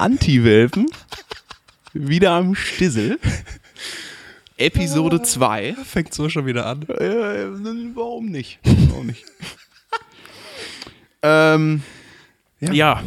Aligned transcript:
Anti-Welpen. 0.00 0.86
Wieder 1.92 2.30
am 2.30 2.54
Stissel. 2.54 3.18
Episode 4.56 5.20
2. 5.20 5.74
Fängt 5.84 6.14
so 6.14 6.30
schon 6.30 6.46
wieder 6.46 6.64
an. 6.64 6.88
Äh, 6.88 7.44
warum 7.94 8.30
nicht? 8.30 8.60
Warum 8.64 9.08
nicht? 9.08 9.26
ähm, 11.22 11.82
Ja. 12.60 12.72
ja. 12.72 13.02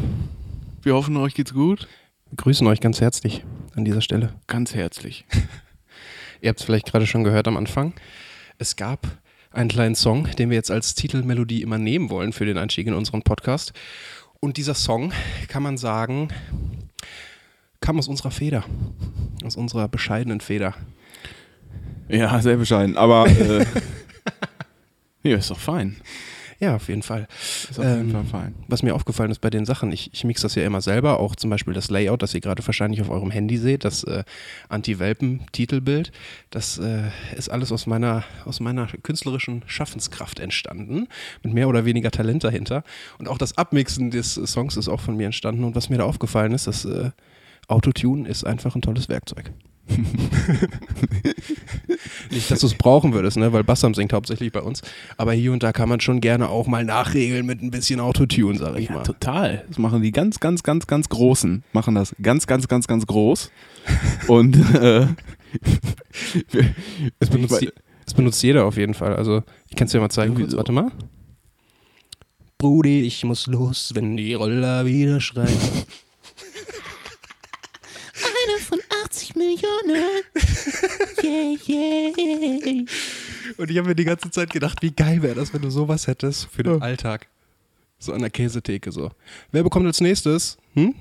Wir 0.84 0.94
hoffen, 0.94 1.18
euch 1.18 1.34
geht's 1.34 1.56
gut. 1.56 1.88
Wir 2.30 2.38
grüßen 2.38 2.68
euch 2.68 2.80
ganz 2.80 3.02
herzlich 3.02 3.44
an 3.76 3.86
dieser 3.86 4.02
Stelle. 4.02 4.36
Ganz 4.46 4.76
herzlich. 4.76 5.26
Ihr 6.42 6.50
habt 6.50 6.60
es 6.60 6.66
vielleicht 6.66 6.86
gerade 6.86 7.08
schon 7.08 7.24
gehört 7.24 7.48
am 7.48 7.58
Anfang. 7.58 7.96
Es 8.60 8.76
gab 8.76 9.08
einen 9.50 9.70
kleinen 9.70 9.96
Song, 9.96 10.30
den 10.38 10.52
wir 10.52 10.58
jetzt 10.58 10.70
als 10.70 10.94
Titelmelodie 10.94 11.64
immer 11.64 11.80
nehmen 11.80 12.12
wollen 12.12 12.34
für 12.34 12.46
den 12.46 12.60
Einstieg 12.60 12.86
in 12.86 12.94
unseren 12.94 13.24
Podcast. 13.24 13.74
Und 14.44 14.58
dieser 14.58 14.74
Song, 14.74 15.14
kann 15.48 15.64
man 15.64 15.78
sagen, 15.78 16.28
kam 17.84 18.00
aus 18.00 18.08
unserer 18.08 18.32
Feder. 18.32 18.64
Aus 19.44 19.58
unserer 19.58 19.90
bescheidenen 19.90 20.40
Feder. 20.40 20.74
Ja, 22.08 22.42
sehr 22.42 22.56
bescheiden. 22.56 22.96
Aber 22.96 23.28
äh, 23.28 23.66
ja, 25.24 25.38
ist 25.38 25.52
doch 25.52 25.60
fein. 25.60 25.98
Ja, 26.60 26.78
auf 26.78 26.88
jeden 26.88 27.02
Fall. 27.02 27.28
Ist 27.70 27.78
auf 27.78 27.84
jeden 27.84 28.02
Ähm, 28.02 28.12
Fall 28.12 28.24
fein. 28.24 28.56
Was 28.70 28.84
mir 28.84 28.96
aufgefallen 28.96 29.32
ist 29.32 29.42
bei 29.42 29.50
den 29.50 29.66
Sachen, 29.66 29.92
ich, 29.92 30.12
ich 30.14 30.24
mix 30.24 30.42
das 30.44 30.56
ja 30.56 30.64
immer 30.64 30.80
selber, 30.80 31.20
auch 31.20 31.36
zum 31.36 31.50
Beispiel 31.50 31.74
das 31.74 31.90
Layout, 31.90 32.22
das 32.22 32.34
ihr 32.34 32.40
gerade 32.40 32.66
wahrscheinlich 32.66 33.02
auf 33.02 33.10
eurem 33.10 33.32
Handy 33.32 33.58
seht, 33.58 33.84
das 33.84 34.06
äh, 34.06 34.24
Anti-Welpen-Titelbild, 34.70 36.14
das 36.52 36.78
äh, 36.78 37.10
ist 37.36 37.50
alles 37.50 37.74
aus 37.74 37.86
meiner, 37.86 38.24
aus 38.46 38.62
meiner 38.62 38.88
künstlerischen 38.88 39.64
Schaffenskraft 39.66 40.40
entstanden, 40.40 41.10
mit 41.44 41.54
mehr 41.54 41.68
oder 41.68 41.84
weniger 41.84 42.12
Talent 42.12 42.46
dahinter. 42.46 42.86
Und 43.18 43.28
auch 43.28 43.38
das 43.38 43.58
Abmixen 43.58 44.10
des 44.10 44.36
Songs 44.36 44.78
ist 44.78 44.88
auch 44.88 45.02
von 45.02 45.18
mir 45.18 45.26
entstanden. 45.26 45.66
Und 45.66 45.76
was 45.76 45.90
mir 45.90 45.98
da 45.98 46.06
aufgefallen 46.06 46.54
ist, 46.54 46.68
das 46.68 46.86
äh, 46.86 47.12
Autotune 47.68 48.28
ist 48.28 48.44
einfach 48.46 48.76
ein 48.76 48.82
tolles 48.82 49.10
Werkzeug. 49.10 49.52
Nicht, 52.32 52.50
dass 52.50 52.60
du 52.62 52.68
es 52.68 52.74
brauchen 52.76 53.14
würdest, 53.14 53.38
ne? 53.38 53.52
weil 53.54 53.64
Bassam 53.64 53.94
singt 53.94 54.14
hauptsächlich 54.14 54.52
bei 54.52 54.62
uns. 54.62 54.82
Aber 55.18 55.34
hier 55.34 55.52
und 55.52 55.62
da 55.64 55.72
kann 55.74 55.90
man 55.90 56.00
schon 56.00 56.22
gerne 56.22 56.50
auch 56.50 56.68
mal 56.68 56.86
nachregeln 56.86 57.46
mit 57.46 57.62
ein 57.62 57.70
bisschen 57.72 58.00
Autotune, 58.00 58.58
sag 58.58 58.78
ich 58.78 58.88
Ja, 58.90 58.96
mal. 58.96 59.04
total. 59.04 59.66
Das 59.68 59.78
machen 59.78 60.02
die 60.02 60.12
ganz, 60.12 60.40
ganz, 60.40 60.64
ganz, 60.64 60.88
ganz 60.88 61.10
Großen. 61.10 61.64
Machen 61.74 61.96
das 61.96 62.16
ganz, 62.22 62.48
ganz, 62.48 62.68
ganz, 62.68 62.88
ganz 62.88 63.06
groß. 63.08 63.52
Und 64.28 64.56
äh, 64.76 65.08
Es 67.20 67.30
benutzt, 67.30 67.62
je- 67.62 67.72
es 68.06 68.14
benutzt 68.14 68.42
jeder 68.42 68.66
auf 68.66 68.78
jeden 68.78 68.94
Fall. 68.94 69.16
Also, 69.16 69.44
ich 69.70 69.76
kann 69.76 69.86
es 69.88 69.92
dir 69.92 70.00
mal 70.00 70.10
zeigen. 70.10 70.36
Kurz. 70.36 70.52
so. 70.52 70.58
Warte 70.58 70.72
mal. 70.72 70.92
Brudi, 72.58 73.02
ich 73.02 73.24
muss 73.26 73.48
los, 73.48 73.92
wenn 73.94 74.16
die 74.18 74.34
Roller 74.34 74.86
wieder 74.86 75.20
schreien. 75.20 75.50
Eine 78.54 78.62
von 78.62 78.80
80 79.06 79.36
Millionen. 79.36 80.24
Yeah, 81.24 81.58
yeah. 81.68 82.86
Und 83.58 83.72
ich 83.72 83.78
habe 83.78 83.88
mir 83.88 83.96
die 83.96 84.04
ganze 84.04 84.30
Zeit 84.30 84.50
gedacht, 84.50 84.82
wie 84.82 84.92
geil 84.92 85.22
wäre 85.22 85.36
das, 85.36 85.54
wenn 85.54 85.62
du 85.62 85.70
sowas 85.70 86.08
hättest 86.08 86.50
für 86.52 86.64
den 86.64 86.82
Alltag. 86.82 87.28
So 87.98 88.12
an 88.12 88.20
der 88.20 88.30
Käsetheke 88.30 88.92
so. 88.92 89.12
Wer 89.52 89.64
bekommt 89.64 89.86
als 89.86 90.02
nächstes? 90.02 90.58
Hm? 90.74 90.96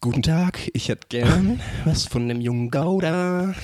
Guten 0.00 0.22
Tag, 0.22 0.70
ich 0.72 0.88
hätte 0.88 1.08
gern 1.10 1.60
was 1.84 2.06
von 2.06 2.26
dem 2.26 2.40
jungen 2.40 2.70
Gouda. 2.70 3.54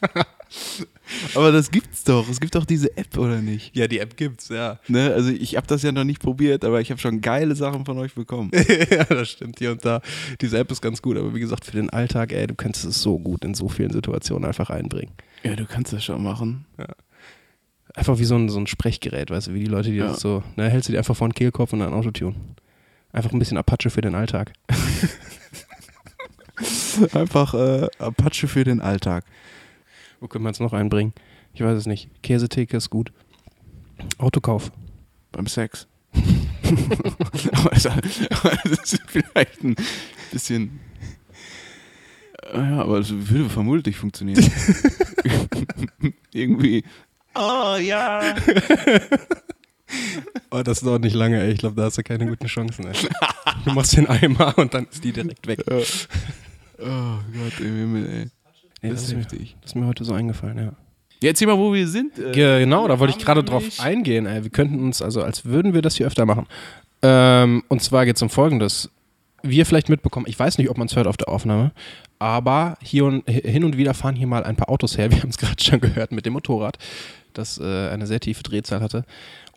aber 1.34 1.52
das 1.52 1.70
gibt's 1.70 2.04
doch. 2.04 2.28
Es 2.28 2.40
gibt 2.40 2.54
doch 2.54 2.64
diese 2.64 2.96
App, 2.96 3.16
oder 3.18 3.40
nicht? 3.40 3.76
Ja, 3.76 3.86
die 3.86 3.98
App 3.98 4.16
gibt's, 4.16 4.48
ja. 4.48 4.78
Ne? 4.88 5.12
Also 5.12 5.30
ich 5.30 5.56
habe 5.56 5.66
das 5.66 5.82
ja 5.82 5.92
noch 5.92 6.04
nicht 6.04 6.20
probiert, 6.20 6.64
aber 6.64 6.80
ich 6.80 6.90
habe 6.90 7.00
schon 7.00 7.20
geile 7.20 7.54
Sachen 7.56 7.84
von 7.84 7.98
euch 7.98 8.14
bekommen. 8.14 8.50
ja, 8.90 9.04
das 9.04 9.30
stimmt 9.30 9.58
hier 9.58 9.72
und 9.72 9.84
da. 9.84 10.00
Diese 10.40 10.58
App 10.58 10.70
ist 10.70 10.80
ganz 10.80 11.02
gut, 11.02 11.16
aber 11.16 11.34
wie 11.34 11.40
gesagt, 11.40 11.64
für 11.64 11.72
den 11.72 11.90
Alltag, 11.90 12.32
ey, 12.32 12.46
du 12.46 12.54
kannst 12.54 12.84
es 12.84 13.00
so 13.00 13.18
gut 13.18 13.44
in 13.44 13.54
so 13.54 13.68
vielen 13.68 13.92
Situationen 13.92 14.46
einfach 14.46 14.70
einbringen. 14.70 15.12
Ja, 15.42 15.56
du 15.56 15.66
kannst 15.66 15.92
das 15.92 16.04
schon 16.04 16.22
machen. 16.22 16.64
Einfach 17.94 18.18
wie 18.18 18.24
so 18.24 18.34
ein, 18.36 18.48
so 18.48 18.58
ein 18.58 18.66
Sprechgerät, 18.66 19.30
weißt 19.30 19.48
du, 19.48 19.54
wie 19.54 19.60
die 19.60 19.66
Leute, 19.66 19.90
die 19.90 19.96
Ja. 19.96 20.08
das 20.08 20.20
so, 20.20 20.42
ne, 20.56 20.68
hältst 20.68 20.88
du 20.88 20.92
dir 20.92 20.98
einfach 20.98 21.16
vor 21.16 21.28
den 21.28 21.34
Kehlkopf 21.34 21.72
und 21.72 21.80
dann 21.80 21.92
Autotune. 21.92 22.34
Einfach 23.12 23.32
ein 23.32 23.38
bisschen 23.38 23.58
Apache 23.58 23.90
für 23.90 24.00
den 24.00 24.14
Alltag. 24.14 24.52
Einfach 27.12 27.54
äh, 27.54 27.88
Apache 27.98 28.48
für 28.48 28.64
den 28.64 28.80
Alltag. 28.80 29.24
Wo 30.24 30.28
können 30.28 30.44
wir 30.44 30.50
es 30.50 30.58
noch 30.58 30.72
einbringen? 30.72 31.12
Ich 31.52 31.60
weiß 31.60 31.76
es 31.76 31.84
nicht. 31.84 32.08
Käsetheke 32.22 32.78
ist 32.78 32.88
gut. 32.88 33.12
Autokauf. 34.16 34.72
Beim 35.32 35.46
Sex. 35.46 35.86
aber, 37.52 37.70
das 38.64 38.94
ist 38.94 39.02
vielleicht 39.06 39.62
ein 39.62 39.76
bisschen. 40.32 40.80
Ja, 42.54 42.80
aber 42.80 43.00
es 43.00 43.10
würde 43.10 43.50
vermutlich 43.50 43.96
funktionieren. 43.96 44.50
Irgendwie. 46.32 46.84
Oh 47.34 47.76
ja. 47.76 48.34
oh, 50.50 50.62
das 50.62 50.80
dauert 50.80 51.02
nicht 51.02 51.14
lange, 51.14 51.38
ey. 51.38 51.52
Ich 51.52 51.58
glaube, 51.58 51.76
da 51.76 51.82
hast 51.82 51.98
du 51.98 52.02
keine 52.02 52.24
guten 52.24 52.46
Chancen, 52.46 52.86
ey. 52.86 52.94
Du 53.66 53.72
machst 53.72 53.94
den 53.94 54.06
Eimer 54.06 54.56
und 54.56 54.72
dann 54.72 54.86
ist 54.86 55.04
die 55.04 55.12
direkt 55.12 55.46
weg. 55.46 55.62
Oh 55.68 55.82
Gott 56.78 57.60
im 57.60 57.76
Himmel, 57.76 58.08
ey. 58.08 58.30
Nee, 58.84 58.90
das 58.90 59.00
das, 59.00 59.02
ist 59.04 59.08
ist 59.08 59.14
mir, 59.16 59.22
heftig. 59.22 59.56
das 59.62 59.70
ist 59.70 59.74
mir 59.74 59.86
heute 59.86 60.04
so 60.04 60.12
eingefallen, 60.14 60.58
ja. 60.58 60.72
Ja, 61.22 61.28
erzähl 61.30 61.46
mal, 61.46 61.58
wo 61.58 61.72
wir 61.72 61.88
sind. 61.88 62.18
Äh, 62.18 62.32
Ge- 62.32 62.58
Genau, 62.60 62.86
da 62.86 62.98
wollte 62.98 63.16
ich 63.18 63.24
gerade 63.24 63.42
drauf 63.42 63.64
eingehen. 63.80 64.26
Ey. 64.26 64.42
Wir 64.42 64.50
könnten 64.50 64.78
uns, 64.80 65.00
also 65.00 65.22
als 65.22 65.44
würden 65.46 65.72
wir 65.74 65.80
das 65.82 65.96
hier 65.96 66.06
öfter 66.06 66.26
machen. 66.26 66.46
Ähm, 67.02 67.62
und 67.68 67.82
zwar 67.82 68.04
geht 68.04 68.16
es 68.16 68.22
um 68.22 68.30
Folgendes. 68.30 68.90
Wie 69.42 69.56
ihr 69.58 69.66
vielleicht 69.66 69.88
mitbekommen, 69.90 70.24
ich 70.28 70.38
weiß 70.38 70.56
nicht, 70.58 70.70
ob 70.70 70.78
man 70.78 70.86
es 70.86 70.96
hört 70.96 71.06
auf 71.06 71.18
der 71.18 71.28
Aufnahme, 71.28 71.72
aber 72.18 72.78
hier 72.82 73.04
und, 73.04 73.28
hin 73.28 73.62
und 73.64 73.76
wieder 73.76 73.92
fahren 73.92 74.16
hier 74.16 74.26
mal 74.26 74.42
ein 74.44 74.56
paar 74.56 74.70
Autos 74.70 74.96
her. 74.96 75.10
Wir 75.12 75.20
haben 75.22 75.28
es 75.28 75.36
gerade 75.38 75.62
schon 75.62 75.80
gehört 75.80 76.12
mit 76.12 76.24
dem 76.24 76.32
Motorrad, 76.32 76.78
das 77.34 77.58
äh, 77.58 77.88
eine 77.90 78.06
sehr 78.06 78.20
tiefe 78.20 78.42
Drehzahl 78.42 78.80
hatte. 78.80 79.04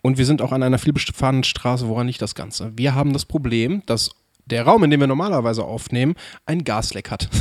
Und 0.02 0.16
wir 0.16 0.26
sind 0.26 0.42
auch 0.42 0.52
an 0.52 0.62
einer 0.62 0.78
vielbefahrenen 0.78 1.42
Straße. 1.42 1.88
Woran 1.88 2.06
liegt 2.06 2.22
das 2.22 2.34
Ganze? 2.36 2.70
Wir 2.76 2.94
haben 2.94 3.12
das 3.12 3.24
Problem, 3.24 3.82
dass 3.86 4.10
der 4.50 4.64
Raum, 4.64 4.82
in 4.84 4.90
dem 4.90 5.00
wir 5.00 5.06
normalerweise 5.06 5.62
aufnehmen, 5.64 6.14
ein 6.46 6.64
Gasleck 6.64 7.10
hat. 7.10 7.28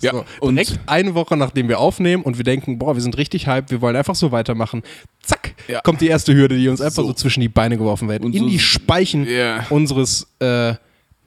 Ja, 0.00 0.12
so, 0.12 0.24
und- 0.40 0.54
direkt 0.56 0.80
eine 0.86 1.14
Woche 1.14 1.36
nachdem 1.36 1.68
wir 1.68 1.78
aufnehmen 1.78 2.22
und 2.22 2.38
wir 2.38 2.44
denken, 2.44 2.78
boah, 2.78 2.94
wir 2.96 3.02
sind 3.02 3.18
richtig 3.18 3.46
hyped, 3.46 3.70
wir 3.70 3.82
wollen 3.82 3.96
einfach 3.96 4.14
so 4.14 4.32
weitermachen. 4.32 4.82
Zack, 5.22 5.54
Ja. 5.68 5.82
kommt 5.82 6.00
die 6.00 6.06
erste 6.08 6.32
Hürde, 6.34 6.56
die 6.56 6.68
uns 6.68 6.80
einfach 6.80 7.02
so, 7.02 7.08
So. 7.08 7.12
zwischen 7.12 7.40
die 7.42 7.50
Beine 7.50 7.76
geworfen 7.76 8.08
wird. 8.08 8.24
Und 8.24 8.34
in 8.34 8.44
so- 8.44 8.48
die 8.48 8.58
Speichen 8.58 9.26
Ja. 9.28 9.66
unseres 9.68 10.26
äh, 10.40 10.72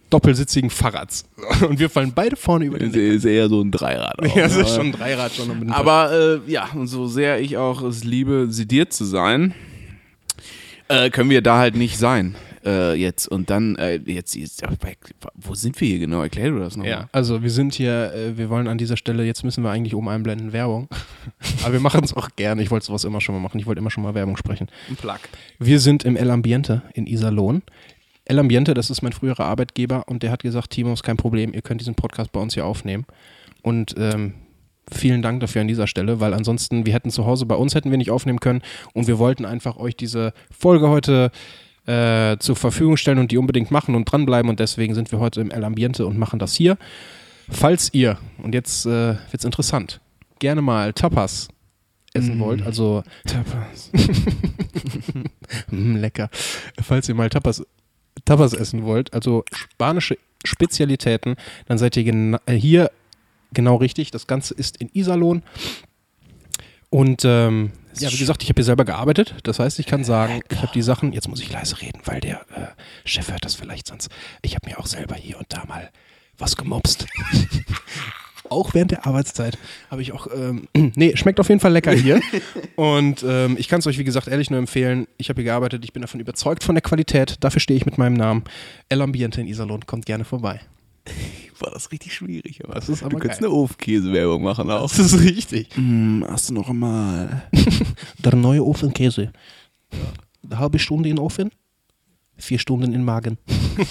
doppelsitzigen 0.10 0.72
Fahrrads. 0.72 1.26
Und 1.70 1.78
wir 1.80 1.90
fallen 1.92 2.14
beide 2.16 2.36
vorne 2.36 2.66
über 2.66 2.80
den 2.80 2.90
Ist, 2.90 2.96
ist 2.96 3.26
eher 3.26 3.48
so 3.48 3.62
ein 3.62 3.70
Dreirad. 3.72 4.18
Auch, 4.28 4.36
Ja, 4.36 4.44
das 4.44 4.54
ist 4.56 4.58
ne? 4.58 4.68
schon 4.76 4.86
ein 4.88 4.92
Dreirad 4.94 5.34
schon. 5.36 5.72
Aber 5.72 6.40
äh, 6.48 6.52
ja, 6.52 6.68
und 6.74 6.88
so 6.88 7.06
sehr 7.08 7.40
ich 7.40 7.58
auch 7.58 7.84
es 7.84 8.04
liebe, 8.04 8.48
sediert 8.50 8.92
zu 8.92 9.06
sein, 9.06 9.54
äh, 10.88 11.10
können 11.12 11.30
wir 11.30 11.42
da 11.44 11.60
halt 11.60 11.76
nicht 11.76 11.98
sein. 12.00 12.36
Äh, 12.64 12.94
jetzt 12.94 13.28
und 13.28 13.50
dann, 13.50 13.76
äh, 13.78 13.96
jetzt, 14.06 14.36
jetzt, 14.36 14.64
wo 15.36 15.56
sind 15.56 15.80
wir 15.82 15.88
hier 15.88 16.00
genau? 16.00 16.22
Erklär 16.22 16.52
du 16.52 16.60
das 16.60 16.78
nochmal. 16.78 16.92
Ja, 16.92 17.10
also 17.12 17.42
wir 17.42 17.50
sind 17.50 17.74
hier, 17.74 18.14
äh, 18.14 18.38
wir 18.38 18.50
wollen 18.50 18.68
an 18.68 18.78
dieser 18.78 18.98
Stelle, 18.98 19.26
jetzt 19.26 19.44
müssen 19.44 19.64
wir 19.64 19.72
eigentlich 19.72 19.96
oben 19.96 20.10
einblenden, 20.10 20.54
Werbung. 20.54 20.88
Aber 21.64 21.74
wir 21.74 21.80
machen 21.80 22.04
es 22.04 22.14
auch 22.14 22.30
gerne. 22.36 22.62
Ich 22.62 22.70
wollte 22.70 22.86
sowas 22.86 23.04
immer 23.04 23.20
schon 23.20 23.34
mal 23.36 23.42
machen. 23.42 23.60
Ich 23.60 23.66
wollte 23.66 23.80
immer 23.80 23.90
schon 23.90 24.04
mal 24.04 24.14
Werbung 24.14 24.38
sprechen. 24.38 24.68
Ein 24.90 24.96
Plug. 24.96 25.20
Wir 25.60 25.80
sind 25.80 26.04
im 26.04 26.16
El 26.16 26.30
Ambiente 26.30 26.84
in 26.94 27.08
Iserlohn. 27.08 27.64
El 28.26 28.38
Ambiente, 28.38 28.74
das 28.74 28.90
ist 28.90 29.02
mein 29.02 29.14
früherer 29.14 29.46
Arbeitgeber 29.46 30.08
und 30.08 30.22
der 30.22 30.32
hat 30.32 30.44
gesagt, 30.44 30.70
Timo, 30.70 30.94
ist 30.94 31.04
kein 31.04 31.18
Problem, 31.18 31.54
ihr 31.54 31.62
könnt 31.62 31.82
diesen 31.82 31.96
Podcast 31.96 32.32
bei 32.32 32.40
uns 32.40 32.54
hier 32.54 32.66
aufnehmen. 32.66 33.06
Und 33.64 33.96
ähm, 33.98 34.36
vielen 34.92 35.22
Dank 35.22 35.40
dafür 35.40 35.62
an 35.62 35.68
dieser 35.68 35.88
Stelle, 35.88 36.20
weil 36.20 36.34
ansonsten, 36.34 36.86
wir 36.86 36.94
hätten 36.94 37.10
zu 37.10 37.26
Hause 37.26 37.46
bei 37.46 37.56
uns 37.56 37.76
hätten 37.76 37.90
wir 37.90 37.98
nicht 37.98 38.12
aufnehmen 38.12 38.40
können 38.40 38.62
und 38.94 39.08
wir 39.08 39.18
wollten 39.18 39.46
einfach 39.46 39.78
euch 39.78 39.96
diese 39.96 40.34
Folge 40.52 40.90
heute 40.90 41.32
äh, 41.86 42.38
zur 42.38 42.56
Verfügung 42.56 42.98
stellen 42.98 43.18
und 43.18 43.32
die 43.32 43.38
unbedingt 43.38 43.72
machen 43.72 43.96
und 43.96 44.06
dranbleiben 44.06 44.50
und 44.50 44.60
deswegen 44.60 44.94
sind 44.96 45.12
wir 45.12 45.20
heute 45.20 45.42
im 45.42 45.52
El 45.52 45.64
Ambiente 45.64 46.06
und 46.06 46.18
machen 46.18 46.40
das 46.40 46.54
hier. 46.54 46.78
Falls 47.50 47.94
ihr, 47.94 48.18
und 48.38 48.54
jetzt 48.54 48.86
äh, 48.86 49.16
wird's 49.32 49.46
interessant, 49.46 50.00
gerne 50.40 50.62
mal 50.62 50.94
Tapas 50.94 51.50
essen 52.14 52.40
wollt, 52.40 52.62
also 52.66 53.04
Tapas. 53.26 53.92
Mm, 55.70 55.98
lecker. 55.98 56.30
Falls 56.82 57.10
ihr 57.10 57.16
mal 57.16 57.30
Tapas, 57.30 57.62
Tapas 58.24 58.54
essen 58.54 58.86
wollt, 58.86 59.14
also 59.14 59.44
spanische 59.54 60.18
Spezialitäten, 60.46 61.36
dann 61.66 61.78
seid 61.78 61.98
ihr 61.98 62.06
gena 62.06 62.40
äh, 62.46 62.54
hier 62.54 62.90
genau 63.54 63.76
richtig. 63.76 64.12
Das 64.12 64.28
Ganze 64.28 64.54
ist 64.54 64.78
in 64.78 64.90
Iserlohn. 64.94 65.44
Und 66.90 67.24
ähm, 67.26 67.72
ja, 68.00 68.12
wie 68.12 68.18
gesagt, 68.18 68.44
ich 68.44 68.50
habe 68.50 68.60
hier 68.60 68.66
selber 68.66 68.86
gearbeitet. 68.86 69.36
Das 69.44 69.60
heißt, 69.60 69.80
ich 69.80 69.86
kann 69.86 70.04
sagen, 70.04 70.42
ich 70.50 70.62
habe 70.62 70.72
die 70.74 70.82
Sachen, 70.82 71.14
jetzt 71.14 71.28
muss 71.28 71.42
ich 71.42 71.52
leise 71.52 71.82
reden, 71.82 72.02
weil 72.06 72.20
der 72.20 72.42
äh, 72.56 72.68
Chef 73.06 73.32
hört 73.32 73.46
das 73.46 73.56
vielleicht 73.56 73.88
sonst. 73.88 74.10
Ich 74.42 74.56
habe 74.56 74.70
mir 74.70 74.80
auch 74.80 74.88
selber 74.88 75.16
hier 75.16 75.38
und 75.38 75.48
da 75.50 75.66
mal 75.66 75.90
was 76.38 76.56
gemobst. 76.56 77.06
auch 78.52 78.74
während 78.74 78.92
der 78.92 79.06
Arbeitszeit 79.06 79.58
habe 79.90 80.02
ich 80.02 80.12
auch, 80.12 80.28
ähm, 80.36 80.68
nee, 80.96 81.16
schmeckt 81.16 81.40
auf 81.40 81.50
jeden 81.50 81.62
Fall 81.62 81.72
lecker 81.72 81.94
hier. 81.94 82.20
Und 82.76 83.24
ähm, 83.24 83.56
ich 83.58 83.70
kann 83.70 83.80
es 83.80 83.88
euch, 83.88 83.98
wie 83.98 84.04
gesagt, 84.04 84.28
ehrlich 84.28 84.50
nur 84.50 84.60
empfehlen. 84.60 85.08
Ich 85.18 85.30
habe 85.30 85.42
hier 85.42 85.52
gearbeitet, 85.52 85.84
ich 85.86 85.94
bin 85.94 86.02
davon 86.02 86.20
überzeugt 86.20 86.64
von 86.64 86.76
der 86.76 86.82
Qualität. 86.82 87.38
Dafür 87.40 87.62
stehe 87.62 87.78
ich 87.78 87.86
mit 87.86 87.98
meinem 87.98 88.14
Namen. 88.14 88.44
El 88.90 89.02
Ambiente 89.02 89.40
in 89.40 89.48
Iserlohn, 89.48 89.86
kommt 89.86 90.06
gerne 90.06 90.26
vorbei. 90.26 90.60
War 91.62 91.72
das 91.72 91.92
richtig 91.92 92.14
schwierig. 92.16 92.64
Aber 92.64 92.74
Das 92.74 92.90
ist 92.90 93.04
aber 93.04 93.12
du 93.12 93.20
könntest 93.20 93.44
eine 93.44 93.52
Ofenkäse-Werbung 93.52 94.42
machen 94.42 94.72
auch. 94.72 94.90
Das 94.90 94.98
ist 94.98 95.20
richtig. 95.20 95.76
Hm, 95.76 96.26
hast 96.28 96.50
du 96.50 96.56
noch 96.56 96.68
einmal? 96.70 97.44
Der 98.18 98.36
neue 98.36 98.66
Ofenkäse. 98.66 99.32
Eine 100.44 100.58
halbe 100.58 100.80
Stunde 100.80 101.08
in 101.10 101.18
den 101.18 101.24
Ofen, 101.24 101.52
vier 102.36 102.58
Stunden 102.58 102.86
in 102.86 102.94
den 102.94 103.04
Magen. 103.04 103.38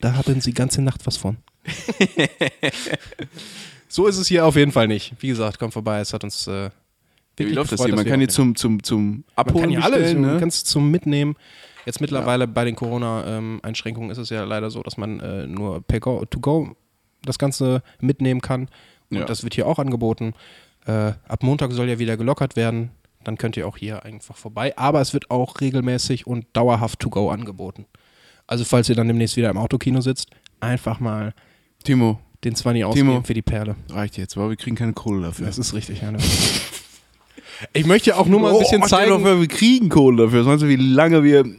da 0.00 0.14
haben 0.14 0.40
Sie 0.40 0.52
ganze 0.52 0.80
Nacht 0.80 1.04
was 1.04 1.16
von. 1.16 1.38
so 3.88 4.06
ist 4.06 4.18
es 4.18 4.28
hier 4.28 4.46
auf 4.46 4.54
jeden 4.54 4.70
Fall 4.70 4.86
nicht. 4.86 5.14
Wie 5.18 5.28
gesagt, 5.28 5.58
kommt 5.58 5.72
vorbei. 5.72 5.98
Es 5.98 6.12
hat 6.12 6.22
uns 6.22 6.46
äh, 6.46 6.70
Wie 7.38 7.44
läuft 7.44 7.72
das 7.72 7.82
hier? 7.82 7.96
Man 7.96 8.04
wir 8.04 8.10
kann 8.12 8.20
hier 8.20 8.28
zum, 8.28 8.54
zum, 8.54 8.84
zum 8.84 9.10
man 9.10 9.24
Abholen 9.34 9.64
kann 9.64 9.72
ja 9.72 9.80
alles, 9.80 9.98
bestellen, 9.98 10.22
du 10.22 10.28
ne? 10.28 10.38
kannst 10.38 10.68
zum 10.68 10.92
Mitnehmen. 10.92 11.34
Jetzt 11.86 12.00
mittlerweile 12.00 12.46
bei 12.48 12.64
den 12.64 12.76
Corona-Einschränkungen 12.76 14.10
ist 14.10 14.18
es 14.18 14.30
ja 14.30 14.44
leider 14.44 14.70
so, 14.70 14.82
dass 14.82 14.96
man 14.96 15.20
äh, 15.20 15.46
nur 15.46 15.80
per 15.82 16.00
go, 16.00 16.24
to 16.24 16.40
go 16.40 16.74
das 17.22 17.38
Ganze 17.38 17.82
mitnehmen 18.00 18.40
kann. 18.40 18.68
Und 19.10 19.18
Ja. 19.18 19.24
das 19.24 19.42
wird 19.42 19.54
hier 19.54 19.66
auch 19.66 19.78
angeboten. 19.78 20.34
Äh, 20.86 21.12
ab 21.28 21.42
Montag 21.42 21.72
soll 21.72 21.88
ja 21.88 21.98
wieder 21.98 22.16
gelockert 22.16 22.56
werden. 22.56 22.90
Dann 23.22 23.38
könnt 23.38 23.56
ihr 23.56 23.66
auch 23.66 23.76
hier 23.78 24.04
einfach 24.04 24.36
vorbei. 24.36 24.76
Aber 24.76 25.00
es 25.00 25.14
wird 25.14 25.30
auch 25.30 25.60
regelmäßig 25.60 26.26
und 26.26 26.46
dauerhaft 26.52 27.00
to 27.00 27.08
go 27.10 27.30
angeboten. 27.30 27.86
Also 28.46 28.64
falls 28.64 28.88
ihr 28.90 28.94
dann 28.94 29.08
demnächst 29.08 29.36
wieder 29.36 29.48
im 29.50 29.56
Autokino 29.56 30.00
sitzt, 30.02 30.28
einfach 30.60 31.00
mal 31.00 31.32
Timo, 31.84 32.18
den 32.44 32.54
20 32.54 32.84
ausgeben 32.84 33.08
Timo. 33.08 33.22
für 33.22 33.32
die 33.34 33.40
Perle. 33.42 33.76
reicht 33.90 34.18
jetzt, 34.18 34.36
weil 34.36 34.50
wir 34.50 34.56
kriegen 34.56 34.76
keine 34.76 34.92
Kohle 34.92 35.22
dafür. 35.22 35.46
Das 35.46 35.56
ist 35.58 35.72
richtig, 35.72 36.02
ja. 36.02 36.12
Ich 37.72 37.86
möchte 37.86 38.16
auch 38.16 38.26
nur 38.26 38.40
mal 38.40 38.52
ein 38.52 38.58
bisschen 38.58 38.82
oh, 38.82 38.86
zeigen. 38.86 39.22
Mal, 39.22 39.40
wir 39.40 39.48
kriegen 39.48 39.88
Kohle 39.88 40.24
dafür. 40.24 40.44
Du, 40.44 40.68
wie 40.68 40.76
lange 40.76 41.22
wir. 41.22 41.44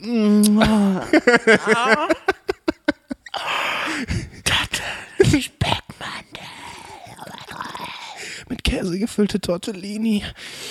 mit 8.49 8.63
Käse 8.63 8.99
gefüllte 8.99 9.39
Tortellini. 9.39 10.23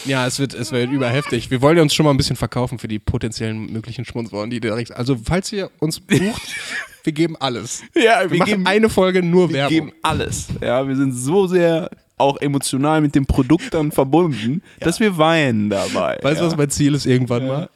Ja, 0.05 0.27
es 0.27 0.39
wird, 0.39 0.55
es 0.55 0.73
wird 0.73 0.91
überheftig. 0.91 1.51
Wir 1.51 1.61
wollen 1.61 1.77
ja 1.77 1.83
uns 1.83 1.95
schon 1.95 2.05
mal 2.05 2.11
ein 2.11 2.17
bisschen 2.17 2.37
verkaufen 2.37 2.79
für 2.79 2.89
die 2.89 2.99
potenziellen 2.99 3.73
möglichen 3.73 4.05
Sponsoren, 4.05 4.51
die 4.51 4.61
direkt. 4.61 4.93
Also, 4.93 5.17
falls 5.23 5.53
ihr 5.53 5.71
uns 5.81 6.01
bucht, 6.01 6.55
wir 7.03 7.13
geben 7.13 7.37
alles. 7.39 7.83
Ja, 7.95 8.23
Wir, 8.23 8.31
wir 8.31 8.39
machen 8.39 8.51
geben- 8.51 8.67
eine 8.67 8.89
Folge 8.91 9.23
nur 9.23 9.49
Wir 9.49 9.57
Werbung. 9.57 9.75
geben 9.75 9.93
alles. 10.03 10.47
Ja, 10.61 10.87
wir 10.87 10.97
sind 10.97 11.13
so 11.13 11.47
sehr 11.47 11.91
auch 12.17 12.41
emotional 12.41 13.01
mit 13.01 13.15
dem 13.15 13.27
Produkt 13.27 13.75
dann 13.75 13.91
verbunden, 13.93 14.63
dass 14.81 15.01
wir 15.01 15.19
weinen 15.19 15.71
dabei. 15.71 16.19
Weißt 16.23 16.41
du, 16.41 16.45
ja. 16.45 16.51
was 16.51 16.57
mein 16.57 16.71
Ziel 16.71 16.95
ist 16.95 17.07
irgendwann 17.07 17.43
Ja. 17.47 17.49
mal? 17.53 17.71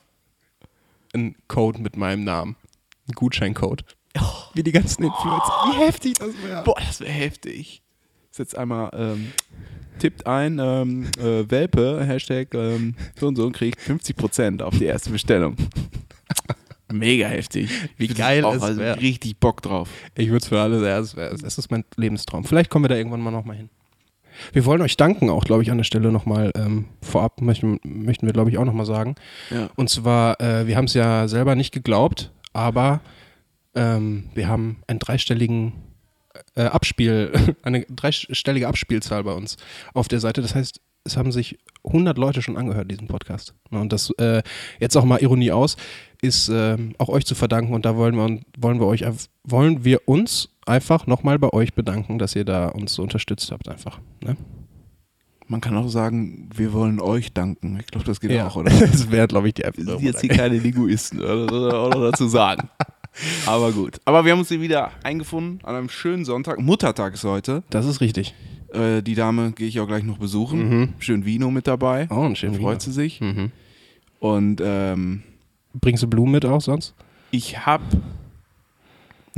Ein 1.14 1.34
Code 1.48 1.80
mit 1.80 1.96
meinem 1.96 2.24
Namen. 2.24 2.56
Ein 3.08 3.12
Gutscheincode. 3.14 3.84
Wie 4.54 4.62
die 4.62 4.72
ganzen 4.72 5.04
Influencer. 5.04 5.52
Wie 5.66 5.78
heftig 5.78 6.14
das 6.14 6.30
wäre. 6.44 6.62
Boah, 6.64 6.76
das 6.78 7.00
wäre 7.00 7.10
heftig. 7.12 7.82
Jetzt 8.36 8.56
einmal, 8.56 8.90
ähm, 8.92 9.32
tippt 9.98 10.26
ein, 10.26 10.60
ähm, 10.60 11.06
äh, 11.18 11.50
Welpe, 11.50 12.04
Hashtag 12.04 12.54
ähm, 12.54 12.94
so 13.18 13.26
und 13.26 13.34
so 13.36 13.46
und 13.46 13.52
kriegt 13.52 13.80
50% 13.80 14.62
auf 14.62 14.78
die 14.78 14.84
erste 14.84 15.10
Bestellung. 15.10 15.56
Mega 16.92 17.26
heftig. 17.26 17.68
Wie 17.96 18.06
geil 18.08 18.44
auch, 18.44 18.54
es 18.54 18.62
also 18.62 18.80
wär. 18.80 19.00
richtig 19.00 19.38
Bock 19.38 19.60
drauf. 19.60 19.88
Ich 20.14 20.28
würde 20.28 20.38
es 20.38 20.48
für 20.48 20.60
alle, 20.60 20.86
ja, 20.86 20.98
es 20.98 21.58
ist 21.58 21.70
mein 21.70 21.84
Lebenstraum. 21.96 22.44
Vielleicht 22.44 22.70
kommen 22.70 22.84
wir 22.84 22.88
da 22.88 22.94
irgendwann 22.96 23.20
mal 23.20 23.30
nochmal 23.30 23.56
hin. 23.56 23.70
Wir 24.52 24.64
wollen 24.64 24.82
euch 24.82 24.96
danken, 24.96 25.30
auch 25.30 25.44
glaube 25.44 25.62
ich 25.62 25.70
an 25.70 25.78
der 25.78 25.84
Stelle 25.84 26.12
nochmal 26.12 26.52
ähm, 26.54 26.86
vorab, 27.02 27.40
möchten, 27.40 27.80
möchten 27.84 28.26
wir 28.26 28.32
glaube 28.32 28.50
ich 28.50 28.58
auch 28.58 28.64
nochmal 28.64 28.86
sagen. 28.86 29.14
Ja. 29.50 29.70
Und 29.76 29.90
zwar, 29.90 30.40
äh, 30.40 30.66
wir 30.66 30.76
haben 30.76 30.86
es 30.86 30.94
ja 30.94 31.28
selber 31.28 31.54
nicht 31.54 31.72
geglaubt, 31.72 32.30
aber 32.52 33.00
ähm, 33.74 34.30
wir 34.34 34.48
haben 34.48 34.78
einen 34.86 34.98
dreistelligen 34.98 35.72
äh, 36.54 36.62
Abspiel, 36.62 37.32
eine 37.62 37.84
dreistellige 37.88 38.68
Abspielzahl 38.68 39.24
bei 39.24 39.32
uns 39.32 39.56
auf 39.94 40.08
der 40.08 40.20
Seite. 40.20 40.42
Das 40.42 40.54
heißt, 40.54 40.80
es 41.04 41.16
haben 41.16 41.32
sich 41.32 41.58
100 41.84 42.18
Leute 42.18 42.42
schon 42.42 42.56
angehört, 42.56 42.90
diesen 42.90 43.08
Podcast. 43.08 43.54
Und 43.70 43.92
das, 43.92 44.10
äh, 44.18 44.42
jetzt 44.78 44.96
auch 44.96 45.04
mal 45.04 45.20
Ironie 45.22 45.52
aus, 45.52 45.76
ist 46.20 46.48
ähm, 46.48 46.94
auch 46.98 47.08
euch 47.08 47.24
zu 47.24 47.34
verdanken 47.34 47.74
und 47.74 47.84
da 47.84 47.96
wollen 47.96 48.16
wir, 48.16 48.40
wollen 48.58 48.80
wir 48.80 48.86
euch, 48.86 49.04
wollen 49.44 49.84
wir 49.84 50.06
uns 50.08 50.50
einfach 50.68 51.06
nochmal 51.06 51.38
bei 51.38 51.52
euch 51.52 51.74
bedanken, 51.74 52.18
dass 52.18 52.36
ihr 52.36 52.44
da 52.44 52.68
uns 52.68 52.94
so 52.94 53.02
unterstützt 53.02 53.50
habt 53.52 53.68
einfach. 53.68 54.00
Ne? 54.22 54.36
Man 55.46 55.60
kann 55.62 55.76
auch 55.76 55.88
sagen, 55.88 56.50
wir 56.54 56.72
wollen 56.74 57.00
euch 57.00 57.32
danken. 57.32 57.78
Ich 57.80 57.86
glaube, 57.86 58.04
das 58.06 58.20
geht 58.20 58.38
auch, 58.40 58.56
oder? 58.56 58.70
das 58.70 59.10
wäre, 59.10 59.26
glaube 59.26 59.48
ich, 59.48 59.54
die 59.54 59.62
Wir 59.62 59.66
Erfindung. 59.68 59.98
sind 59.98 60.06
jetzt 60.06 60.20
hier 60.20 60.30
keine 60.30 60.58
Linguisten, 60.58 61.20
oder? 61.20 61.78
Auch 61.80 61.90
noch 61.90 62.10
dazu 62.10 62.28
sagen. 62.28 62.68
Aber 63.46 63.72
gut. 63.72 63.98
Aber 64.04 64.24
wir 64.24 64.32
haben 64.32 64.38
uns 64.40 64.48
hier 64.48 64.60
wieder 64.60 64.92
eingefunden 65.02 65.60
an 65.64 65.74
einem 65.74 65.88
schönen 65.88 66.24
Sonntag. 66.24 66.60
Muttertag 66.60 67.14
ist 67.14 67.24
heute. 67.24 67.62
Das 67.70 67.86
ist 67.86 68.00
richtig. 68.00 68.34
Äh, 68.72 69.02
die 69.02 69.14
Dame 69.14 69.52
gehe 69.52 69.66
ich 69.66 69.80
auch 69.80 69.86
gleich 69.88 70.04
noch 70.04 70.18
besuchen. 70.18 70.68
Mhm. 70.68 70.88
Schön 70.98 71.24
Vino 71.24 71.50
mit 71.50 71.66
dabei. 71.66 72.06
Oh, 72.10 72.22
ein 72.24 72.36
schöner 72.36 72.58
Freut 72.58 72.82
sie 72.82 72.92
sich. 72.92 73.20
Mhm. 73.20 73.50
Und 74.20 74.60
ähm, 74.62 75.22
Bringst 75.74 76.02
du 76.02 76.06
Blumen 76.08 76.32
mit 76.32 76.44
auch 76.44 76.60
sonst? 76.60 76.94
ich 77.30 77.64
hab. 77.66 77.80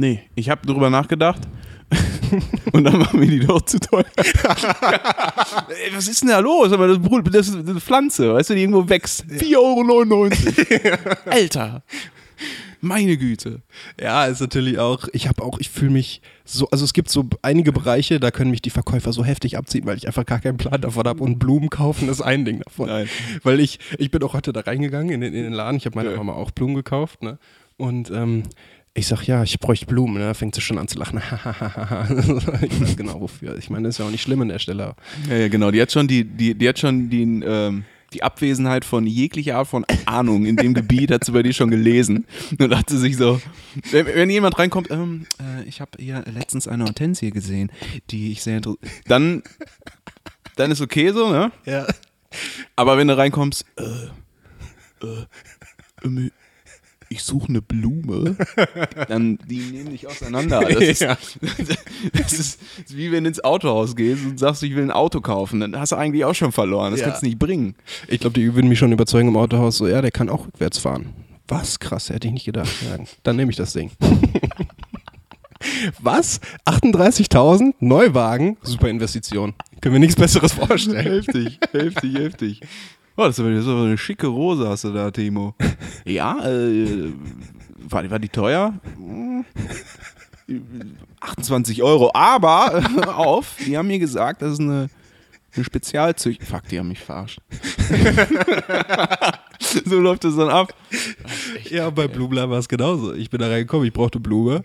Nee, 0.01 0.23
ich 0.35 0.49
hab 0.49 0.63
drüber 0.63 0.89
nachgedacht. 0.89 1.43
Und 2.73 2.85
dann 2.85 2.99
machen 2.99 3.21
wir 3.21 3.29
die 3.29 3.41
doch 3.41 3.61
zu 3.61 3.79
teuer. 3.79 4.07
Ey, 4.17 5.93
was 5.93 6.09
ist 6.09 6.23
denn 6.23 6.31
da 6.31 6.39
los? 6.39 6.73
Aber 6.73 6.89
das, 6.89 6.99
das 7.31 7.49
ist 7.49 7.69
eine 7.69 7.81
Pflanze, 7.81 8.33
weißt 8.33 8.49
du, 8.49 8.55
die 8.55 8.63
irgendwo 8.63 8.89
wächst. 8.89 9.25
4,99 9.27 9.57
Euro. 9.59 10.31
Alter. 11.31 11.83
Meine 12.81 13.19
Güte. 13.19 13.61
Ja, 14.01 14.25
ist 14.25 14.41
natürlich 14.41 14.79
auch, 14.79 15.07
ich 15.13 15.29
habe 15.29 15.43
auch, 15.43 15.59
ich 15.59 15.69
fühle 15.69 15.91
mich 15.91 16.23
so, 16.47 16.67
also 16.71 16.83
es 16.83 16.95
gibt 16.95 17.11
so 17.11 17.29
einige 17.43 17.73
Bereiche, 17.73 18.19
da 18.21 18.31
können 18.31 18.51
mich 18.51 18.63
die 18.63 18.71
Verkäufer 18.71 19.13
so 19.13 19.23
heftig 19.23 19.59
abziehen, 19.59 19.85
weil 19.85 19.99
ich 19.99 20.07
einfach 20.07 20.25
gar 20.25 20.39
keinen 20.41 20.57
Plan 20.57 20.81
davon 20.81 21.05
habe 21.07 21.23
und 21.23 21.39
Blumen 21.39 21.69
kaufen 21.69 22.09
ist 22.09 22.23
ein 22.23 22.47
Ding 22.47 22.61
davon. 22.61 22.87
Nein. 22.89 23.07
Weil 23.43 23.61
ich, 23.61 23.81
ich 23.99 24.11
bin 24.11 24.23
auch 24.23 24.33
heute 24.33 24.55
da 24.55 24.61
reingegangen 24.61 25.11
in 25.11 25.21
den, 25.21 25.35
in 25.35 25.43
den 25.43 25.53
Laden, 25.53 25.77
ich 25.77 25.85
habe 25.85 25.97
meiner 25.97 26.13
Ja. 26.13 26.17
Mama 26.17 26.33
auch 26.33 26.53
Blumen 26.53 26.75
gekauft, 26.75 27.23
ne? 27.23 27.39
Und 27.77 28.11
ähm, 28.11 28.43
ich 28.95 29.07
sag, 29.07 29.25
ja, 29.27 29.43
ich 29.43 29.59
bräuchte 29.61 29.87
Blumen, 29.87 30.15
ne? 30.15 30.21
Da 30.21 30.35
fängt 30.35 30.55
sie 30.55 30.61
schon 30.61 30.79
an 30.79 30.89
zu 30.89 30.99
lachen. 30.99 31.19
ich 32.63 32.81
weiß 32.81 32.97
genau 32.97 33.21
wofür. 33.21 33.57
Ich 33.57 33.71
meine, 33.71 33.89
das 33.89 33.95
ist 33.95 33.99
ja 33.99 34.07
auch 34.07 34.11
nicht 34.11 34.23
schlimm 34.23 34.41
an 34.43 34.49
der 34.49 34.59
Stelle. 34.59 34.95
Ja, 35.29 35.37
ja, 35.37 35.49
genau. 35.49 35.71
Die 35.71 35.81
hat 35.81 35.93
schon 35.93 36.09
die, 36.09 36.25
die, 36.25 36.55
die 36.55 36.69
hat 36.69 36.79
schon 36.79 37.09
die, 37.09 37.23
ähm, 37.23 37.85
die 38.13 38.25
Abwesenheit 38.25 38.85
von 38.85 39.07
jeglicher 39.07 39.57
Art 39.57 39.69
von 39.69 39.87
Ahnung 40.07 40.45
in 40.45 40.57
dem 40.57 40.75
Gebiet 40.75 41.13
hat 41.13 41.25
sie 41.25 41.31
bei 41.31 41.45
dir 41.45 41.53
schon 41.53 41.71
gelesen. 41.71 42.27
Und 42.59 42.77
hat 42.77 42.91
sie 42.91 42.99
sich 42.99 43.17
so, 43.17 43.41
wenn, 43.93 44.07
wenn 44.07 44.31
jemand 44.31 44.59
reinkommt, 44.59 44.91
ähm, 44.91 45.27
äh, 45.41 45.63
ich 45.69 45.81
habe 45.81 45.93
hier 45.99 46.25
letztens 46.27 46.67
eine 46.67 46.85
Hortensie 46.85 47.31
gesehen, 47.31 47.71
die 48.11 48.33
ich 48.33 48.43
sehr 48.43 48.57
interessiert. 48.57 48.91
Dann, 49.07 49.45
dann 50.57 50.73
ist 50.73 50.81
okay 50.81 51.13
so, 51.13 51.31
ne? 51.31 51.53
Ja. 51.65 51.87
Aber 52.75 52.99
wenn 52.99 53.07
du 53.07 53.17
reinkommst, 53.17 53.65
äh, 53.77 55.07
äh, 55.07 56.31
ich 57.13 57.25
suche 57.25 57.49
eine 57.49 57.61
Blume, 57.61 58.37
dann 59.09 59.39
die 59.49 59.59
nehmen 59.59 59.91
dich 59.91 60.07
auseinander. 60.07 60.61
Das 60.61 60.77
ist, 60.81 61.01
Ja. 61.03 61.19
das 62.13 62.33
ist 62.33 62.61
wie 62.89 63.11
wenn 63.13 63.25
du 63.25 63.29
ins 63.29 63.43
Autohaus 63.43 63.97
gehst 63.97 64.25
und 64.25 64.39
sagst, 64.39 64.63
ich 64.63 64.75
will 64.77 64.85
ein 64.85 64.91
Auto 64.93 65.21
kaufen, 65.21 65.59
dann 65.61 65.77
hast 65.79 65.91
du 65.93 65.97
eigentlich 65.97 66.25
auch 66.25 66.35
schon 66.35 66.53
verloren. 66.53 66.93
Das 66.93 67.01
Ja. 67.01 67.07
kannst 67.09 67.23
du 67.23 67.27
nicht 67.27 67.39
bringen. 67.39 67.75
Ich 68.09 68.21
glaube, 68.21 68.39
die 68.39 68.55
würden 68.55 68.69
mich 68.69 68.79
schon 68.79 68.93
überzeugen 68.93 69.29
im 69.29 69.37
Autohaus, 69.37 69.79
so, 69.79 69.89
ja, 69.89 70.01
der 70.01 70.13
kann 70.13 70.29
auch 70.29 70.47
rückwärts 70.47 70.79
fahren. 70.79 71.13
Was? 71.49 71.81
Krass, 71.81 72.11
hätte 72.11 72.29
ich 72.29 72.33
nicht 72.33 72.45
gedacht. 72.47 72.71
Ja, 72.89 73.05
dann 73.25 73.35
nehme 73.35 73.51
ich 73.51 73.57
das 73.57 73.73
Ding. 73.73 73.91
Was? 76.01 76.41
38.000? 76.65 77.75
Neuwagen? 77.81 78.57
Super 78.63 78.89
Investition. 78.89 79.55
Können 79.81 79.95
wir 79.95 80.01
nichts 80.01 80.17
Besseres 80.17 80.53
vorstellen. 80.53 81.03
Heftig, 81.25 81.59
heftig, 81.73 82.15
heftig. 82.15 82.61
Oh, 83.17 83.25
das 83.25 83.39
ist 83.39 83.41
aber 83.41 83.53
das 83.53 83.67
aber 83.67 83.83
eine 83.85 83.99
schicke 83.99 84.27
Rose 84.29 84.69
hast 84.69 84.85
du 84.85 84.93
da, 84.93 85.11
Timo. 85.11 85.55
Ja, 86.05 86.39
äh, 86.47 87.13
war, 87.89 88.03
die- 88.03 88.11
war 88.11 88.19
die 88.19 88.29
teuer? 88.29 88.75
Hm. 88.97 89.45
28 91.21 91.81
Euro, 91.85 92.11
aber 92.13 92.83
hör 92.95 93.17
auf, 93.25 93.55
die 93.65 93.79
haben 93.79 93.87
mir 93.87 94.01
gesagt, 94.01 94.43
das 94.43 94.55
ist 94.55 94.61
eine, 94.61 94.89
eine 95.55 95.65
Spezialzüchtung. 95.65 96.45
Fuck, 96.45 96.67
die 96.69 96.79
haben 96.81 96.89
mich 96.89 96.99
verarscht. 96.99 97.39
so 99.85 100.01
läuft 100.01 100.25
das 100.25 100.35
dann 100.37 100.49
ab. 100.49 100.75
Ja, 101.71 101.91
bei 101.91 102.09
Blumler 102.09 102.51
war 102.51 102.59
es 102.59 102.69
genauso. 102.69 103.15
Ich 103.15 103.31
bin 103.31 103.39
da 103.41 103.47
reingekommen, 103.49 103.87
ich 103.87 103.93
brauchte 103.93 104.19
Blume. 104.19 104.65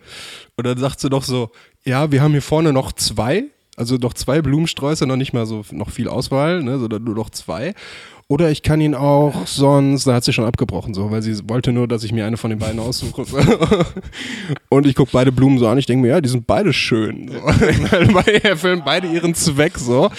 Und 0.55 0.65
dann 0.65 0.77
sagt 0.77 0.99
sie 0.99 1.09
doch 1.09 1.23
so, 1.23 1.51
ja, 1.83 2.11
wir 2.11 2.21
haben 2.21 2.31
hier 2.31 2.41
vorne 2.41 2.73
noch 2.73 2.91
zwei. 2.93 3.45
Also 3.77 3.97
noch 3.97 4.13
zwei 4.13 4.41
Blumensträuße, 4.41 5.05
noch 5.05 5.17
nicht 5.17 5.33
mal 5.33 5.45
so 5.45 5.63
noch 5.71 5.89
viel 5.89 6.07
Auswahl, 6.07 6.63
ne, 6.63 6.79
sondern 6.79 7.03
nur 7.03 7.13
noch 7.15 7.29
zwei. 7.29 7.75
Oder 8.27 8.50
ich 8.50 8.63
kann 8.63 8.82
ihn 8.82 8.96
auch 8.96 9.46
sonst, 9.46 10.08
da 10.08 10.15
hat 10.15 10.24
sie 10.24 10.34
schon 10.34 10.46
abgebrochen, 10.46 10.96
so, 10.96 11.12
weil 11.12 11.22
sie 11.22 11.48
wollte 11.48 11.72
nur, 11.72 11.88
dass 11.88 12.03
ich 12.03 12.12
mir 12.12 12.25
eine 12.25 12.38
von 12.38 12.50
den 12.50 12.58
beiden 12.58 12.79
aussuche. 12.79 13.24
So. 13.24 13.38
Und 14.70 14.88
ich 14.88 14.96
gucke 14.96 15.12
beide 15.13 15.32
Blumen 15.32 15.60
so 15.60 15.67
an, 15.67 15.77
ich 15.77 15.86
denke 15.86 16.01
mir, 16.01 16.08
ja, 16.08 16.22
die 16.22 16.29
sind 16.29 16.48
beide 16.48 16.74
schön. 16.74 17.27
So. 17.27 17.36
Weil 17.44 18.38
erfüllen 18.38 18.82
beide 18.84 19.08
ihren 19.08 19.36
Zweck 19.36 19.77
so. 19.77 20.10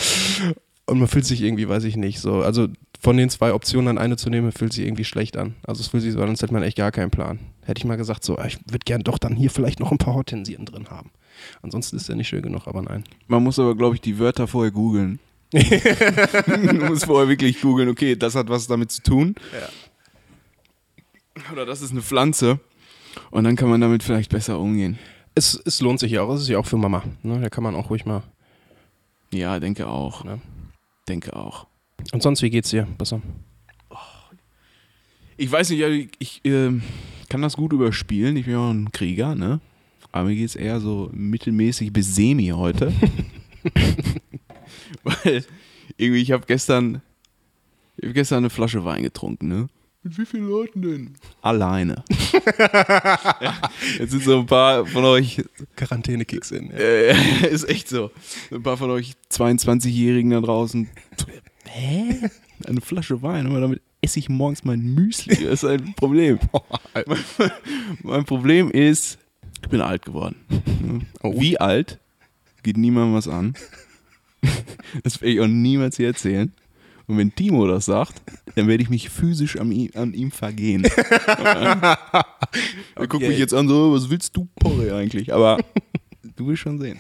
Und 0.87 1.01
man 1.01 1.09
fühlt 1.09 1.27
sich 1.27 1.43
irgendwie, 1.43 1.69
weiß 1.69 1.83
ich 1.83 1.97
nicht, 1.97 2.21
so. 2.21 2.43
Also 2.43 2.69
von 3.01 3.17
den 3.17 3.29
zwei 3.29 3.53
Optionen 3.53 3.87
dann 3.87 3.99
eine 3.99 4.17
zu 4.17 4.31
nehmen, 4.31 4.53
fühlt 4.53 4.73
sich 4.73 4.85
irgendwie 4.85 5.05
schlecht 5.05 5.37
an. 5.37 5.57
Also 5.67 5.81
es 5.81 5.89
fühlt 5.89 6.05
sich 6.05 6.13
so 6.13 6.23
an, 6.23 6.29
als 6.29 6.43
hätte 6.43 6.53
man 6.53 6.63
echt 6.63 6.77
gar 6.77 6.93
keinen 6.93 7.11
Plan. 7.11 7.41
Hätte 7.65 7.79
ich 7.79 7.85
mal 7.85 7.97
gesagt, 7.97 8.23
so, 8.23 8.39
ich 8.47 8.59
würde 8.67 8.85
gern 8.85 9.03
doch 9.03 9.19
dann 9.19 9.35
hier 9.35 9.51
vielleicht 9.51 9.81
noch 9.81 9.91
ein 9.91 9.99
paar 9.99 10.15
Hortensien 10.15 10.65
drin 10.65 10.91
haben. 10.91 11.11
Ansonsten 11.61 11.97
ist 11.97 12.09
der 12.09 12.15
nicht 12.15 12.29
schön 12.29 12.43
genug, 12.43 12.69
aber 12.69 12.83
nein. 12.83 13.03
Man 13.27 13.43
muss 13.43 13.59
aber, 13.59 13.75
glaube 13.77 13.97
ich, 13.97 14.01
die 14.01 14.21
Wörter 14.21 14.47
vorher 14.47 14.71
googeln. 14.71 15.19
du 16.47 16.85
musst 16.87 17.07
vorher 17.07 17.29
wirklich 17.29 17.61
googeln, 17.61 17.89
okay, 17.89 18.17
das 18.17 18.35
hat 18.35 18.49
was 18.49 18.67
damit 18.67 18.91
zu 18.91 19.03
tun. 19.03 19.35
Oder 21.53 21.67
das 21.67 21.83
ist 21.83 21.93
eine 21.93 22.03
Pflanze. 22.03 22.61
Und 23.31 23.45
dann 23.45 23.57
kann 23.57 23.69
man 23.69 23.81
damit 23.81 24.03
vielleicht 24.03 24.31
besser 24.31 24.59
umgehen. 24.59 24.99
Es, 25.35 25.61
es 25.65 25.81
lohnt 25.81 26.01
sich 26.01 26.13
ja 26.13 26.23
auch, 26.23 26.35
es 26.35 26.43
ist 26.43 26.49
ja 26.49 26.59
auch 26.59 26.67
für 26.67 26.77
Mama. 26.77 27.03
Ne? 27.23 27.41
Da 27.41 27.49
kann 27.49 27.65
man 27.65 27.75
auch 27.75 27.91
ruhig 27.91 28.05
mal. 28.05 28.23
Ja, 29.33 29.59
denke 29.61 29.87
auch. 29.87 30.25
Ne? 30.25 30.41
Denke 31.09 31.35
auch. 31.37 31.67
Und 32.13 32.23
sonst, 32.23 32.43
wie 32.43 32.51
geht's 32.51 32.71
dir? 32.71 32.87
Besser. 32.99 33.21
Ich 35.37 35.51
weiß 35.51 35.71
nicht, 35.71 35.81
ja, 35.81 35.89
ich, 35.89 36.09
ich 36.19 36.41
ähm, 36.45 36.83
kann 37.29 37.43
das 37.43 37.57
gut 37.57 37.73
überspielen. 37.73 38.37
Ich 38.37 38.45
bin 38.45 38.55
ja 38.55 38.61
auch 38.61 38.71
ein 38.71 38.91
Krieger, 38.93 39.35
ne? 39.35 39.61
Aber 40.13 40.29
mir 40.29 40.37
geht 40.37 40.49
es 40.49 40.57
eher 40.57 40.81
so 40.81 41.11
mittelmäßig 41.13 41.93
bis 41.93 42.15
semi 42.15 42.49
heute. 42.49 42.93
Weil 45.03 45.45
irgendwie, 45.97 46.23
ich 46.23 46.33
habe 46.33 46.45
gestern, 46.47 47.03
ich 47.97 48.09
hab 48.09 48.15
gestern 48.15 48.39
eine 48.39 48.51
Flasche 48.51 48.85
Wein 48.85 49.03
getrunken, 49.03 49.49
ne? 49.49 49.69
Mit 50.07 50.19
wie 50.19 50.27
vielen 50.27 50.49
Leuten 50.49 50.83
denn? 50.83 51.15
Alleine. 51.43 52.05
jetzt 53.99 54.13
sind 54.13 54.23
so 54.23 54.39
ein 54.39 54.47
paar 54.47 54.87
von 54.87 55.05
euch, 55.05 55.43
Quarantäne-Kicks 55.75 56.53
in. 56.53 56.71
Ja. 56.71 56.77
äh, 56.77 57.49
ist 57.51 57.69
echt 57.69 57.89
so, 57.89 58.13
ein 58.53 58.63
paar 58.63 58.77
von 58.77 58.91
euch 58.91 59.15
22-Jährigen 59.33 60.31
da 60.31 60.41
draußen. 60.41 60.89
Hä? 61.65 62.31
Eine 62.65 62.81
Flasche 62.81 63.21
Wein, 63.23 63.49
aber 63.49 63.61
damit 63.61 63.83
esse 64.01 64.21
ich 64.21 64.29
morgens 64.29 64.63
mein 64.63 64.81
Müsli. 64.81 65.45
Das 65.45 65.65
ist 65.65 65.65
ein 65.65 65.95
Problem. 65.95 66.39
mein 68.05 68.25
Problem 68.25 68.71
ist, 68.71 69.19
ich 69.61 69.69
bin 69.69 69.81
alt 69.81 70.05
geworden. 70.05 71.07
Oh. 71.23 71.41
Wie 71.41 71.59
alt? 71.59 71.99
Geht 72.63 72.77
niemandem 72.77 73.15
was 73.15 73.27
an. 73.27 73.55
Das 75.03 75.21
werde 75.21 75.33
ich 75.35 75.41
auch 75.41 75.47
niemals 75.47 75.97
hier 75.97 76.09
erzählen. 76.09 76.53
Und 77.07 77.19
wenn 77.19 77.35
Timo 77.35 77.67
das 77.67 77.85
sagt, 77.85 78.21
dann 78.57 78.67
werde 78.67 78.83
ich 78.83 78.91
mich 78.91 79.11
physisch 79.11 79.59
an 79.59 79.71
ihm, 79.71 79.91
an 79.95 80.13
ihm 80.15 80.31
vergehen. 80.31 80.87
Er 82.95 83.07
guckt 83.07 83.27
mich 83.27 83.39
jetzt 83.39 83.55
an, 83.55 83.69
so, 83.69 83.93
was 83.93 84.11
willst 84.11 84.37
du, 84.37 84.49
Porre, 84.59 84.95
eigentlich? 84.95 85.33
Aber 85.33 85.59
du 86.37 86.47
willst 86.47 86.63
schon 86.63 86.79
sehen. 86.79 86.99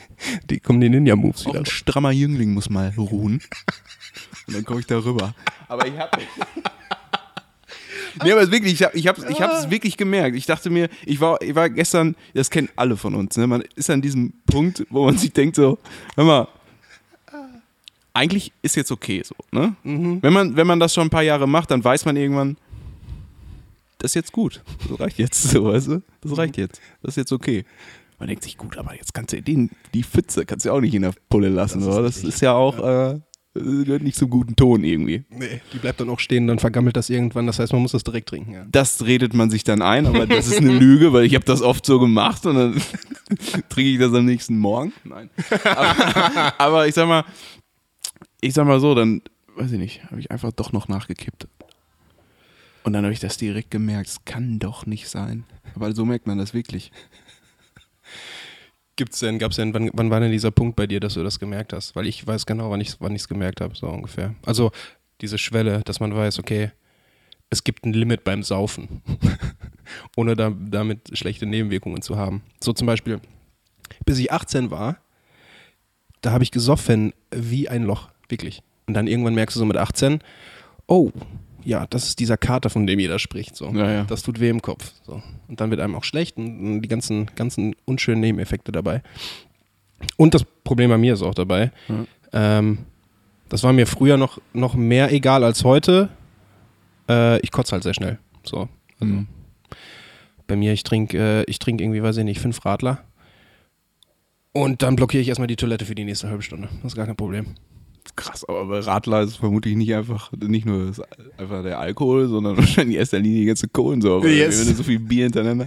Die 0.50 0.60
kommen 0.60 0.80
die 0.80 0.88
Ninja-Moves 0.88 1.46
Auch 1.46 1.50
wieder. 1.50 1.60
ein 1.60 1.66
strammer 1.66 2.10
Jüngling 2.12 2.52
muss 2.52 2.70
mal 2.70 2.92
ruhen. 2.96 3.40
Und 4.46 4.54
dann 4.54 4.64
komme 4.64 4.80
ich 4.80 4.86
da 4.86 4.98
rüber. 4.98 5.34
Aber 5.68 5.86
ich 5.86 5.96
habe. 5.96 6.18
Nee, 8.22 8.32
aber 8.32 8.42
es 8.42 8.50
wirklich, 8.50 8.74
ich 8.74 8.82
habe 8.82 8.96
ich 8.96 9.06
hab, 9.06 9.18
ich 9.18 9.40
es 9.40 9.70
wirklich 9.70 9.96
gemerkt. 9.96 10.36
Ich 10.36 10.46
dachte 10.46 10.70
mir, 10.70 10.88
ich 11.04 11.20
war, 11.20 11.40
ich 11.42 11.54
war 11.54 11.68
gestern, 11.68 12.16
das 12.34 12.50
kennen 12.50 12.68
alle 12.76 12.96
von 12.96 13.14
uns, 13.14 13.36
ne? 13.36 13.46
man 13.46 13.62
ist 13.74 13.90
an 13.90 14.00
diesem 14.00 14.32
Punkt, 14.46 14.86
wo 14.88 15.04
man 15.04 15.18
sich 15.18 15.32
denkt 15.32 15.56
so, 15.56 15.78
hör 16.14 16.24
mal, 16.24 16.48
eigentlich 18.16 18.52
ist 18.62 18.76
jetzt 18.76 18.90
okay 18.90 19.22
so. 19.24 19.34
Ne? 19.52 19.76
Wenn, 19.84 20.32
man, 20.32 20.56
wenn 20.56 20.66
man 20.66 20.80
das 20.80 20.94
schon 20.94 21.06
ein 21.06 21.10
paar 21.10 21.22
Jahre 21.22 21.46
macht, 21.46 21.70
dann 21.70 21.84
weiß 21.84 22.04
man 22.06 22.16
irgendwann, 22.16 22.56
das 23.98 24.12
ist 24.12 24.14
jetzt 24.14 24.32
gut. 24.32 24.62
Das 24.88 25.00
reicht 25.00 25.18
jetzt, 25.18 25.42
so, 25.50 25.64
weißt 25.66 25.88
du? 25.88 26.02
Das 26.22 26.36
reicht 26.36 26.56
jetzt. 26.56 26.80
Das 27.02 27.10
ist 27.12 27.16
jetzt 27.16 27.32
okay. 27.32 27.64
Man 28.18 28.28
denkt 28.28 28.44
sich, 28.44 28.56
gut, 28.56 28.78
aber 28.78 28.94
jetzt 28.94 29.12
kannst 29.12 29.32
du 29.34 29.42
den, 29.42 29.70
die 29.92 30.02
Pfütze 30.02 30.46
kannst 30.46 30.64
du 30.64 30.70
ja 30.70 30.74
auch 30.74 30.80
nicht 30.80 30.94
in 30.94 31.02
der 31.02 31.12
Pulle 31.28 31.48
lassen, 31.48 31.80
Das 31.80 31.88
ist 31.88 31.94
oder? 31.94 32.02
Das 32.02 32.24
ist 32.24 32.40
ja 32.40 32.54
auch, 32.54 32.78
äh, 32.78 33.20
gehört 33.54 34.02
nicht 34.02 34.16
zum 34.16 34.30
guten 34.30 34.56
Ton 34.56 34.84
irgendwie. 34.84 35.24
Nee, 35.30 35.60
die 35.72 35.78
bleibt 35.78 36.00
dann 36.00 36.08
auch 36.08 36.20
stehen, 36.20 36.46
dann 36.46 36.58
vergammelt 36.58 36.96
das 36.96 37.10
irgendwann. 37.10 37.46
Das 37.46 37.58
heißt, 37.58 37.72
man 37.72 37.82
muss 37.82 37.92
das 37.92 38.04
direkt 38.04 38.28
trinken. 38.28 38.52
Ja. 38.52 38.66
Das 38.70 39.04
redet 39.04 39.34
man 39.34 39.50
sich 39.50 39.64
dann 39.64 39.82
ein, 39.82 40.06
aber 40.06 40.26
das 40.26 40.46
ist 40.48 40.58
eine 40.58 40.72
Lüge, 40.78 41.12
weil 41.12 41.24
ich 41.24 41.34
habe 41.34 41.44
das 41.44 41.62
oft 41.62 41.84
so 41.84 41.98
gemacht 41.98 42.46
und 42.46 42.54
dann 42.54 42.74
trinke 43.68 43.90
ich 43.90 43.98
das 43.98 44.12
am 44.14 44.24
nächsten 44.24 44.58
Morgen. 44.58 44.92
Nein. 45.04 45.30
Aber, 45.64 46.60
aber 46.60 46.88
ich 46.88 46.94
sag 46.94 47.08
mal, 47.08 47.24
ich 48.46 48.54
sag 48.54 48.66
mal 48.66 48.80
so, 48.80 48.94
dann, 48.94 49.22
weiß 49.56 49.72
ich 49.72 49.78
nicht, 49.78 50.04
habe 50.04 50.20
ich 50.20 50.30
einfach 50.30 50.52
doch 50.52 50.72
noch 50.72 50.88
nachgekippt. 50.88 51.48
Und 52.84 52.92
dann 52.92 53.04
habe 53.04 53.12
ich 53.12 53.20
das 53.20 53.36
direkt 53.36 53.70
gemerkt, 53.70 54.08
es 54.08 54.24
kann 54.24 54.58
doch 54.58 54.86
nicht 54.86 55.08
sein. 55.08 55.44
Aber 55.74 55.92
so 55.92 56.04
merkt 56.04 56.26
man 56.26 56.38
das 56.38 56.54
wirklich. 56.54 56.92
Gibt's 58.96 59.18
denn, 59.18 59.38
gab's 59.38 59.56
denn, 59.56 59.74
wann, 59.74 59.90
wann 59.92 60.10
war 60.10 60.20
denn 60.20 60.30
dieser 60.30 60.52
Punkt 60.52 60.76
bei 60.76 60.86
dir, 60.86 61.00
dass 61.00 61.14
du 61.14 61.24
das 61.24 61.40
gemerkt 61.40 61.72
hast? 61.72 61.96
Weil 61.96 62.06
ich 62.06 62.26
weiß 62.26 62.46
genau, 62.46 62.70
wann 62.70 62.80
ich 62.80 62.88
es 62.88 63.00
wann 63.00 63.14
ich's 63.14 63.28
gemerkt 63.28 63.60
habe, 63.60 63.74
so 63.74 63.88
ungefähr. 63.88 64.34
Also 64.46 64.70
diese 65.20 65.36
Schwelle, 65.36 65.82
dass 65.82 66.00
man 66.00 66.14
weiß, 66.14 66.38
okay, 66.38 66.70
es 67.50 67.64
gibt 67.64 67.84
ein 67.84 67.92
Limit 67.92 68.24
beim 68.24 68.42
Saufen, 68.42 69.02
ohne 70.16 70.36
da, 70.36 70.52
damit 70.56 71.18
schlechte 71.18 71.46
Nebenwirkungen 71.46 72.02
zu 72.02 72.16
haben. 72.16 72.42
So 72.62 72.72
zum 72.72 72.86
Beispiel, 72.86 73.20
bis 74.04 74.18
ich 74.18 74.32
18 74.32 74.70
war, 74.70 74.98
da 76.20 76.32
habe 76.32 76.44
ich 76.44 76.50
gesoffen 76.50 77.12
wie 77.30 77.68
ein 77.68 77.82
Loch, 77.82 78.10
wirklich. 78.28 78.62
Und 78.86 78.94
dann 78.94 79.06
irgendwann 79.06 79.34
merkst 79.34 79.56
du 79.56 79.60
so 79.60 79.66
mit 79.66 79.76
18, 79.76 80.20
oh, 80.86 81.10
ja, 81.64 81.86
das 81.90 82.04
ist 82.06 82.20
dieser 82.20 82.36
Kater, 82.36 82.70
von 82.70 82.86
dem 82.86 83.00
jeder 83.00 83.18
spricht. 83.18 83.56
So. 83.56 83.70
Ja, 83.70 83.90
ja. 83.90 84.04
Das 84.04 84.22
tut 84.22 84.38
weh 84.38 84.48
im 84.48 84.62
Kopf. 84.62 84.92
So. 85.04 85.20
Und 85.48 85.60
dann 85.60 85.70
wird 85.70 85.80
einem 85.80 85.96
auch 85.96 86.04
schlecht 86.04 86.36
und 86.36 86.82
die 86.82 86.88
ganzen, 86.88 87.26
ganzen 87.34 87.74
unschönen 87.84 88.20
Nebeneffekte 88.20 88.70
dabei. 88.70 89.02
Und 90.16 90.34
das 90.34 90.44
Problem 90.62 90.90
bei 90.90 90.98
mir 90.98 91.14
ist 91.14 91.22
auch 91.22 91.34
dabei. 91.34 91.72
Ähm, 92.32 92.78
das 93.48 93.62
war 93.64 93.72
mir 93.72 93.86
früher 93.86 94.16
noch, 94.16 94.38
noch 94.52 94.74
mehr 94.74 95.12
egal 95.12 95.42
als 95.42 95.64
heute. 95.64 96.08
Äh, 97.08 97.40
ich 97.40 97.50
kotze 97.50 97.72
halt 97.72 97.82
sehr 97.82 97.94
schnell. 97.94 98.18
So. 98.44 98.68
Also, 99.00 99.12
Mhm. 99.12 99.26
Bei 100.46 100.56
mir, 100.56 100.72
ich 100.72 100.84
trinke 100.84 101.18
äh, 101.18 101.44
ich 101.48 101.58
trink 101.58 101.80
irgendwie, 101.80 102.02
weiß 102.02 102.16
ich 102.18 102.24
nicht, 102.24 102.40
fünf 102.40 102.64
Radler. 102.64 103.02
Und 104.52 104.82
dann 104.82 104.96
blockiere 104.96 105.20
ich 105.20 105.28
erstmal 105.28 105.48
die 105.48 105.56
Toilette 105.56 105.84
für 105.84 105.94
die 105.94 106.04
nächste 106.04 106.28
halbe 106.28 106.42
Stunde. 106.42 106.68
Das 106.82 106.92
ist 106.92 106.96
gar 106.96 107.04
kein 107.06 107.16
Problem. 107.16 107.56
Krass, 108.14 108.44
aber 108.44 108.66
bei 108.66 108.78
Radler 108.80 109.22
ist 109.22 109.36
vermutlich 109.36 109.76
nicht 109.76 109.94
einfach, 109.94 110.30
nicht 110.32 110.66
nur 110.66 110.86
das, 110.86 111.00
einfach 111.38 111.62
der 111.62 111.78
Alkohol, 111.78 112.28
sondern 112.28 112.56
wahrscheinlich 112.58 112.96
in 112.96 113.00
erster 113.00 113.18
Linie 113.18 113.40
die 113.40 113.46
ganze 113.46 113.68
Kohlensäure. 113.68 114.28
Yes. 114.28 114.60
Wenn 114.60 114.68
du 114.68 114.74
so 114.74 114.82
viel 114.82 114.98
Bier 114.98 115.24
hintereinander. 115.24 115.66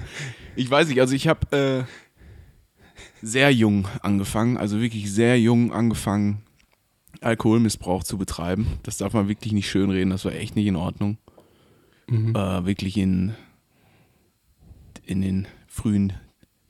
Ich 0.55 0.69
weiß 0.69 0.88
nicht, 0.88 1.00
also 1.01 1.13
ich 1.13 1.27
habe 1.27 1.86
äh, 1.86 3.25
sehr 3.25 3.51
jung 3.51 3.88
angefangen, 4.01 4.58
also 4.58 4.81
wirklich 4.81 5.12
sehr 5.12 5.39
jung 5.39 5.74
angefangen, 5.74 6.43
Alkoholmissbrauch 7.22 8.03
zu 8.03 8.17
betreiben. 8.17 8.79
Das 8.84 8.98
darf 8.98 9.13
man 9.13 9.27
wirklich 9.27 9.53
nicht 9.53 9.69
schönreden, 9.69 10.10
das 10.10 10.25
war 10.25 10.34
echt 10.34 10.55
nicht 10.55 10.67
in 10.67 10.75
Ordnung. 10.75 11.17
Mhm. 12.08 12.36
Äh, 12.36 12.65
wirklich 12.65 12.98
in, 12.98 13.34
in 15.05 15.22
den 15.22 15.48
frühen 15.67 16.13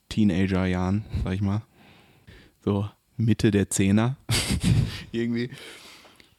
Teenagerjahren, 0.10 1.06
sag 1.24 1.34
ich 1.34 1.42
mal. 1.42 1.62
So 2.64 2.90
Mitte 3.20 3.52
der 3.52 3.70
Zehner. 3.70 4.18
Irgendwie. 5.12 5.50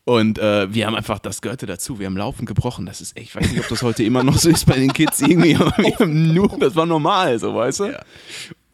Und 0.05 0.39
äh, 0.39 0.73
wir 0.73 0.87
haben 0.87 0.97
einfach, 0.97 1.19
das 1.19 1.41
gehörte 1.41 1.67
dazu, 1.67 1.99
wir 1.99 2.07
haben 2.07 2.17
laufend 2.17 2.49
gebrochen. 2.49 2.87
Das 2.87 3.01
ist 3.01 3.17
echt, 3.17 3.29
ich 3.29 3.37
weiß 3.37 3.51
nicht, 3.51 3.61
ob 3.61 3.69
das 3.69 3.83
heute 3.83 4.03
immer 4.03 4.25
noch 4.25 4.39
so 4.39 4.49
ist 4.49 4.67
bei 4.67 4.77
den 4.77 4.93
Kids 4.93 5.21
irgendwie, 5.21 5.55
aber 5.55 5.77
wir 5.77 5.99
haben 5.99 6.33
nur, 6.35 6.49
das 6.59 6.75
war 6.75 6.87
normal, 6.87 7.39
so 7.39 7.55
weißt 7.55 7.81
du? 7.81 8.01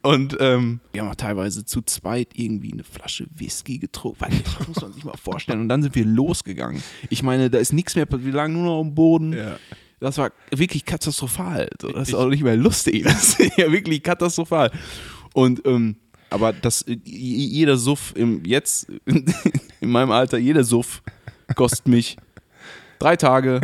Und 0.03 0.37
ähm, 0.39 0.81
wir 0.93 1.03
haben 1.03 1.11
auch 1.11 1.17
teilweise 1.17 1.65
zu 1.65 1.83
zweit 1.83 2.29
irgendwie 2.35 2.73
eine 2.73 2.85
Flasche 2.85 3.27
Whisky 3.35 3.79
getrunken. 3.79 4.21
Weil, 4.21 4.31
Das 4.45 4.69
muss 4.69 4.81
man 4.81 4.93
sich 4.93 5.05
mal 5.05 5.17
vorstellen. 5.17 5.61
Und 5.61 5.69
dann 5.69 5.83
sind 5.83 5.97
wir 5.97 6.05
losgegangen. 6.05 6.81
Ich 7.11 7.25
meine, 7.25 7.51
da 7.51 7.59
ist 7.59 7.73
nichts 7.73 7.97
mehr, 7.97 8.07
wir 8.09 8.33
lagen 8.33 8.53
nur 8.53 8.63
noch 8.63 8.81
am 8.81 8.95
Boden. 8.95 9.33
Ja. 9.33 9.59
Das 9.99 10.17
war 10.19 10.31
wirklich 10.51 10.85
katastrophal. 10.85 11.69
Das 11.79 12.09
ist 12.09 12.15
auch 12.15 12.29
nicht 12.29 12.45
mehr 12.45 12.57
lustig. 12.57 13.03
Das 13.03 13.41
ist 13.41 13.59
ja 13.59 13.73
wirklich 13.73 14.03
katastrophal. 14.03 14.71
Und 15.35 15.67
ähm, 15.67 15.97
aber 16.37 16.53
das 16.53 16.85
j- 16.87 17.01
jeder 17.05 17.77
Suff 17.77 18.13
im 18.17 18.45
jetzt 18.45 18.87
in 19.07 19.91
meinem 19.91 20.11
Alter, 20.13 20.39
jeder 20.39 20.63
Suff 20.65 21.03
kostet 21.57 21.89
mich 21.89 22.17
drei 22.99 23.17
Tage 23.17 23.61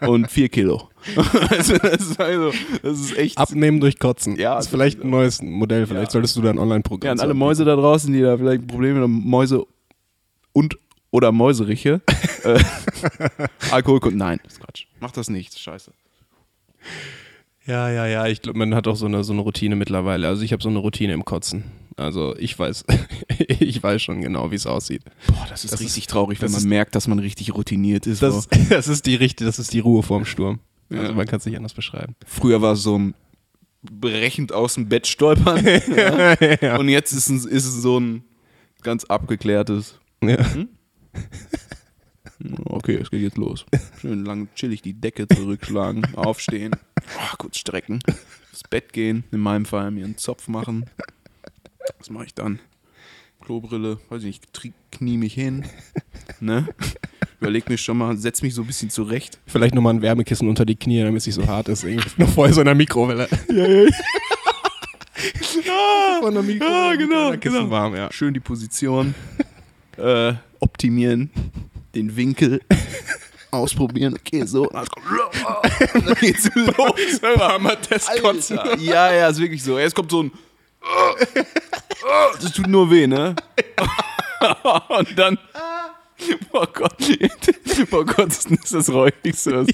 und 0.00 0.30
vier 0.30 0.48
Kilo. 0.48 0.88
also, 1.50 1.76
das, 1.78 2.00
ist 2.00 2.20
also, 2.20 2.52
das 2.82 2.98
ist 3.00 3.16
echt. 3.16 3.38
Abnehmen 3.38 3.78
durch 3.80 3.98
Kotzen. 3.98 4.36
Ja, 4.36 4.56
das 4.56 4.64
ist 4.66 4.70
vielleicht 4.70 5.02
ein 5.04 5.10
neues 5.10 5.40
Modell. 5.42 5.86
Vielleicht 5.86 6.08
Ja. 6.08 6.12
solltest 6.12 6.36
du 6.36 6.42
da 6.42 6.50
ein 6.50 6.58
Online-Programm 6.58 7.06
Ja, 7.06 7.12
an 7.12 7.20
alle. 7.20 7.34
Mäuse 7.34 7.64
da 7.64 7.76
draußen, 7.76 8.12
die 8.12 8.20
da 8.22 8.36
vielleicht 8.36 8.66
Probleme 8.66 9.00
haben, 9.00 9.12
Mäuse 9.24 9.64
und 10.52 10.76
oder 11.12 11.30
Mäuseriche. 11.32 12.00
äh, 12.44 12.58
Alkohol, 13.70 14.00
nein, 14.12 14.40
das 14.42 14.54
ist 14.54 14.60
Quatsch. 14.60 14.86
Mach 15.00 15.12
das 15.12 15.30
nicht, 15.30 15.56
scheiße. 15.58 15.92
Ja, 17.66 17.90
ja, 17.90 18.06
ja. 18.06 18.26
Ich 18.26 18.42
glaube, 18.42 18.58
man 18.58 18.74
hat 18.74 18.86
auch 18.86 18.96
so 18.96 19.06
eine, 19.06 19.24
so 19.24 19.32
eine 19.32 19.42
Routine 19.42 19.76
mittlerweile. 19.76 20.28
Also 20.28 20.42
ich 20.42 20.52
habe 20.52 20.62
so 20.62 20.68
eine 20.68 20.78
Routine 20.78 21.12
im 21.12 21.24
Kotzen. 21.24 21.64
Also 21.96 22.36
ich 22.36 22.58
weiß, 22.58 22.84
ich 23.48 23.82
weiß 23.82 24.02
schon 24.02 24.20
genau, 24.20 24.50
wie 24.50 24.54
es 24.56 24.66
aussieht. 24.66 25.02
Boah, 25.26 25.46
das 25.48 25.64
ist 25.64 25.72
Das 25.72 25.80
richtig 25.80 26.04
ist- 26.04 26.10
traurig, 26.10 26.40
wenn 26.42 26.50
man 26.50 26.60
ist- 26.60 26.66
merkt, 26.66 26.94
dass 26.94 27.08
man 27.08 27.18
richtig 27.18 27.54
routiniert 27.54 28.06
ist. 28.06 28.22
Das, 28.22 28.48
das 28.70 28.88
ist 28.88 29.06
die 29.06 29.14
richtige, 29.16 29.46
das 29.46 29.58
ist 29.58 29.72
die 29.72 29.80
Ruhe 29.80 30.02
vorm 30.02 30.24
Sturm. 30.24 30.60
Ja. 30.90 31.00
Also 31.00 31.14
man 31.14 31.26
kann 31.26 31.38
es 31.38 31.46
nicht 31.46 31.56
anders 31.56 31.74
beschreiben. 31.74 32.14
Früher 32.26 32.62
war 32.62 32.74
es 32.74 32.82
so 32.82 32.96
ein 32.98 33.14
brechend 33.82 34.52
aus 34.52 34.74
dem 34.74 34.88
Bett 34.88 35.06
stolpern. 35.06 35.64
ja. 36.60 36.76
Und 36.78 36.88
jetzt 36.88 37.12
ist 37.12 37.28
es, 37.30 37.44
ist 37.44 37.66
es 37.66 37.82
so 37.82 37.98
ein 37.98 38.24
ganz 38.82 39.04
abgeklärtes. 39.04 39.98
Ja. 40.22 40.36
Okay, 42.64 42.96
es 42.96 43.10
geht 43.10 43.22
jetzt 43.22 43.38
los. 43.38 43.66
Schön 44.00 44.24
lang 44.24 44.48
chillig 44.54 44.82
die 44.82 44.94
Decke 44.94 45.26
zurückschlagen, 45.28 46.06
aufstehen, 46.16 46.72
oh, 47.18 47.36
kurz 47.38 47.58
strecken, 47.58 48.00
ins 48.50 48.62
Bett 48.68 48.92
gehen, 48.92 49.24
in 49.32 49.40
meinem 49.40 49.64
Fall 49.64 49.90
mir 49.90 50.04
einen 50.04 50.18
Zopf 50.18 50.48
machen. 50.48 50.86
Was 51.98 52.10
mache 52.10 52.26
ich 52.26 52.34
dann? 52.34 52.58
Klobrille, 53.40 53.98
weiß 54.08 54.24
ich 54.24 54.40
nicht, 54.42 54.72
knie 54.90 55.16
mich 55.16 55.34
hin, 55.34 55.64
ne? 56.40 56.66
Überleg 57.40 57.68
mir 57.68 57.78
schon 57.78 57.98
mal, 57.98 58.16
setz 58.16 58.42
mich 58.42 58.54
so 58.54 58.62
ein 58.62 58.66
bisschen 58.66 58.90
zurecht. 58.90 59.38
Vielleicht 59.46 59.74
nochmal 59.74 59.94
ein 59.94 60.02
Wärmekissen 60.02 60.48
unter 60.48 60.64
die 60.64 60.74
Knie, 60.74 61.02
damit 61.02 61.18
es 61.20 61.26
nicht 61.26 61.34
so 61.36 61.46
hart 61.46 61.68
ist. 61.68 61.84
Irgendwie 61.84 62.22
noch 62.22 62.30
vorher 62.30 62.54
so 62.54 62.60
in 62.62 62.64
der 62.64 62.74
Mikrowelle. 62.74 63.28
Von 66.20 66.34
der 66.34 66.42
Mikrowelle. 66.42 66.74
Ja, 66.74 66.90
mit 66.90 66.98
genau, 66.98 67.30
Kissen 67.32 67.58
genau. 67.58 67.70
warm, 67.70 67.94
ja. 67.94 68.10
Schön 68.10 68.32
die 68.34 68.40
Position 68.40 69.14
äh, 69.98 70.32
optimieren, 70.60 71.30
den 71.96 72.16
Winkel 72.16 72.60
ausprobieren. 73.50 74.14
Okay, 74.14 74.44
so. 74.46 74.68
Und 74.70 74.74
dann 76.06 76.14
geht's 76.20 76.50
Testkotzen. 77.88 78.58
Alter. 78.58 78.78
Ja, 78.78 79.12
ja, 79.12 79.28
ist 79.28 79.40
wirklich 79.40 79.62
so. 79.62 79.78
Jetzt 79.78 79.94
kommt 79.94 80.10
so 80.10 80.24
ein. 80.24 80.32
Das 82.40 82.52
tut 82.52 82.68
nur 82.68 82.90
weh, 82.90 83.06
ne? 83.06 83.34
Und 84.88 85.18
dann. 85.18 85.38
Oh 86.52 86.64
Gott. 86.72 86.96
Oh 87.90 88.04
Gott, 88.04 88.28
ist 88.28 88.74
das 88.74 88.88
räudigste. 88.90 89.66
Was. 89.66 89.68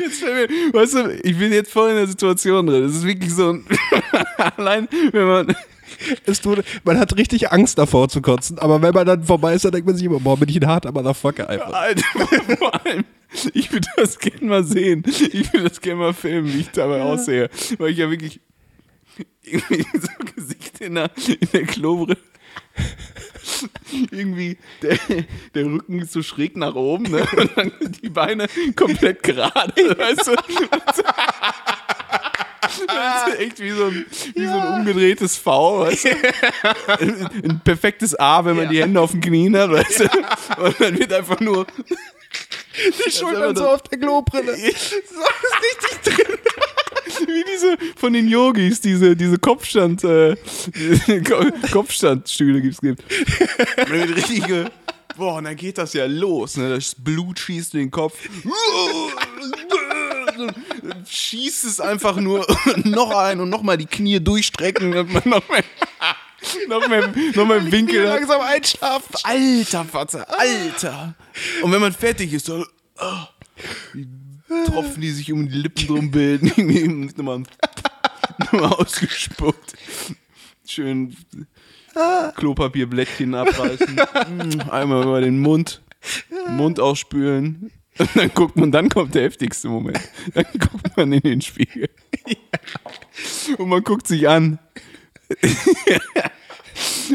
Jetzt 0.00 0.20
fällt 0.20 0.50
mir, 0.50 0.72
weißt 0.72 0.94
du, 0.94 1.20
ich 1.22 1.36
bin 1.38 1.52
jetzt 1.52 1.72
voll 1.72 1.90
in 1.90 1.96
der 1.96 2.06
Situation 2.06 2.66
drin. 2.66 2.84
Es 2.84 2.96
ist 2.96 3.04
wirklich 3.04 3.34
so 3.34 3.50
ein. 3.50 3.66
Allein, 4.56 4.88
wenn 5.12 5.26
man. 5.26 5.56
Es 6.26 6.40
tut, 6.40 6.64
man 6.84 6.98
hat 6.98 7.16
richtig 7.16 7.52
Angst 7.52 7.78
davor 7.78 8.08
zu 8.08 8.22
kotzen, 8.22 8.58
aber 8.58 8.80
wenn 8.82 8.94
man 8.94 9.06
dann 9.06 9.24
vorbei 9.24 9.54
ist, 9.54 9.64
dann 9.64 9.72
denkt 9.72 9.86
man 9.86 9.96
sich 9.96 10.04
immer, 10.04 10.20
boah, 10.20 10.36
bin 10.36 10.48
ich 10.48 10.56
ein 10.56 10.66
harter 10.66 10.92
Motherfucker 10.92 11.48
einfach. 11.48 11.72
Alter, 11.72 12.02
vor 12.58 12.86
allem, 12.86 13.04
ich 13.52 13.72
würde 13.72 13.88
das 13.96 14.18
gerne 14.18 14.46
mal 14.46 14.64
sehen. 14.64 15.02
Ich 15.06 15.52
würde 15.52 15.68
das 15.68 15.80
gerne 15.80 16.00
mal 16.00 16.14
filmen, 16.14 16.52
wie 16.52 16.60
ich 16.60 16.70
dabei 16.70 17.02
aussehe. 17.02 17.50
Weil 17.78 17.90
ich 17.90 17.98
ja 17.98 18.10
wirklich 18.10 18.40
irgendwie 19.42 19.86
so 20.00 20.32
Gesicht 20.34 20.80
in 20.80 20.94
der, 20.94 21.10
in 21.26 21.48
der 21.52 21.64
Klobrille. 21.64 22.18
Irgendwie 24.10 24.58
der, 24.82 24.98
der 25.54 25.64
Rücken 25.64 26.00
ist 26.00 26.12
so 26.12 26.22
schräg 26.22 26.56
nach 26.56 26.74
oben, 26.74 27.04
ne? 27.04 27.26
Und 27.36 27.50
dann 27.56 27.72
die 28.02 28.10
Beine 28.10 28.46
komplett 28.76 29.22
gerade, 29.22 29.74
weißt 29.98 30.26
du? 30.28 30.34
Das 32.86 33.28
ist 33.34 33.40
echt 33.40 33.60
wie 33.60 33.70
so 33.70 33.86
ein, 33.86 34.06
wie 34.34 34.46
so 34.46 34.52
ein 34.52 34.80
umgedrehtes 34.80 35.36
V, 35.36 35.80
weißt 35.80 36.04
du? 36.04 36.10
Ein 37.48 37.60
perfektes 37.64 38.18
A, 38.18 38.44
wenn 38.44 38.56
man 38.56 38.68
die 38.68 38.80
Hände 38.82 39.00
auf 39.00 39.12
den 39.12 39.20
Knien 39.20 39.56
hat, 39.56 39.70
weißt 39.70 40.00
du? 40.00 40.04
Und 40.62 40.80
dann 40.80 40.98
wird 40.98 41.12
einfach 41.12 41.40
nur 41.40 41.66
Die 43.06 43.10
Schultern 43.10 43.56
so 43.56 43.68
auf 43.68 43.82
der 43.82 43.98
Klobrille. 43.98 44.56
so 44.56 44.66
ist 44.66 44.82
richtig 44.82 46.16
drin. 46.16 46.38
Wie 47.26 47.44
diese 47.52 47.76
von 47.96 48.12
den 48.12 48.28
Yogis, 48.28 48.80
diese, 48.80 49.16
diese 49.16 49.38
Kopfstand, 49.38 50.04
äh, 50.04 50.36
diese 50.74 51.22
Ko- 51.28 51.44
Kopfstandstühle 51.72 52.60
gibt's 52.60 52.80
gibt. 52.80 53.02
Und 53.02 53.90
dann 53.90 54.08
wird 54.08 54.16
richtig, 54.16 54.46
ge- 54.46 54.66
boah, 55.16 55.34
und 55.36 55.44
dann 55.44 55.56
geht 55.56 55.78
das 55.78 55.94
ja 55.94 56.06
los, 56.06 56.56
ne? 56.56 56.70
Das 56.76 56.94
Blut 56.94 57.38
schießt 57.40 57.74
in 57.74 57.80
den 57.80 57.90
Kopf. 57.90 58.14
Dann 60.38 61.06
Schießt 61.06 61.64
es 61.64 61.80
einfach 61.80 62.16
nur 62.16 62.46
noch 62.84 63.10
ein 63.10 63.40
und 63.40 63.50
nochmal 63.50 63.76
die 63.76 63.86
Knie 63.86 64.20
durchstrecken, 64.20 64.92
damit 64.92 65.26
man 65.26 65.40
noch 65.40 65.48
mehr, 65.48 65.64
noch 66.68 66.88
mehr, 66.88 67.12
noch 67.34 67.46
mehr 67.46 67.56
im 67.58 67.72
Winkel 67.72 68.04
langsam 68.04 68.40
einschlafen. 68.40 69.16
Alter, 69.22 69.84
Vater, 69.84 70.26
Alter. 70.38 71.14
Und 71.62 71.72
wenn 71.72 71.80
man 71.80 71.92
fertig 71.92 72.32
ist, 72.32 72.48
dann 72.48 72.64
die 73.94 74.08
Tropfen, 74.66 75.00
die 75.00 75.10
sich 75.10 75.32
um 75.32 75.48
die 75.48 75.56
Lippen 75.56 75.86
drum 75.86 76.10
bilden, 76.10 76.46
irgendwie 76.56 77.12
nochmal, 77.16 77.42
nochmal 78.38 78.72
ausgespuckt. 78.72 79.74
Schön 80.66 81.16
Klopapierblättchen 82.36 83.34
abreißen, 83.34 83.98
einmal 84.70 85.02
über 85.02 85.20
den 85.20 85.40
Mund, 85.40 85.82
Mund 86.48 86.80
ausspülen. 86.80 87.72
Und 87.98 88.10
dann 88.14 88.30
guckt 88.34 88.56
man, 88.56 88.70
dann 88.70 88.88
kommt 88.88 89.14
der 89.14 89.22
heftigste 89.22 89.68
Moment. 89.68 90.00
Dann 90.34 90.44
guckt 90.58 90.96
man 90.96 91.12
in 91.12 91.20
den 91.20 91.40
Spiegel. 91.40 91.88
Und 93.58 93.68
man 93.68 93.82
guckt 93.82 94.06
sich 94.06 94.28
an. 94.28 94.58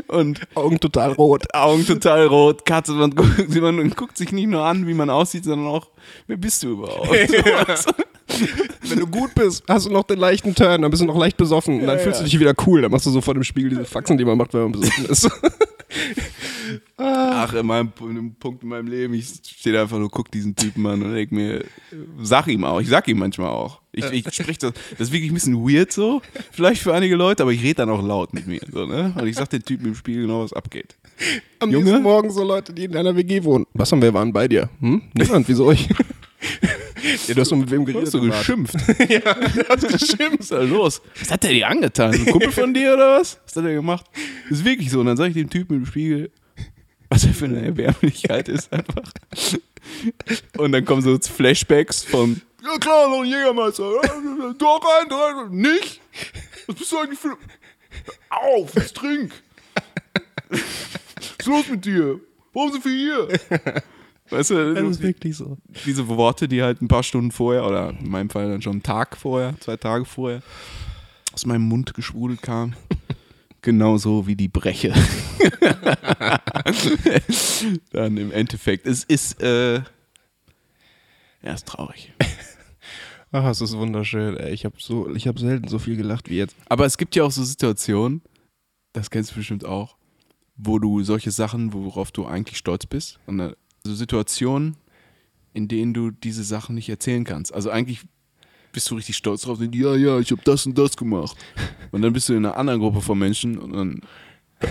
Und 0.08 0.42
Augen 0.56 0.80
total 0.80 1.14
rot. 1.14 1.54
Augen 1.54 1.86
total 1.86 2.28
rot, 2.28 2.66
Katze, 2.66 2.94
man 2.94 3.12
guckt, 3.12 3.50
man 3.62 3.90
guckt 3.92 4.18
sich 4.18 4.32
nicht 4.32 4.48
nur 4.48 4.64
an, 4.64 4.88
wie 4.88 4.94
man 4.94 5.10
aussieht, 5.10 5.46
sondern 5.46 5.68
auch, 5.68 5.90
wer 6.28 6.38
bist 6.38 6.64
du 6.64 6.72
überhaupt? 6.72 7.10
Wenn 8.82 9.00
du 9.00 9.08
gut 9.08 9.36
bist, 9.36 9.64
hast 9.68 9.86
du 9.86 9.92
noch 9.92 10.04
den 10.04 10.18
leichten 10.18 10.56
Turn, 10.56 10.82
dann 10.82 10.92
bist 10.92 11.02
du 11.02 11.06
noch 11.06 11.18
leicht 11.18 11.38
besoffen 11.38 11.82
und 11.82 11.88
dann 11.88 12.00
fühlst 12.00 12.22
du 12.22 12.26
dich 12.26 12.40
wieder 12.40 12.54
cool. 12.66 12.82
Dann 12.82 12.92
machst 12.92 13.06
du 13.06 13.12
so 13.12 13.22
vor 13.22 13.34
dem 13.34 13.44
Spiegel 13.44 13.70
diese 13.70 13.86
Faxen, 13.86 14.18
die 14.18 14.26
man 14.26 14.38
macht, 14.38 14.54
wenn 14.54 14.64
man 14.64 14.72
besoffen 14.72 15.06
ist. 15.06 15.30
Ach, 16.98 17.54
in 17.54 17.66
meinem 17.66 17.92
in 18.02 18.10
einem 18.10 18.36
Punkt 18.36 18.64
in 18.64 18.70
meinem 18.70 18.88
Leben, 18.88 19.14
ich 19.14 19.28
stehe 19.44 19.76
da 19.76 19.82
einfach 19.84 19.98
nur, 20.00 20.10
guck 20.10 20.32
diesen 20.32 20.56
Typen 20.56 20.86
an 20.86 21.02
und 21.02 21.14
denk 21.14 21.32
mir, 21.32 21.64
sag 22.22 22.48
ihm 22.48 22.64
auch, 22.64 22.80
ich 22.82 22.88
sag 22.90 23.08
ihm 23.08 23.20
manchmal 23.20 23.50
auch. 23.50 23.82
Ich, 23.92 24.06
ich 24.06 24.34
sprich 24.34 24.58
das, 24.58 24.74
das 24.92 25.08
ist 25.08 25.12
wirklich 25.14 25.30
ein 25.32 25.36
bisschen 25.36 25.56
weird 25.68 25.92
so, 25.92 26.22
vielleicht 26.52 26.82
für 26.82 26.94
einige 26.94 27.16
Leute, 27.16 27.44
aber 27.44 27.52
ich 27.52 27.62
rede 27.62 27.76
dann 27.76 27.90
auch 27.90 28.02
laut 28.02 28.34
mit 28.34 28.48
mir. 28.48 28.62
So, 28.72 28.86
ne? 28.86 29.14
Und 29.20 29.28
ich 29.28 29.36
sag 29.36 29.50
den 29.52 29.64
Typen 29.64 29.86
im 29.88 29.96
Spiegel 29.96 30.24
genau, 30.24 30.44
was 30.44 30.54
abgeht. 30.54 30.96
Am 31.60 31.70
Junge? 31.70 31.86
nächsten 31.86 32.04
Morgen 32.04 32.32
so 32.32 32.44
Leute, 32.44 32.74
die 32.74 32.86
in 32.86 32.92
deiner 32.92 33.16
WG 33.16 33.44
wohnen. 33.44 33.66
Was 33.74 33.92
haben 33.92 34.02
wir 34.02 34.14
waren 34.14 34.34
bei 34.34 34.48
dir? 34.48 34.70
Hm? 34.80 35.04
Niemand, 35.14 35.48
wieso 35.48 35.72
ich? 35.72 35.88
ja, 37.28 37.34
du 37.36 37.42
hast 37.42 37.52
doch 37.52 37.58
mit 37.58 37.70
wem 37.70 37.86
Du 37.86 37.94
geredet? 37.94 38.14
hast 38.14 38.20
Bad? 38.20 38.32
geschimpft. 38.32 38.76
ja, 39.10 39.34
du 39.34 39.70
hast 39.70 39.88
geschimpft. 39.88 40.40
Was 40.40 40.46
ist 40.46 40.52
da 40.52 40.62
los? 40.64 41.02
Was 41.20 41.32
hat 41.32 41.44
der 41.44 41.52
dir 41.52 41.68
angetan? 41.68 42.14
Ein 42.14 42.26
Kumpel 42.26 42.52
von 42.52 42.74
dir 42.74 42.94
oder 42.96 43.20
was? 43.20 43.40
Was 43.46 43.56
hat 43.56 43.66
der 43.66 43.74
gemacht? 43.74 44.06
Das 44.50 44.60
ist 44.60 44.66
wirklich 44.66 44.90
so. 44.90 45.02
Und 45.02 45.06
dann 45.06 45.18
sage 45.18 45.30
ich 45.30 45.36
dem 45.36 45.50
Typen 45.50 45.78
im 45.78 45.86
Spiegel, 45.86 46.32
was 47.14 47.26
er 47.26 47.34
für 47.34 47.46
eine 47.46 47.64
Erbärmlichkeit 47.64 48.50
ist 48.50 48.74
einfach. 48.74 49.04
Und 50.58 50.72
dann 50.72 50.84
kommen 50.84 51.04
so 51.04 51.16
Flashbacks 51.20 52.04
von, 52.04 52.42
ja 52.64 52.76
klar, 52.80 53.08
noch 53.08 53.20
ein 53.20 53.28
Jägermeister. 53.28 53.84
Doch 54.58 54.82
rein, 54.84 55.10
doch 55.10 55.20
rein. 55.20 55.52
Nicht? 55.52 56.02
Was 56.66 56.76
bist 56.76 56.92
du 56.92 56.98
eigentlich 56.98 57.20
für... 57.20 57.38
Auf, 58.30 58.74
jetzt 58.76 58.96
trink. 58.96 59.32
Was 60.50 60.60
ist 61.38 61.46
los 61.46 61.68
mit 61.70 61.86
dir? 61.86 62.20
Warum 62.52 62.72
sind 62.72 62.84
wir 62.86 62.92
hier? 62.92 63.40
Weißt 64.32 64.50
du, 64.50 64.74
Das 64.74 64.84
ist 64.84 65.04
wirklich 65.04 65.38
so. 65.38 65.58
diese 65.86 66.08
Worte, 66.08 66.48
die 66.48 66.64
halt 66.64 66.82
ein 66.82 66.88
paar 66.88 67.04
Stunden 67.04 67.32
vorher 67.32 67.68
oder 67.68 67.92
in 67.92 68.10
meinem 68.10 68.32
Fall 68.32 68.50
dann 68.50 68.64
schon 68.64 68.74
einen 68.74 68.84
Tag 68.84 69.18
vorher, 69.18 69.54
zwei 69.60 69.78
Tage 69.78 70.06
vorher 70.06 70.42
aus 71.32 71.46
meinem 71.46 71.64
Mund 71.64 71.94
geschwudelt 71.94 72.42
kamen. 72.42 72.76
Genauso 73.64 74.28
wie 74.28 74.36
die 74.36 74.50
Breche. 74.50 74.94
dann 77.92 78.18
im 78.18 78.32
Endeffekt. 78.34 78.86
Es 78.86 79.06
ist, 79.06 79.42
äh, 79.42 79.76
ja, 81.42 81.54
ist 81.54 81.66
traurig. 81.66 82.12
Ach, 83.32 83.46
es 83.46 83.62
ist 83.62 83.78
wunderschön. 83.78 84.36
Ey. 84.36 84.54
Ich 84.54 84.66
habe 84.66 84.76
so, 84.80 85.10
ich 85.16 85.28
habe 85.28 85.40
selten 85.40 85.70
so 85.70 85.80
viel 85.80 85.96
gelacht 85.96 86.30
wie 86.30 86.36
jetzt. 86.36 86.58
Aber 86.68 86.86
es 86.86 86.98
gibt 86.98 87.16
ja 87.16 87.24
auch 87.24 87.32
so 87.32 87.42
Situationen, 87.42 88.22
das 88.92 89.10
kennst 89.10 89.32
du 89.32 89.36
bestimmt 89.36 89.64
auch, 89.64 89.96
wo 90.58 90.78
du 90.78 91.02
solche 91.04 91.32
Sachen, 91.32 91.72
worauf 91.72 92.12
du 92.12 92.26
eigentlich 92.26 92.58
stolz 92.58 92.86
bist, 92.86 93.22
und 93.28 93.40
äh, 93.40 93.56
so 93.86 93.96
Situationen, 93.96 94.76
in 95.54 95.70
denen 95.70 95.94
du 95.94 96.12
diese 96.12 96.44
Sachen 96.44 96.76
nicht 96.76 96.90
erzählen 96.90 97.24
kannst. 97.24 97.54
Also 97.54 97.70
eigentlich 97.70 98.02
bist 98.74 98.90
du 98.92 98.96
richtig 98.96 99.16
stolz 99.16 99.44
drauf, 99.44 99.60
und, 99.60 99.74
ja, 99.74 99.96
ja, 99.96 100.20
ich 100.20 100.32
habe 100.32 100.42
das 100.44 100.66
und 100.66 100.78
das 100.78 100.98
gemacht. 100.98 101.38
Und 101.92 102.02
dann 102.02 102.12
bist 102.12 102.28
du 102.28 102.34
in 102.34 102.46
einer 102.46 102.58
anderen 102.58 102.80
Gruppe 102.80 103.02
von 103.02 103.20
Menschen 103.20 103.60
und 103.60 103.72
dann, 103.72 104.02
äh, 104.64 104.68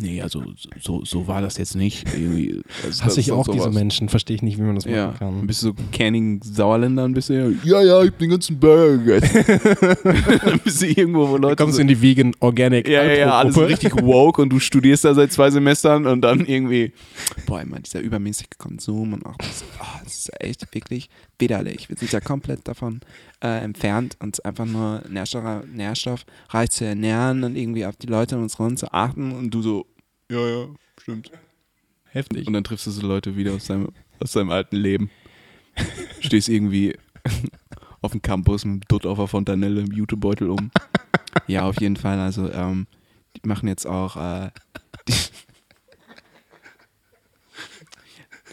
nee, 0.00 0.22
also 0.22 0.42
so, 0.80 1.04
so 1.04 1.26
war 1.26 1.42
das 1.42 1.56
jetzt 1.58 1.76
nicht. 1.76 2.06
Irgendwie, 2.14 2.62
also, 2.84 3.04
Hasse 3.04 3.20
ich 3.20 3.32
auch 3.32 3.44
sowas. 3.44 3.64
diese 3.64 3.70
Menschen. 3.70 4.08
Verstehe 4.08 4.36
ich 4.36 4.42
nicht, 4.42 4.58
wie 4.58 4.62
man 4.62 4.74
das 4.74 4.84
machen 4.84 4.96
Ja, 4.96 5.14
kann. 5.18 5.46
bist 5.46 5.62
du 5.62 5.68
so 5.68 5.74
Canning 5.92 6.40
Sauerländer 6.42 7.04
ein 7.04 7.14
bisschen? 7.14 7.60
Ja, 7.64 7.82
ja, 7.82 8.02
ich 8.02 8.10
hab 8.10 8.18
den 8.18 8.30
ganzen 8.30 8.58
Burger 8.58 8.98
gegessen. 8.98 9.44
bist 10.64 10.82
du 10.82 10.86
irgendwo, 10.86 11.28
wo 11.28 11.36
Leute 11.36 11.56
Kommst 11.56 11.76
so, 11.76 11.82
in 11.82 11.88
die 11.88 12.00
Vegan 12.00 12.34
Organic 12.40 12.88
ja, 12.88 13.04
ja, 13.04 13.14
ja, 13.14 13.38
alles 13.38 13.54
so 13.54 13.64
richtig 13.64 13.94
woke 14.02 14.40
und 14.42 14.50
du 14.50 14.58
studierst 14.58 15.04
da 15.04 15.14
seit 15.14 15.32
zwei 15.32 15.50
Semestern 15.50 16.06
und 16.06 16.22
dann 16.22 16.44
irgendwie, 16.44 16.92
boah, 17.46 17.60
immer 17.60 17.78
dieser 17.80 18.00
übermäßige 18.00 18.46
Konsum 18.58 19.12
und 19.12 19.26
auch 19.26 19.36
das, 19.36 19.64
ah, 19.78 20.00
das 20.02 20.18
ist 20.18 20.40
echt 20.40 20.74
wirklich 20.74 21.08
widerlich. 21.38 21.88
Wir 21.88 21.96
sind 21.96 22.12
ja 22.12 22.20
komplett 22.20 22.66
davon 22.68 23.00
äh, 23.42 23.62
entfernt, 23.62 24.16
uns 24.20 24.40
einfach 24.40 24.64
nur 24.64 25.02
nährstoff, 25.08 25.64
nährstoffreich 25.72 26.70
zu 26.70 26.84
ernähren 26.84 27.44
und 27.44 27.56
irgendwie 27.56 27.86
auf 27.86 27.96
die 27.96 28.06
Leute 28.06 28.36
um 28.36 28.42
uns 28.42 28.58
herum 28.58 28.76
zu 28.76 28.92
achten 28.92 29.32
und 29.34 29.50
du 29.50 29.62
so, 29.62 29.86
ja, 30.30 30.46
ja, 30.46 30.68
stimmt. 31.00 31.30
Heftig. 32.06 32.46
Und 32.46 32.52
dann 32.52 32.64
triffst 32.64 32.86
du 32.86 32.90
so 32.90 33.06
Leute 33.06 33.36
wieder 33.36 33.52
aus 33.52 33.66
deinem, 33.66 33.88
aus 34.20 34.32
deinem 34.32 34.50
alten 34.50 34.76
Leben. 34.76 35.10
Stehst 36.20 36.48
irgendwie 36.48 36.96
auf 38.00 38.12
dem 38.12 38.22
Campus 38.22 38.64
mit 38.64 38.84
Dutt 38.90 39.06
auf 39.06 39.18
der 39.18 39.26
Fontanelle 39.26 39.80
im 39.80 39.92
Jutebeutel 39.92 40.50
um. 40.50 40.70
Ja, 41.46 41.62
auf 41.62 41.80
jeden 41.80 41.96
Fall. 41.96 42.18
Also, 42.20 42.50
ähm, 42.52 42.86
die 43.36 43.46
machen 43.48 43.68
jetzt 43.68 43.86
auch. 43.86 44.16
Äh, 44.16 44.50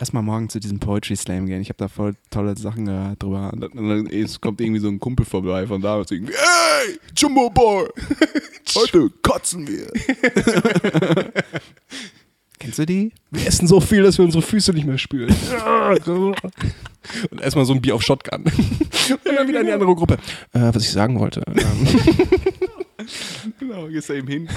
Lass 0.02 0.14
mal 0.14 0.24
morgen 0.24 0.50
zu 0.50 0.60
diesem 0.60 0.80
Poetry 0.80 1.16
Slam 1.16 1.46
gehen. 1.46 1.62
Ich 1.62 1.70
habe 1.70 1.78
da 1.78 1.88
voll 1.88 2.16
tolle 2.32 2.58
Sachen 2.58 2.86
gehört 2.86 3.22
drüber. 3.22 3.54
Und 3.54 3.62
dann, 3.62 3.72
und 3.74 3.88
dann 3.88 4.08
es 4.08 4.42
kommt 4.42 4.60
irgendwie 4.60 4.80
so 4.80 4.88
ein 4.88 5.00
Kumpel 5.00 5.28
vorbei 5.28 5.68
von 5.68 5.80
da 5.80 5.94
und 5.98 6.02
sagt 6.02 6.12
irgendwie, 6.14 6.34
Hey, 6.82 7.00
Jumbo 7.16 7.50
Boy! 7.50 7.88
Heute 8.76 9.10
kotzen 9.22 9.68
wir! 9.68 9.88
Kennst 12.60 12.80
du 12.80 12.86
die? 12.86 13.12
Wir 13.30 13.46
essen 13.46 13.68
so 13.68 13.80
viel, 13.80 14.02
dass 14.04 14.18
wir 14.18 14.26
unsere 14.26 14.42
Füße 14.42 14.74
nicht 14.74 14.88
mehr 14.88 14.98
spüren. 14.98 15.36
Und 17.30 17.42
erstmal 17.42 17.66
so 17.66 17.74
ein 17.74 17.82
Bier 17.82 17.94
auf 17.96 18.02
Shotgun. 18.04 18.44
Und 18.44 19.20
dann 19.26 19.48
wieder 19.48 19.62
in 19.62 19.68
die 19.68 19.72
andere 19.74 19.94
Gruppe. 19.96 20.18
Äh, 20.54 20.74
was 20.74 20.84
ich 20.84 20.92
sagen 20.92 21.20
wollte. 21.20 21.44
Ähm, 21.48 21.88
Genau, 23.60 23.88
gehst 23.88 24.10
da 24.10 24.14
eben 24.14 24.28
hin. 24.28 24.50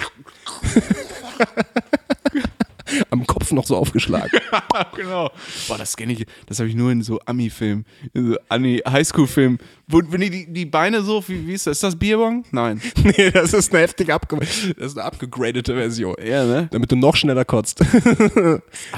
Am 3.14 3.26
Kopf 3.26 3.52
noch 3.52 3.66
so 3.66 3.76
aufgeschlagen. 3.76 4.30
genau. 4.96 5.30
Boah, 5.68 5.78
das 5.78 5.96
kenne 5.96 6.12
ich, 6.12 6.26
das 6.46 6.58
habe 6.58 6.68
ich 6.68 6.74
nur 6.74 6.92
in 6.92 7.02
so 7.02 7.20
Ami-Filmen, 7.24 7.84
in 8.12 8.32
so 8.32 8.36
Ami 8.48 8.82
Highschool-Filmen, 8.86 9.58
wo 9.86 10.00
wenn 10.08 10.20
die, 10.20 10.30
die 10.30 10.52
die 10.52 10.66
Beine 10.66 11.02
so, 11.02 11.22
wie, 11.28 11.46
wie 11.46 11.52
ist 11.52 11.66
das? 11.66 11.78
Ist 11.78 11.82
das 11.82 11.96
Bierbong? 11.96 12.44
Nein. 12.50 12.80
nee, 13.04 13.30
das 13.30 13.52
ist 13.52 13.72
eine 13.72 13.82
heftig 13.82 14.10
abge 14.10 14.38
das 14.38 14.92
ist 14.92 14.98
eine 14.98 15.06
abgegradete 15.06 15.74
Version. 15.74 16.16
Ja, 16.24 16.44
ne? 16.44 16.68
Damit 16.70 16.90
du 16.90 16.96
noch 16.96 17.16
schneller 17.16 17.44
kotzt. 17.44 17.80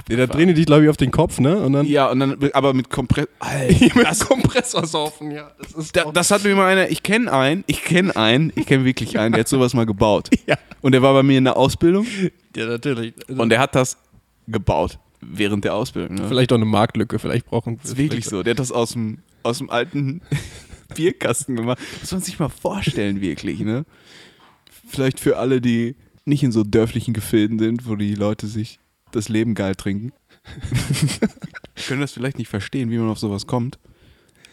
nee, 0.09 0.16
da 0.16 0.26
drehen 0.26 0.48
die 0.48 0.55
dich, 0.55 0.66
glaube 0.66 0.85
ich, 0.85 0.90
auf 0.90 0.96
den 0.96 1.11
Kopf, 1.11 1.40
ne? 1.40 1.59
Und 1.59 1.72
dann 1.72 1.87
Ja, 1.87 2.11
und 2.11 2.20
dann, 2.20 2.38
aber 2.52 2.72
mit 2.72 2.90
Kompress. 2.90 3.26
mit 3.68 4.20
Kompressor 4.20 4.87
saufen, 4.87 5.31
ja. 5.33 5.50
Das 5.59 5.72
ist 5.72 5.96
Da, 5.96 6.11
das 6.12 6.31
hat 6.31 6.44
mir 6.44 6.55
mal 6.55 6.68
einer, 6.68 6.90
ich 6.90 7.02
kenne 7.02 7.33
einen, 7.33 7.64
ich 7.66 7.83
kenne 7.83 8.14
einen, 8.16 8.52
ich 8.55 8.66
kenne 8.66 8.85
wirklich 8.85 9.18
einen, 9.18 9.33
der 9.33 9.40
hat 9.40 9.48
sowas 9.48 9.74
mal 9.74 9.87
gebaut. 9.87 10.31
Ja. 10.46 10.57
Und 10.83 10.92
der 10.92 11.02
war 11.02 11.12
bei 11.14 11.24
mir 11.24 11.38
in 11.38 11.44
der 11.44 11.57
Ausbildung 11.57 12.07
ja, 12.55 12.66
natürlich. 12.66 13.14
und 13.29 13.48
der 13.48 13.59
hat 13.59 13.74
das 13.74 13.98
gebaut 14.47 14.99
während 15.21 15.65
der 15.65 15.75
Ausbildung. 15.75 16.17
Ne? 16.17 16.29
vielleicht 16.29 16.53
auch 16.53 16.57
eine 16.57 16.65
Marktlücke, 16.65 17.19
vielleicht 17.19 17.47
brauchen 17.47 17.79
Das 17.79 17.93
ist 17.93 17.97
wirklich 17.97 18.27
so. 18.27 18.43
Der 18.43 18.53
hat 18.53 18.59
das 18.59 18.73
aus 18.73 18.93
dem, 18.93 19.19
aus 19.43 19.59
dem 19.59 19.71
alten 19.71 20.21
Bierkasten 20.95 21.57
gemacht. 21.57 21.79
Muss 22.01 22.13
man 22.13 22.21
sich 22.21 22.39
mal 22.39 22.49
vorstellen, 22.49 23.21
wirklich, 23.21 23.61
ne? 23.61 23.85
Vielleicht 24.89 25.19
für 25.19 25.39
alle, 25.39 25.61
die 25.61 25.97
nicht 26.25 26.43
in 26.43 26.53
so 26.53 26.65
dörflichen 26.65 27.15
Gefilden 27.15 27.59
sind, 27.59 27.89
wo 27.89 27.97
die 27.97 28.15
Leute 28.15 28.47
sich 28.47 28.79
das 29.13 29.29
Leben 29.29 29.55
geil 29.55 29.75
trinken. 29.75 30.13
Können 31.87 32.01
das 32.01 32.13
vielleicht 32.13 32.39
nicht 32.39 32.49
verstehen, 32.49 32.91
wie 32.91 32.99
man 32.99 33.09
auf 33.09 33.19
sowas 33.19 33.47
kommt. 33.47 33.79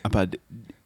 Aber 0.01 0.27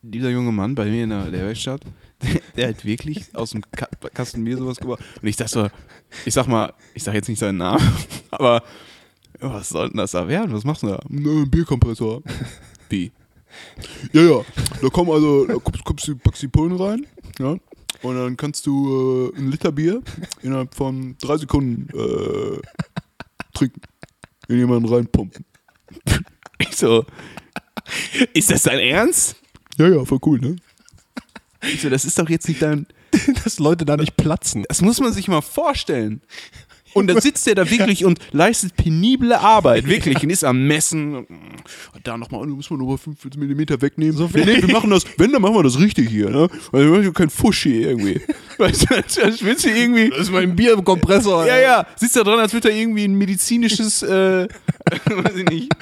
dieser 0.01 0.29
junge 0.29 0.51
Mann 0.51 0.75
bei 0.75 0.85
mir 0.85 1.03
in 1.03 1.09
der, 1.09 1.31
der 1.31 1.45
Werkstatt, 1.45 1.81
der, 2.21 2.41
der 2.55 2.69
hat 2.69 2.85
wirklich 2.85 3.35
aus 3.35 3.51
dem 3.51 3.61
Ka 3.71 3.87
Kasten 4.13 4.43
Bier 4.43 4.57
sowas 4.57 4.77
gebaut. 4.77 4.99
Und 5.21 5.27
ich 5.27 5.35
dachte 5.35 5.51
so, 5.51 5.69
ich 6.25 6.33
sag 6.33 6.47
mal, 6.47 6.73
ich 6.93 7.03
sag 7.03 7.13
jetzt 7.13 7.27
nicht 7.27 7.39
seinen 7.39 7.57
Namen, 7.57 7.85
aber 8.31 8.63
was 9.39 9.69
soll 9.69 9.89
denn 9.89 9.97
das 9.97 10.11
da 10.11 10.27
werden? 10.27 10.53
Was 10.53 10.63
machst 10.63 10.83
du 10.83 10.87
da? 10.87 10.99
Ne, 11.09 11.43
ein 11.43 11.49
Bierkompressor. 11.49 12.21
Wie? 12.89 13.11
Ja, 14.13 14.21
ja. 14.21 14.41
Da 14.81 14.89
kommen 14.89 15.11
also, 15.11 15.45
da 15.45 15.55
kommst, 15.55 15.83
kommst 15.83 16.07
du, 16.07 16.15
packst 16.15 16.41
die 16.41 16.47
Pullen 16.47 16.75
rein, 16.75 17.05
ja. 17.39 17.57
Und 18.03 18.15
dann 18.15 18.37
kannst 18.37 18.65
du 18.65 19.31
äh, 19.35 19.39
ein 19.39 19.49
Liter 19.49 19.71
Bier 19.71 20.01
innerhalb 20.41 20.75
von 20.75 21.15
drei 21.19 21.37
Sekunden 21.37 21.87
äh, 21.97 22.61
trinken. 23.53 23.81
In 24.47 24.57
jemanden 24.57 24.87
reinpumpen. 24.87 25.45
Ich 26.59 26.75
so, 26.75 27.05
ist 28.33 28.51
das 28.51 28.63
dein 28.63 28.79
Ernst? 28.79 29.35
Ja, 29.77 29.87
ja, 29.87 30.05
voll 30.05 30.19
cool, 30.25 30.39
ne? 30.39 30.55
Ich 31.61 31.81
so, 31.81 31.89
das 31.89 32.05
ist 32.05 32.17
doch 32.17 32.29
jetzt 32.29 32.47
nicht 32.47 32.61
dein. 32.61 32.87
dass 33.43 33.59
Leute 33.59 33.85
da 33.85 33.97
nicht 33.97 34.17
platzen. 34.17 34.65
Das 34.67 34.81
muss 34.81 34.99
man 34.99 35.13
sich 35.13 35.27
mal 35.27 35.41
vorstellen. 35.41 36.21
Und 36.97 37.07
dann 37.07 37.21
sitzt 37.21 37.47
er 37.47 37.55
da 37.55 37.69
wirklich 37.69 38.05
und 38.05 38.19
leistet 38.31 38.75
penible 38.75 39.39
Arbeit, 39.39 39.87
wirklich, 39.87 40.21
und 40.23 40.29
ist 40.29 40.43
am 40.43 40.67
Messen. 40.67 41.15
Und, 41.15 41.27
da 42.03 42.17
nochmal, 42.17 42.45
muss 42.47 42.69
man 42.69 42.79
nochmal 42.79 42.97
45 42.97 43.41
mm 43.41 43.81
wegnehmen. 43.81 44.15
So 44.15 44.29
nee, 44.33 44.45
nee, 44.45 44.61
wir 44.61 44.67
machen 44.73 44.89
das, 44.89 45.03
wenn, 45.17 45.31
dann 45.31 45.41
machen 45.41 45.55
wir 45.55 45.63
das 45.63 45.79
richtig 45.79 46.09
hier, 46.09 46.29
ne? 46.29 46.49
Weil 46.71 46.85
wir 46.85 46.97
machen 46.97 47.13
kein 47.13 47.29
Fusch 47.29 47.63
hier 47.63 47.89
irgendwie. 47.89 48.21
Weißt 48.57 48.89
du, 48.89 48.95
als, 48.95 49.43
willst 49.43 49.65
du 49.65 49.69
irgendwie. 49.69 50.09
Das 50.09 50.21
ist 50.21 50.31
mein 50.31 50.55
Bier 50.55 50.73
im 50.73 50.83
Kompressor. 50.83 51.45
Ja, 51.45 51.59
ja, 51.59 51.87
sitzt 51.95 52.15
da 52.15 52.23
dran, 52.23 52.39
als 52.39 52.53
würde 52.53 52.69
er 52.71 52.77
irgendwie 52.77 53.03
ein 53.03 53.15
medizinisches, 53.15 54.01
äh, 54.03 54.47
weiß 55.05 55.35
ich 55.35 55.49
nicht, 55.49 55.73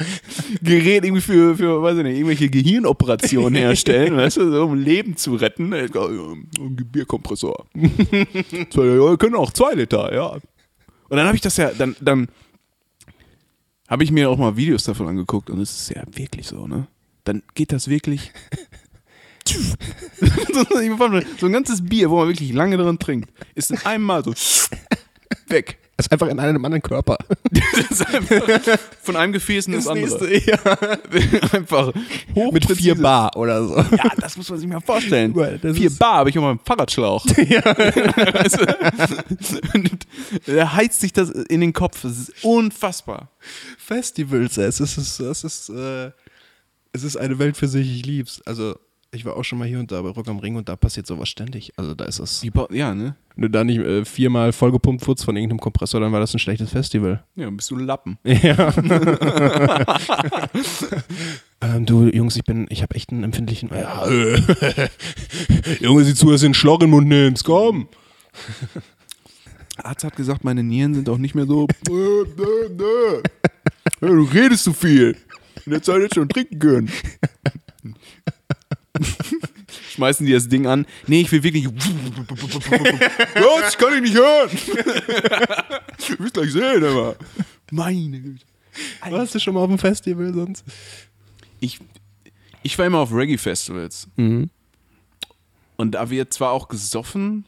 Gerät 0.61 1.05
irgendwie 1.05 1.21
für, 1.21 1.55
für, 1.55 1.81
weiß 1.81 1.97
ich 1.97 2.03
nicht, 2.03 2.15
irgendwelche 2.15 2.49
Gehirnoperationen 2.49 3.55
herstellen, 3.55 4.17
weißt 4.17 4.37
du, 4.37 4.51
so, 4.51 4.63
um 4.63 4.75
Leben 4.75 5.15
zu 5.15 5.35
retten. 5.35 5.71
Äh, 5.73 5.87
Ein 5.93 6.75
Bierkompressor. 6.91 7.65
Wir 7.73 9.17
können 9.17 9.35
auch 9.35 9.51
zwei 9.51 9.73
Liter, 9.73 10.13
ja. 10.13 10.37
Und 11.09 11.17
dann 11.17 11.27
habe 11.27 11.35
ich 11.35 11.41
das 11.41 11.57
ja, 11.57 11.71
dann, 11.71 11.95
dann 12.01 12.27
habe 13.87 14.03
ich 14.03 14.11
mir 14.11 14.29
auch 14.29 14.37
mal 14.37 14.57
Videos 14.57 14.83
davon 14.83 15.07
angeguckt 15.07 15.49
und 15.49 15.59
es 15.59 15.71
ist 15.71 15.95
ja 15.95 16.03
wirklich 16.11 16.47
so, 16.47 16.67
ne? 16.67 16.87
Dann 17.23 17.43
geht 17.53 17.71
das 17.71 17.87
wirklich. 17.87 18.31
so 21.39 21.45
ein 21.45 21.51
ganzes 21.51 21.83
Bier, 21.85 22.09
wo 22.09 22.17
man 22.17 22.29
wirklich 22.29 22.51
lange 22.51 22.77
dran 22.77 22.97
trinkt, 22.97 23.29
ist 23.53 23.71
in 23.71 23.77
einem 23.79 24.03
Mal 24.03 24.23
so 24.23 24.33
weg. 25.47 25.77
Das 25.97 26.07
ist 26.07 26.11
einfach 26.11 26.27
in 26.27 26.39
einem 26.39 26.63
anderen 26.65 26.81
Körper. 26.81 27.17
Das 27.89 28.03
von 29.01 29.15
einem 29.15 29.31
Gefäß 29.31 29.67
in 29.67 29.73
das, 29.73 29.87
andere. 29.87 30.35
ja. 30.45 30.57
Einfach 31.53 31.93
hoch 32.33 32.51
Mit 32.51 32.65
vier 32.65 32.95
Bar 32.95 33.35
oder 33.37 33.65
so. 33.65 33.77
Ja, 33.95 34.11
das 34.17 34.35
muss 34.35 34.49
man 34.49 34.59
sich 34.59 34.67
mal 34.67 34.81
vorstellen. 34.81 35.33
Das 35.61 35.77
vier 35.77 35.91
Bar 35.91 36.15
habe 36.15 36.29
ich 36.29 36.37
auf 36.37 36.43
meinem 36.43 36.59
Fahrradschlauch. 36.59 37.25
Weißt 37.27 38.59
du? 40.47 40.73
Heizt 40.73 40.99
sich 40.99 41.13
das 41.13 41.29
in 41.29 41.61
den 41.61 41.71
Kopf. 41.71 42.01
Das 42.01 42.17
ist 42.17 42.43
unfassbar. 42.43 43.29
Festivals, 43.77 44.57
es 44.57 44.81
ist, 44.81 44.97
es 44.97 45.43
ist, 45.43 45.69
äh, 45.69 46.11
es 46.91 47.03
ist 47.03 47.15
eine 47.15 47.39
Welt 47.39 47.55
für 47.55 47.67
sich, 47.67 47.99
ich 47.99 48.05
lieb's. 48.05 48.41
Also, 48.45 48.75
ich 49.15 49.25
war 49.25 49.35
auch 49.35 49.43
schon 49.43 49.57
mal 49.59 49.67
hier 49.67 49.79
und 49.79 49.91
da 49.91 50.01
bei 50.01 50.09
Rock 50.09 50.27
am 50.27 50.39
Ring 50.39 50.55
und 50.55 50.69
da 50.69 50.75
passiert 50.75 51.07
sowas 51.07 51.27
ständig. 51.29 51.73
Also, 51.77 51.95
da 51.95 52.05
ist 52.05 52.21
ba- 52.53 52.67
ja, 52.71 52.93
ne? 52.93 53.15
Wenn 53.35 53.41
du 53.43 53.49
da 53.49 53.63
nicht 53.63 53.79
äh, 53.79 54.05
viermal 54.05 54.51
vollgepumpt 54.53 55.05
wurdest 55.07 55.25
von 55.25 55.35
irgendeinem 55.35 55.59
Kompressor, 55.59 55.99
dann 55.99 56.11
war 56.11 56.19
das 56.19 56.33
ein 56.33 56.39
schlechtes 56.39 56.69
Festival. 56.69 57.23
Ja, 57.35 57.49
bist 57.49 57.71
du 57.71 57.75
ein 57.77 57.85
Lappen. 57.85 58.17
Ja. 58.25 58.73
ähm, 61.61 61.85
du, 61.85 62.07
Jungs, 62.07 62.35
ich 62.35 62.43
bin, 62.43 62.67
ich 62.69 62.81
habe 62.81 62.95
echt 62.95 63.11
einen 63.11 63.23
empfindlichen. 63.23 63.69
Ja, 63.73 64.05
äh, 64.07 64.39
Junge, 65.81 66.03
sieh 66.03 66.13
zu, 66.15 66.31
dass 66.31 66.41
du 66.41 66.47
einen 66.47 66.53
Schlauch 66.53 66.75
in 66.81 66.87
den 66.87 66.89
Mund 66.91 67.07
nimmst, 67.07 67.43
komm. 67.43 67.87
Arzt 69.77 70.03
hat 70.03 70.15
gesagt, 70.15 70.43
meine 70.43 70.63
Nieren 70.63 70.93
sind 70.93 71.09
auch 71.09 71.17
nicht 71.17 71.35
mehr 71.35 71.45
so. 71.45 71.67
nö, 71.89 72.25
nö. 72.77 73.21
Ja, 74.01 74.07
du 74.07 74.23
redest 74.23 74.63
zu 74.63 74.73
viel. 74.73 75.15
In 75.65 75.71
der 75.71 75.81
Zeit 75.81 75.95
hättest 75.97 76.15
du 76.17 76.21
schon 76.21 76.29
trinken 76.29 76.59
können. 76.59 76.91
Schmeißen 79.93 80.25
die 80.25 80.33
das 80.33 80.47
Ding 80.47 80.67
an. 80.67 80.85
Nee, 81.07 81.21
ich 81.21 81.31
will 81.31 81.43
wirklich. 81.43 81.67
das 83.61 83.77
kann 83.77 83.95
ich 83.95 84.01
nicht 84.01 84.15
hören. 84.15 84.49
du 86.07 86.23
wirst 86.23 86.33
gleich 86.33 86.51
sehen, 86.51 86.83
aber. 86.83 87.15
Meine 87.71 88.19
Güte. 88.19 88.45
Warst 89.09 89.35
du 89.35 89.39
schon 89.39 89.53
mal 89.53 89.61
auf 89.61 89.69
dem 89.69 89.77
Festival 89.77 90.33
sonst? 90.33 90.65
Ich, 91.59 91.79
ich 92.63 92.77
war 92.77 92.85
immer 92.85 92.99
auf 92.99 93.13
Reggae-Festivals. 93.13 94.07
Mhm. 94.17 94.49
Und 95.77 95.91
da 95.91 96.09
wird 96.09 96.33
zwar 96.33 96.51
auch 96.51 96.67
gesoffen, 96.67 97.45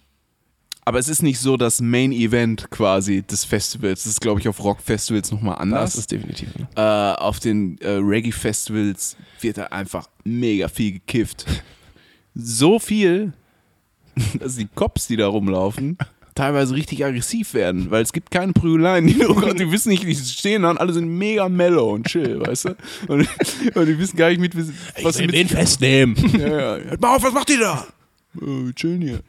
aber 0.87 0.99
es 0.99 1.09
ist 1.09 1.21
nicht 1.21 1.39
so 1.39 1.57
das 1.57 1.81
Main-Event 1.81 2.71
quasi 2.71 3.21
des 3.21 3.43
Festivals. 3.43 4.03
Das 4.03 4.13
ist, 4.13 4.21
glaube 4.21 4.39
ich, 4.39 4.47
auf 4.47 4.63
Rock-Festivals 4.63 5.33
nochmal 5.33 5.57
anders. 5.57 5.91
Das 5.91 5.99
ist 5.99 6.11
definitiv. 6.13 6.47
Ne? 6.55 6.65
äh, 6.77 7.21
auf 7.21 7.41
den 7.41 7.77
äh, 7.81 7.89
Reggae-Festivals 7.89 9.17
wird 9.41 9.57
da 9.57 9.63
einfach 9.65 10.07
mega 10.23 10.69
viel 10.69 10.93
gekifft. 10.93 11.45
So 12.39 12.77
viel, 12.77 13.33
dass 14.39 14.57
die 14.57 14.67
Cops, 14.67 15.07
die 15.07 15.17
da 15.17 15.25
rumlaufen, 15.25 15.97
teilweise 16.35 16.75
richtig 16.75 17.03
aggressiv 17.03 17.55
werden, 17.55 17.89
weil 17.89 18.03
es 18.03 18.13
gibt 18.13 18.29
keine 18.29 18.53
Prügeleien. 18.53 19.07
Die, 19.07 19.15
die 19.15 19.71
wissen 19.71 19.89
nicht, 19.89 20.05
wie 20.05 20.13
sie 20.13 20.31
stehen 20.31 20.61
da 20.61 20.69
und 20.69 20.77
alle 20.77 20.93
sind 20.93 21.07
mega 21.07 21.49
mellow 21.49 21.95
und 21.95 22.05
chill, 22.05 22.39
weißt 22.39 22.65
du? 22.65 22.75
Und, 23.07 23.27
und 23.73 23.85
die 23.87 23.97
wissen 23.97 24.17
gar 24.17 24.29
nicht 24.29 24.39
mit, 24.39 24.53
was 24.55 25.15
sie 25.15 25.25
mit 25.25 25.49
festnehmen. 25.49 26.15
ja, 26.39 26.77
ja. 26.77 26.83
Hört 26.89 27.01
mal 27.01 27.15
auf, 27.15 27.23
was 27.23 27.33
macht 27.33 27.49
ihr 27.49 27.59
da? 27.59 27.87
Wir 28.35 28.75
chillen 28.75 29.01
hier. 29.01 29.21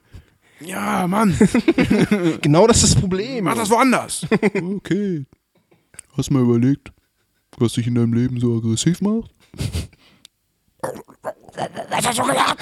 Ja, 0.60 1.06
Mann, 1.06 1.36
genau 2.42 2.66
das 2.66 2.82
ist 2.82 2.94
das 2.94 3.00
Problem. 3.00 3.44
mach 3.44 3.54
das 3.54 3.70
woanders. 3.70 4.26
okay. 4.76 5.24
Hast 6.16 6.30
du 6.30 6.34
mal 6.34 6.42
überlegt, 6.42 6.92
was 7.58 7.72
dich 7.72 7.86
in 7.86 7.94
deinem 7.94 8.12
Leben 8.12 8.40
so 8.40 8.56
aggressiv 8.56 9.00
macht? 9.00 9.30
Was 10.82 12.06
hast 12.06 12.18
du 12.18 12.22
gesagt? 12.22 12.58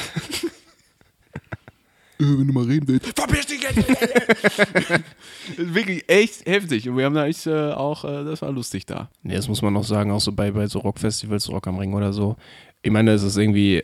wenn 2.18 2.46
du 2.46 2.52
mal 2.52 2.64
reden 2.64 2.88
willst. 2.88 3.06
Verpiss 3.14 3.46
dich 3.46 3.62
jetzt! 3.62 3.88
das 3.88 5.00
ist 5.58 5.74
wirklich 5.74 6.08
echt 6.08 6.46
heftig. 6.46 6.88
Und 6.88 6.96
wir 6.96 7.04
haben 7.04 7.14
da 7.14 7.26
echt 7.26 7.46
äh, 7.46 7.72
auch, 7.72 8.04
äh, 8.04 8.24
das 8.24 8.42
war 8.42 8.50
lustig 8.52 8.86
da. 8.86 9.10
Nee, 9.22 9.36
das 9.36 9.48
muss 9.48 9.62
man 9.62 9.72
noch 9.72 9.84
sagen, 9.84 10.10
auch 10.10 10.20
so 10.20 10.32
bei, 10.32 10.50
bei 10.50 10.66
so 10.66 10.78
Rockfestivals, 10.78 11.50
Rock 11.50 11.66
am 11.66 11.78
Ring 11.78 11.94
oder 11.94 12.12
so. 12.12 12.36
Ich 12.82 12.90
meine, 12.90 13.12
es 13.12 13.22
ist 13.22 13.36
irgendwie, 13.36 13.82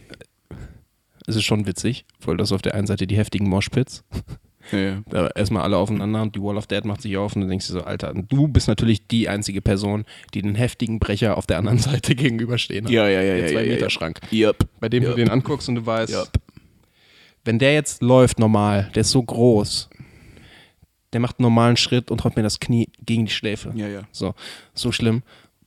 es 1.27 1.37
ist 1.37 1.45
schon 1.45 1.67
witzig, 1.67 2.05
weil 2.25 2.37
das 2.37 2.53
auf 2.53 2.63
der 2.63 2.75
einen 2.75 2.87
Seite 2.87 3.07
die 3.07 3.17
heftigen 3.17 3.49
Moshpits, 3.49 4.05
Ja, 4.73 4.79
ja. 4.79 5.03
da 5.11 5.27
erstmal 5.29 5.63
alle 5.63 5.77
aufeinander 5.77 6.23
und 6.23 6.35
die 6.37 6.43
Wall 6.43 6.57
of 6.57 6.67
Dead 6.67 6.85
macht 6.85 7.03
sich 7.03 7.17
auf 7.17 7.35
und 7.35 7.43
dann 7.43 7.51
denkst 7.51 7.67
du 7.67 7.73
so, 7.75 7.83
Alter, 7.83 8.15
du 8.15 8.49
bist 8.49 8.69
natürlich 8.69 9.07
die 9.09 9.29
einzige 9.29 9.61
Person, 9.61 10.05
die 10.35 10.43
den 10.43 10.55
heftigen 10.55 10.99
Brecher 10.99 11.37
auf 11.37 11.47
der 11.47 11.59
anderen 11.59 11.79
Seite 11.91 12.15
gegenüberstehen 12.15 12.85
hat. 12.85 12.93
Ja, 12.93 13.09
ja, 13.09 13.23
ja, 13.23 13.35
Der 13.35 13.39
ja, 13.39 13.47
zwei 13.49 13.61
ja, 13.63 13.67
ja. 13.69 13.75
Meter 13.75 13.91
Schrank. 13.91 14.21
Yep. 14.33 14.69
Bei 14.81 14.89
dem 14.89 15.03
du 15.03 15.09
Yep. 15.11 15.17
den 15.17 15.31
anguckst 15.31 15.69
und 15.69 15.75
du 15.77 15.87
weißt, 15.87 16.13
Yep. 16.13 16.29
wenn 17.45 17.59
der 17.59 17.75
jetzt 17.75 18.03
läuft 18.03 18.39
normal, 18.39 18.91
der 18.95 19.01
ist 19.03 19.11
so 19.11 19.23
groß, 19.23 19.91
der 21.13 21.21
macht 21.21 21.39
einen 21.39 21.45
normalen 21.45 21.77
Schritt 21.77 22.11
und 22.11 22.25
haut 22.25 22.37
mir 22.37 22.43
das 22.43 22.59
Knie 22.59 22.89
gegen 23.05 23.27
die 23.27 23.33
Schläfe. 23.33 23.73
Ja, 23.75 23.87
ja. 23.89 24.03
So, 24.13 24.35
so 24.73 24.93
schlimm. 24.93 25.23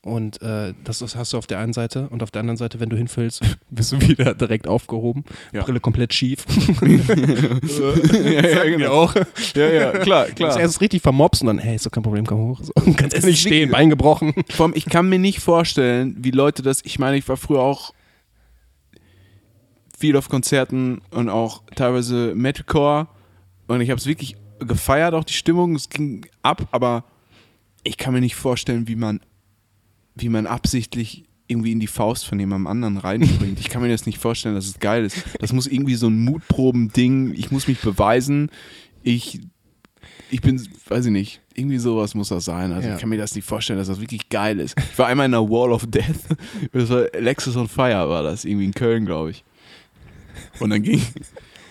Und 0.06 0.40
äh, 0.44 0.76
das, 0.84 1.00
das 1.00 1.16
hast 1.16 1.34
du 1.34 1.38
auf 1.40 1.48
der 1.48 1.58
einen 1.58 1.74
Seite 1.74 2.08
und 2.10 2.22
auf 2.22 2.30
der 2.30 2.42
anderen 2.42 2.58
Seite, 2.58 2.80
wenn 2.80 2.90
du 2.90 2.96
hinfällst, 2.96 3.42
bist 3.72 3.92
du 3.92 4.00
wieder 4.00 4.36
direkt 4.36 4.68
aufgehoben. 4.68 5.26
Ja. 5.52 5.64
Brille 5.64 5.80
komplett 5.80 6.14
schief. 6.14 6.46
ja, 6.84 8.48
ja, 8.48 8.64
genau. 8.66 8.92
auch. 8.92 9.16
Ja, 9.56 9.68
ja, 9.68 9.92
klar, 9.94 10.28
Du 10.28 10.36
klar. 10.36 10.60
erst 10.60 10.80
richtig 10.80 11.02
vermobst 11.02 11.42
und 11.42 11.48
dann, 11.48 11.58
hey, 11.58 11.76
ist 11.76 11.88
doch 11.88 11.92
kein 11.92 12.04
Problem, 12.04 12.24
komm 12.28 12.38
hoch. 12.38 12.62
So, 12.62 12.72
kannst 12.96 13.18
Es 13.18 13.26
nicht 13.26 13.42
stehen, 13.42 13.72
Bein 13.72 13.90
gebrochen. 13.90 14.36
Allem, 14.60 14.74
ich 14.76 14.86
kann 14.86 15.10
mir 15.10 15.18
nicht 15.18 15.40
vorstellen, 15.40 16.16
wie 16.20 16.30
Leute 16.30 16.62
das. 16.62 16.82
Ich 16.84 17.00
meine, 17.00 17.18
ich 17.18 17.28
war 17.28 17.36
früher 17.36 17.62
auch 17.62 17.92
viel 19.98 20.16
auf 20.18 20.30
Konzerten 20.30 21.02
und 21.10 21.30
auch 21.30 21.64
teilweise 21.76 22.34
Metalcore 22.36 23.08
und 23.66 23.82
ich 23.82 23.90
habe 23.90 24.00
es 24.00 24.06
wirklich 24.06 24.36
gefeiert, 24.60 25.16
auch 25.16 25.24
die 25.24 25.34
Stimmung. 25.34 25.76
Es 25.76 25.90
ging 25.90 26.28
ab, 26.44 26.68
aber 26.72 27.06
ich 27.84 27.98
kann 27.98 28.14
mir 28.14 28.22
nicht 28.22 28.36
vorstellen, 28.36 28.88
wie 28.88 28.96
man, 28.96 29.20
wie 30.16 30.30
man 30.30 30.48
absichtlich 30.48 31.26
irgendwie 31.48 31.72
in 31.74 31.80
die 31.80 31.88
Faust 31.88 32.26
von 32.26 32.40
jemandem 32.40 32.68
anderen 32.68 32.98
reinspringt. 32.98 33.60
Ich 33.60 33.70
kann 33.70 33.82
mir 33.84 33.90
das 33.90 34.06
nicht 34.08 34.18
vorstellen, 34.18 34.56
dass 34.56 34.66
es 34.68 34.80
geil 34.80 35.06
ist. 35.06 35.18
Das 35.40 35.54
muss 35.54 35.68
irgendwie 35.68 35.96
so 35.96 36.08
ein 36.08 36.24
Mutproben-Ding. 36.24 37.34
Ich 37.36 37.52
muss 37.52 37.68
mich 37.68 37.80
beweisen. 37.80 38.50
Ich, 39.04 39.42
ich 40.32 40.42
bin, 40.42 40.60
weiß 40.88 41.06
ich 41.06 41.12
nicht, 41.12 41.42
irgendwie 41.54 41.78
sowas 41.78 42.16
muss 42.16 42.30
das 42.30 42.46
sein. 42.46 42.72
Also 42.72 42.88
Ja. 42.88 42.96
ich 42.96 43.00
kann 43.02 43.10
mir 43.10 43.18
das 43.18 43.36
nicht 43.36 43.46
vorstellen, 43.48 43.78
dass 43.78 43.88
das 43.90 44.02
wirklich 44.02 44.30
geil 44.30 44.60
ist. 44.60 44.76
Ich 44.92 44.98
war 44.98 45.06
einmal 45.08 45.28
in 45.28 45.34
der 45.34 45.48
Wall 45.48 45.72
of 45.72 45.86
Death. 45.86 46.06
Das 46.72 46.90
war 46.90 47.06
Alexis 47.14 47.56
on 47.56 47.68
Fire 47.68 48.10
war 48.10 48.24
das, 48.24 48.44
irgendwie 48.44 48.66
in 48.66 48.74
Köln, 48.74 49.06
glaube 49.06 49.30
ich. 49.32 49.44
Und 50.60 50.72
dann 50.72 50.82
ging. 50.82 51.02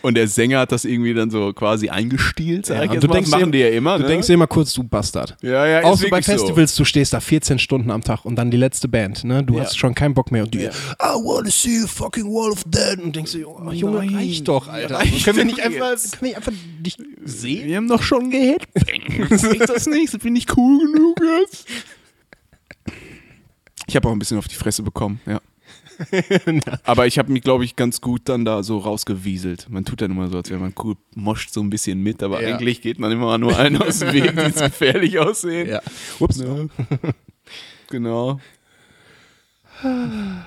Und 0.05 0.17
der 0.17 0.29
Sänger 0.29 0.59
hat 0.61 0.71
das 0.71 0.85
irgendwie 0.85 1.15
dann 1.15 1.31
so 1.31 1.55
quasi 1.55 1.89
eingestielt, 1.89 2.67
sag 2.67 2.77
Ja, 2.77 2.85
ich 2.85 2.91
jetzt 2.93 3.03
du 3.05 3.09
mal. 3.09 3.15
denkst 3.15 3.31
Das 3.31 3.41
machen 3.41 3.53
dir- 3.53 3.59
die 3.59 3.71
ja 3.73 3.79
immer, 3.79 3.97
Du 3.97 4.03
ne? 4.03 4.09
denkst 4.11 4.27
dir 4.27 4.35
immer 4.35 4.47
kurz, 4.47 4.75
du 4.75 4.85
Bastard. 4.85 5.35
ja, 5.41 5.67
ja, 5.67 5.83
Auch 5.83 5.97
so 5.97 6.05
bei 6.11 6.19
wirklich 6.19 6.27
so. 6.27 6.33
Festivals, 6.45 6.75
du 6.75 6.85
stehst 6.85 7.15
da 7.15 7.21
14 7.21 7.59
Stunden 7.59 7.91
am 7.91 8.03
Tag 8.05 8.27
und 8.27 8.37
dann 8.37 8.51
die 8.51 8.59
letzte 8.59 8.87
Band, 8.87 9.25
ne? 9.25 9.43
Du 9.43 9.55
Ja. 9.57 9.63
hast 9.63 9.79
schon 9.79 9.95
keinen 9.95 10.13
Bock 10.13 10.31
mehr 10.31 10.43
und 10.43 10.53
die. 10.53 10.65
I 10.65 10.71
wanna 11.01 11.49
see 11.51 11.81
a 11.83 11.87
fucking 11.87 12.27
wall 12.27 12.51
of 12.53 12.63
dead 12.65 13.03
und 13.03 13.17
denkst 13.17 13.33
dir, 13.33 13.49
oh, 13.49 13.71
Junge, 13.73 14.01
Nein. 14.05 14.15
reicht 14.15 14.47
doch, 14.47 14.69
Alter. 14.69 14.97
Reicht 14.97 15.25
können 15.25 15.39
wir 15.39 15.45
nicht 15.47 15.61
einfach, 15.61 15.97
können 16.19 16.31
wir 16.33 16.37
einfach 16.37 16.53
nicht 16.83 17.01
sehen? 17.25 17.67
Wir 17.67 17.77
haben 17.79 17.89
doch 17.89 18.03
schon 18.03 18.29
gehit. 18.31 18.63
Ist 19.31 19.69
das 19.71 19.87
nicht? 19.87 20.19
Bin 20.23 20.37
ich 20.37 20.47
cool 20.55 20.87
genug 20.93 21.19
jetzt? 21.41 21.67
Ich 23.87 23.97
habe 23.97 24.09
auch 24.09 24.13
ein 24.13 24.19
bisschen 24.19 24.37
auf 24.37 24.49
die 24.49 24.55
Fresse 24.55 24.83
bekommen, 24.83 25.21
ja. 25.27 25.41
Aber 26.85 27.07
ich 27.07 27.19
habe 27.19 27.33
mich, 27.33 27.43
glaube 27.43 27.65
ich, 27.65 27.77
ganz 27.77 28.01
gut 28.01 28.23
dann 28.29 28.45
da 28.45 28.63
so 28.63 28.79
rausgewieselt. 28.79 29.67
Man 29.71 29.85
tut 29.85 30.01
dann 30.01 30.11
immer 30.11 30.29
so, 30.29 30.37
als 30.39 30.51
wäre 30.51 30.61
man 30.61 30.75
cool, 30.83 30.97
moscht 31.15 31.53
so 31.53 31.61
ein 31.61 31.71
bisschen 31.71 32.01
mit, 32.03 32.23
aber 32.23 32.43
Ja. 32.43 32.55
eigentlich 32.55 32.81
geht 32.83 32.99
man 32.99 33.13
immer 33.13 33.37
nur 33.39 33.59
einen 33.59 33.81
aus 33.81 34.01
dem 34.01 34.13
Weg, 34.13 34.33
die 34.37 34.53
gefährlich 34.61 35.19
aussehen. 35.19 35.69
Ja. 35.69 35.81
Ups. 36.21 36.39
Ne? 36.39 36.69
Genau. 37.91 38.41
Dann 39.83 40.45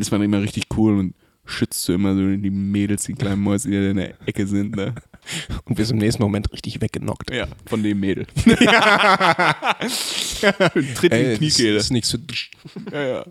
ist 0.00 0.10
man 0.10 0.22
immer 0.22 0.40
richtig 0.42 0.64
cool 0.76 0.98
und 0.98 1.14
schützt 1.46 1.82
so 1.84 1.92
immer 1.92 2.14
so 2.14 2.20
die 2.36 2.50
Mädels, 2.50 3.04
die 3.04 3.12
kleinen 3.14 3.42
Mäuse, 3.42 3.68
die 3.70 3.76
da 3.76 3.90
in 3.90 3.96
der 3.98 4.14
Ecke 4.26 4.46
sind. 4.46 4.74
Ne? 4.76 4.94
Und 5.64 5.78
wir 5.78 5.84
sind 5.86 5.96
im 5.96 6.02
nächsten 6.02 6.22
Moment 6.22 6.52
richtig 6.52 6.80
weggenockt. 6.82 7.30
Ja, 7.32 7.46
von 7.66 7.82
dem 7.82 8.00
Mädel. 8.00 8.26
Tritt 10.94 11.12
in 11.12 11.18
die 11.18 11.28
das 11.30 11.38
Kniekehle. 11.38 11.76
ist 11.76 11.90
nichts 11.92 12.10
für. 12.10 12.18
Ja, 12.92 13.02
ja. 13.06 13.24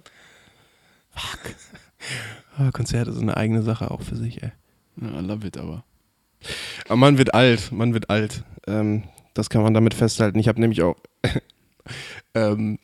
Ah, 2.57 2.71
Konzerte 2.71 3.11
sind 3.13 3.23
eine 3.23 3.37
eigene 3.37 3.63
Sache 3.63 3.89
auch 3.89 4.01
für 4.01 4.15
sich, 4.15 4.43
ey. 4.43 4.51
ja, 5.01 5.19
I 5.19 5.23
love 5.23 5.47
it 5.47 5.57
aber. 5.57 5.83
Aber 6.85 6.97
man 6.97 7.17
wird 7.17 7.33
alt, 7.33 7.71
man 7.71 7.93
wird 7.93 8.09
alt. 8.09 8.43
Ähm, 8.67 9.03
das 9.33 9.49
kann 9.49 9.63
man 9.63 9.73
damit 9.73 9.93
festhalten. 9.93 10.37
Ich 10.39 10.47
habe 10.47 10.59
nämlich 10.59 10.83
auch 10.83 10.95
ähm, 12.35 12.77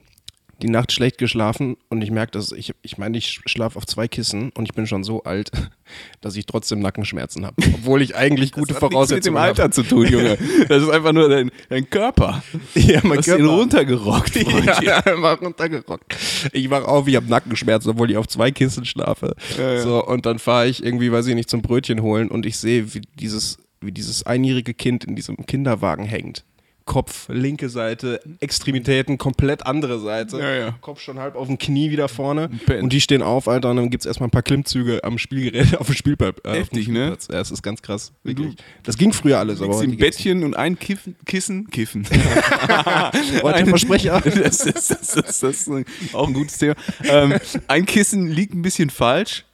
die 0.62 0.70
Nacht 0.70 0.92
schlecht 0.92 1.18
geschlafen 1.18 1.78
und 1.90 2.02
ich 2.02 2.12
merke, 2.12 2.32
dass 2.34 2.52
ich, 2.52 2.74
ich 2.82 2.98
meine, 2.98 3.18
ich 3.18 3.40
schlafe 3.46 3.78
auf 3.78 3.86
zwei 3.86 4.08
Kissen 4.08 4.50
und 4.52 4.66
ich 4.66 4.74
bin 4.74 4.88
schon 4.88 5.04
so 5.04 5.24
alt, 5.24 5.52
dass 6.22 6.36
ich 6.36 6.46
trotzdem 6.46 6.80
Nackenschmerzen 6.80 7.46
habe. 7.46 7.56
Obwohl 7.76 8.02
ich 8.02 8.16
eigentlich 8.16 8.52
gute 8.52 8.74
Das 8.74 8.76
hat 8.76 8.82
nichts 8.84 8.94
Voraussetzungen 8.94 9.34
mit 9.36 9.42
dem 9.42 9.50
Alter 9.50 9.64
habe. 9.64 9.74
zu 9.74 9.84
tun, 9.84 10.08
Junge. 10.08 10.38
Das 10.68 10.84
ist 10.84 10.90
einfach 10.90 11.14
nur 11.14 11.30
dein, 11.30 11.50
dein 11.70 11.90
Körper. 11.90 12.44
Ja, 12.76 13.00
Du 13.02 13.08
mein 13.08 13.18
hast 13.20 13.28
ihn 13.28 13.38
Körper. 13.38 13.54
runtergerockt. 13.54 14.30
Freundchen. 14.38 14.66
Ja, 14.86 14.98
einfach 15.00 15.42
runtergerockt. 15.42 16.16
Ich 16.54 16.70
wach 16.70 16.84
auf, 16.86 17.08
ich 17.08 17.16
habe 17.16 17.28
Nackenschmerzen, 17.28 17.92
obwohl 17.92 18.12
ich 18.12 18.18
auf 18.18 18.28
zwei 18.28 18.52
Kissen 18.52 18.86
schlafe. 18.86 19.36
Ja, 19.58 19.74
ja. 19.74 19.82
So, 19.82 20.06
und 20.06 20.26
dann 20.26 20.40
fahre 20.40 20.68
ich 20.68 20.84
irgendwie, 20.84 21.12
weiß 21.12 21.28
ich 21.28 21.36
nicht, 21.36 21.50
zum 21.50 21.62
Brötchen 21.62 22.02
holen 22.02 22.30
und 22.30 22.46
ich 22.46 22.58
sehe, 22.58 22.94
wie 22.94 23.02
dieses, 23.20 23.58
wie 23.82 23.92
dieses 23.92 24.24
einjährige 24.26 24.74
Kind 24.74 25.06
in 25.06 25.16
diesem 25.16 25.38
Kinderwagen 25.46 26.06
hängt. 26.06 26.44
Kopf, 26.90 27.28
linke 27.30 27.70
Seite, 27.70 28.20
Extremitäten, 28.40 29.20
komplett 29.20 29.64
andere 29.68 30.00
Seite. 30.00 30.40
Ja, 30.40 30.56
ja. 30.56 30.72
Kopf 30.82 31.00
schon 31.02 31.20
halb 31.20 31.36
auf 31.36 31.46
dem 31.46 31.60
Knie 31.60 31.92
wieder 31.92 32.08
vorne. 32.08 32.50
pennt. 32.66 32.82
Und 32.82 32.92
die 32.92 33.00
stehen 33.00 33.22
auf, 33.22 33.48
Alter, 33.48 33.70
und 33.70 33.76
dann 33.76 33.90
gibt 33.92 34.02
es 34.02 34.08
erstmal 34.08 34.28
ein 34.28 34.32
paar 34.32 34.42
Klimmzüge 34.42 35.04
am 35.04 35.20
Spielgerät, 35.20 35.76
auf 35.80 35.86
dem 35.86 35.96
Spielplatz. 35.96 36.38
Äh, 36.44 36.48
auf 36.48 36.54
dem 36.54 36.60
Heftig, 36.62 36.88
ne? 36.88 36.94
Spielplatz. 36.94 37.28
Ja, 37.32 37.42
es 37.42 37.52
ist 37.52 37.62
ganz 37.62 37.84
krass. 37.84 38.12
Wirklich. 38.24 38.56
Das 38.82 38.98
ging 38.98 39.14
früher 39.14 39.38
alles, 39.38 39.62
aber 39.62 39.84
im 39.84 39.98
Bettchen 39.98 40.44
und 40.44 40.56
ein 40.56 40.80
Kiffen, 40.80 41.16
Kissen, 41.28 41.70
Kiffen. 41.70 42.08
Heute 43.44 43.68
Versprecher. 43.68 44.22
Das 44.40 44.66
ist, 44.66 44.90
das, 44.90 45.16
ist, 45.16 45.44
das 45.44 45.68
ist 45.68 45.72
auch 46.14 46.28
ein 46.28 46.34
gutes 46.34 46.58
Thema. 46.58 46.76
Ähm, 47.04 47.36
ein 47.68 47.86
Kissen 47.86 48.28
liegt 48.28 48.54
ein 48.56 48.62
bisschen 48.64 48.90
falsch 48.90 49.46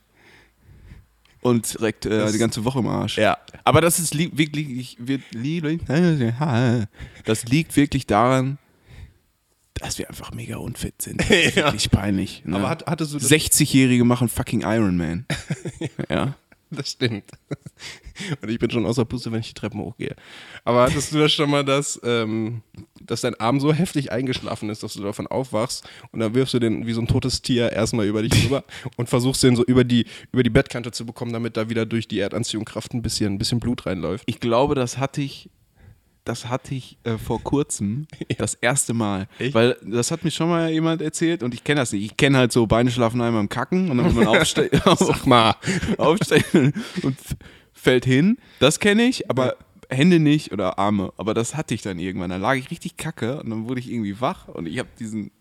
und 1.45 1.77
direkt 1.77 2.07
äh, 2.07 2.31
die 2.31 2.39
ganze 2.39 2.65
Woche 2.65 2.79
im 2.79 2.87
Arsch. 2.87 3.19
Ja. 3.19 3.37
Aber 3.63 3.79
das 3.79 3.99
ist 3.99 4.15
li 4.15 4.31
wirklich, 4.33 4.97
wird, 4.99 5.21
li 5.31 5.79
das 7.23 7.45
liegt 7.45 7.75
wirklich 7.75 8.07
daran, 8.07 8.57
dass 9.75 9.99
wir 9.99 10.09
einfach 10.09 10.33
mega 10.33 10.57
unfit 10.57 10.99
sind. 10.99 11.21
Das 11.21 11.29
ist 11.29 11.55
Ja. 11.55 11.65
wirklich 11.65 11.91
peinlich. 11.91 12.41
Ne? 12.45 12.55
Aber 12.55 12.67
hat, 12.69 12.87
hattest 12.87 13.13
du 13.13 13.19
das 13.19 13.29
60-Jährige 13.29 14.03
machen 14.05 14.27
fucking 14.27 14.61
Iron 14.61 14.97
Man. 14.97 15.25
ja. 16.09 16.35
Das 16.71 16.91
stimmt. 16.91 17.31
Und 18.41 18.49
ich 18.49 18.59
bin 18.59 18.69
schon 18.69 18.85
außer 18.85 19.05
Puste, 19.05 19.31
wenn 19.31 19.41
ich 19.41 19.49
die 19.49 19.53
Treppen 19.53 19.79
hochgehe. 19.79 20.15
Aber 20.63 20.83
hattest 20.83 21.13
du 21.13 21.19
das 21.19 21.31
schon 21.31 21.49
mal, 21.49 21.63
dass, 21.63 21.99
ähm, 22.03 22.61
dass 23.01 23.21
dein 23.21 23.35
Arm 23.35 23.59
so 23.59 23.73
heftig 23.73 24.11
eingeschlafen 24.11 24.69
ist, 24.69 24.83
dass 24.83 24.93
du 24.93 25.03
davon 25.03 25.27
aufwachst 25.27 25.87
und 26.11 26.19
dann 26.21 26.33
wirfst 26.33 26.53
du 26.53 26.59
den 26.59 26.87
wie 26.87 26.93
so 26.93 27.01
ein 27.01 27.07
totes 27.07 27.41
Tier 27.41 27.71
erstmal 27.71 28.07
über 28.07 28.21
dich 28.21 28.33
rüber 28.45 28.63
und 28.95 29.09
versuchst 29.09 29.43
den 29.43 29.55
so 29.55 29.63
über 29.63 29.83
die, 29.83 30.05
über 30.31 30.43
die 30.43 30.49
Bettkante 30.49 30.91
zu 30.91 31.05
bekommen, 31.05 31.33
damit 31.33 31.57
da 31.57 31.69
wieder 31.69 31.85
durch 31.85 32.07
die 32.07 32.19
Erdanziehungskraft 32.19 32.93
ein 32.93 33.01
bisschen, 33.01 33.33
ein 33.33 33.37
bisschen 33.37 33.59
Blut 33.59 33.85
reinläuft. 33.85 34.23
Ich 34.27 34.39
glaube, 34.39 34.75
das 34.75 34.97
hatte 34.97 35.21
ich, 35.21 35.49
das 36.25 36.49
hatte 36.49 36.75
ich 36.75 36.97
äh, 37.03 37.17
vor 37.17 37.41
kurzem 37.41 38.07
das 38.37 38.55
erste 38.55 38.93
Mal. 38.93 39.27
Echt? 39.39 39.53
Weil 39.53 39.77
das 39.85 40.11
hat 40.11 40.23
mir 40.23 40.31
schon 40.31 40.49
mal 40.49 40.69
jemand 40.71 41.01
erzählt 41.01 41.43
und 41.43 41.53
ich 41.53 41.63
kenne 41.63 41.81
das 41.81 41.93
nicht. 41.93 42.03
Ich 42.03 42.17
kenne 42.17 42.37
halt 42.39 42.51
so 42.51 42.67
Beine 42.67 42.91
schlafen 42.91 43.21
einmal 43.21 43.41
im 43.41 43.49
Kacken 43.49 43.89
und 43.89 43.97
dann 43.97 44.07
wenn 44.07 44.25
man 44.25 44.27
aufsteht, 44.39 44.71
Sag 44.83 45.25
mal. 45.27 45.55
aufsteht 45.97 46.45
und 46.53 47.17
fällt 47.73 48.05
hin. 48.05 48.37
Das 48.59 48.79
kenne 48.79 49.03
ich, 49.03 49.29
aber 49.29 49.55
Hände 49.89 50.19
nicht 50.19 50.51
oder 50.51 50.79
Arme. 50.79 51.13
Aber 51.17 51.33
das 51.35 51.55
hatte 51.55 51.73
ich 51.75 51.83
dann 51.83 51.99
irgendwann. 51.99 52.31
Da 52.31 52.37
lag 52.37 52.55
ich 52.55 52.71
richtig 52.71 52.97
kacke 52.97 53.39
und 53.41 53.49
dann 53.51 53.69
wurde 53.69 53.79
ich 53.79 53.91
irgendwie 53.91 54.19
wach 54.19 54.47
und 54.47 54.65
ich 54.67 54.79
habe 54.79 54.89
diesen, 54.99 55.31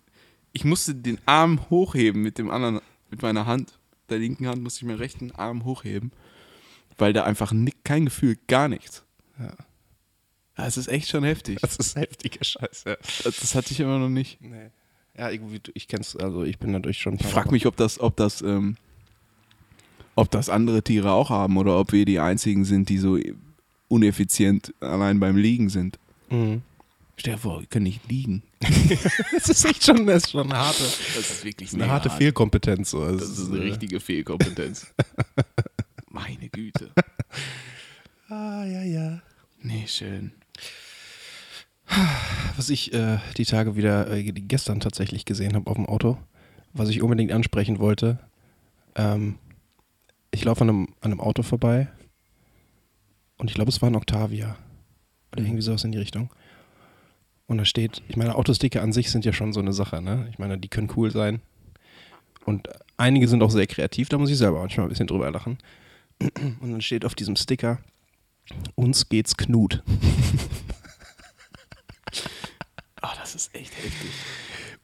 ich 0.53 0.65
musste 0.65 0.95
den 0.95 1.19
Arm 1.27 1.61
hochheben 1.71 2.23
mit 2.23 2.37
dem 2.39 2.51
anderen, 2.51 2.81
mit 3.11 3.23
meiner 3.23 3.47
Hand. 3.47 3.79
Der 4.11 4.19
linken 4.19 4.47
Hand 4.47 4.63
musste 4.63 4.81
ich 4.81 4.87
meinen 4.87 4.99
rechten 4.99 5.33
Arm 5.33 5.65
hochheben, 5.65 6.13
weil 6.99 7.15
da 7.15 7.25
einfach 7.25 7.55
kein 7.85 8.05
Gefühl, 8.05 8.37
gar 8.49 8.69
nichts. 8.69 9.03
Ja. 9.39 9.55
Das 10.57 10.77
ist 10.77 10.89
echt 10.89 11.09
schon 11.09 11.25
heftig. 11.25 11.59
Das 11.61 11.77
ist 11.77 11.97
heftige 11.97 12.45
Scheiße. 12.45 12.99
Das, 13.25 13.37
das 13.41 13.55
hatte 13.55 13.73
ich 13.73 13.81
immer 13.81 13.99
noch 13.99 14.09
nicht. 14.09 14.41
Nee. 14.41 14.71
Ja, 15.17 15.31
irgendwie, 15.31 15.61
ich 15.75 15.89
kenn's, 15.89 16.17
also 16.17 16.43
ich 16.45 16.59
bin 16.59 16.73
dadurch 16.73 16.99
schon. 16.99 17.15
Ich 17.15 17.27
frage 17.27 17.51
mich, 17.51 17.67
ob 17.67 17.77
das, 17.77 18.01
ob 18.01 18.17
das, 18.17 18.43
ähm, 18.43 18.77
ob 20.17 20.31
das 20.31 20.49
andere 20.49 20.83
Tiere 20.83 21.13
auch 21.13 21.31
haben 21.31 21.57
oder 21.57 21.79
ob 21.79 21.93
wir 21.93 22.05
die 22.05 22.19
einzigen 22.19 22.65
sind, 22.65 22.89
die 22.89 22.99
so 22.99 23.19
uneffizient 23.89 24.75
allein 24.81 25.21
beim 25.21 25.37
Liegen 25.37 25.69
sind. 25.69 25.99
Mhm. 26.31 26.63
Stell 27.17 27.35
dir 27.35 27.39
vor, 27.39 27.61
wir 27.61 27.67
können 27.67 27.85
nicht 27.85 28.09
liegen. 28.09 28.43
Das 29.33 29.49
ist 29.49 29.65
echt 29.65 29.85
schon, 29.85 30.07
das 30.07 30.25
ist 30.25 30.31
schon 30.33 30.51
eine 30.51 30.59
harte, 30.59 30.83
Das 30.83 31.31
ist 31.31 31.45
wirklich 31.45 31.73
eine 31.75 31.89
harte 31.89 32.11
Fehlkompetenz. 32.11 32.91
So. 32.91 33.07
Das 33.07 33.29
ist 33.29 33.51
eine 33.51 33.61
äh, 33.61 33.69
richtige 33.69 34.01
Fehlkompetenz. 34.01 34.93
Meine 36.11 36.49
Güte. 36.49 36.91
Ah, 38.29 38.65
ja, 38.65 38.83
ja. 38.83 39.23
Nee, 39.63 39.85
schön. 39.87 40.33
Was 42.57 42.71
ich 42.71 42.93
äh, 42.93 43.19
die 43.37 43.45
Tage 43.45 43.77
wieder, 43.77 44.11
äh, 44.11 44.23
gestern 44.25 44.81
tatsächlich 44.81 45.25
gesehen 45.25 45.55
habe 45.55 45.71
auf 45.71 45.77
dem 45.77 45.87
Auto, 45.87 46.19
was 46.73 46.89
ich 46.89 47.03
unbedingt 47.03 47.33
ansprechen 47.33 47.79
wollte. 47.79 48.19
Ähm, 48.95 49.39
ich 50.31 50.45
laufe 50.45 50.63
an 50.63 50.69
einem, 50.69 50.89
an 51.01 51.13
einem 51.13 51.21
Auto 51.21 51.43
vorbei 51.43 51.89
und 53.39 53.51
ich 53.51 53.55
glaube, 53.55 53.71
es 53.71 53.83
war 53.83 53.91
ein 53.91 53.97
Octavia. 53.97 54.57
Oder 55.33 55.43
irgendwie 55.43 55.63
sowas 55.63 55.85
in 55.85 55.93
die 55.93 55.99
Richtung. 55.99 56.31
Und 57.47 57.59
da 57.59 57.65
steht, 57.65 58.03
ich 58.09 58.17
meine, 58.17 58.37
Autosticker 58.37 58.83
an 58.83 58.93
sich 58.93 59.11
sind 59.11 59.25
ja 59.25 59.33
schon 59.33 59.53
so 59.53 59.61
eine 59.61 59.73
Sache, 59.73 60.01
ne? 60.01 60.29
Ich 60.31 60.39
meine, 60.39 60.59
die 60.59 60.69
können 60.69 60.91
cool 60.97 61.11
sein. 61.11 61.41
Und 62.45 62.69
einige 62.97 63.29
sind 63.29 63.43
auch 63.43 63.51
sehr 63.51 63.67
kreativ, 63.67 64.09
da 64.09 64.19
muss 64.19 64.31
ich 64.31 64.39
selber 64.39 64.61
manchmal 64.61 64.87
ein 64.87 64.91
bisschen 64.91 65.07
drüber 65.07 65.31
lachen. 65.31 65.59
Und 66.61 66.71
dann 66.73 66.81
steht 66.81 67.05
auf 67.05 67.15
diesem 67.15 67.37
Sticker, 67.37 67.81
uns 68.77 69.09
geht's 69.09 69.37
Knut. 69.37 69.83
Das 73.35 73.47
ist 73.47 73.55
echt 73.57 73.77
heftig. 73.77 74.11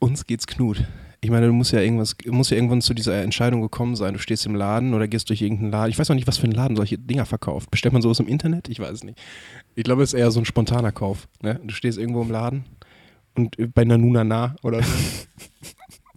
Uns 0.01 0.27
geht's 0.27 0.45
Knut. 0.45 0.85
Ich 1.21 1.31
meine, 1.31 1.47
du 1.47 1.53
musst 1.53 1.71
ja 1.71 1.81
irgendwas, 1.81 2.17
musst 2.27 2.51
ja 2.51 2.57
irgendwann 2.57 2.81
zu 2.81 2.95
dieser 2.95 3.23
Entscheidung 3.23 3.61
gekommen 3.61 3.95
sein. 3.95 4.15
Du 4.15 4.19
stehst 4.19 4.45
im 4.45 4.57
Laden 4.57 4.93
oder 4.93 5.07
gehst 5.07 5.29
durch 5.29 5.41
irgendeinen 5.41 5.71
Laden. 5.71 5.91
Ich 5.91 5.99
weiß 6.01 6.09
noch 6.09 6.17
nicht, 6.17 6.27
was 6.27 6.39
für 6.39 6.49
ein 6.49 6.53
Laden 6.53 6.77
solche 6.77 6.99
Dinger 6.99 7.27
verkauft. 7.27 7.71
Bestellt 7.71 7.93
man 7.93 8.03
sowas 8.03 8.19
im 8.19 8.27
Internet? 8.27 8.69
Ich 8.69 8.81
weiß 8.81 8.91
es 8.91 9.05
nicht. 9.05 9.21
Ich 9.77 9.85
glaube, 9.85 10.03
es 10.03 10.13
ist 10.13 10.19
eher 10.19 10.33
so 10.33 10.41
ein 10.41 10.47
spontaner 10.47 10.91
Kauf. 10.91 11.29
Ne? 11.43 11.61
Du 11.63 11.73
stehst 11.73 11.97
irgendwo 11.97 12.23
im 12.23 12.31
Laden 12.33 12.65
und 13.37 13.57
äh, 13.57 13.69
bei 13.69 13.85
Nanuna 13.85 14.25
nah 14.25 14.57
oder 14.65 14.83
so. 14.83 14.93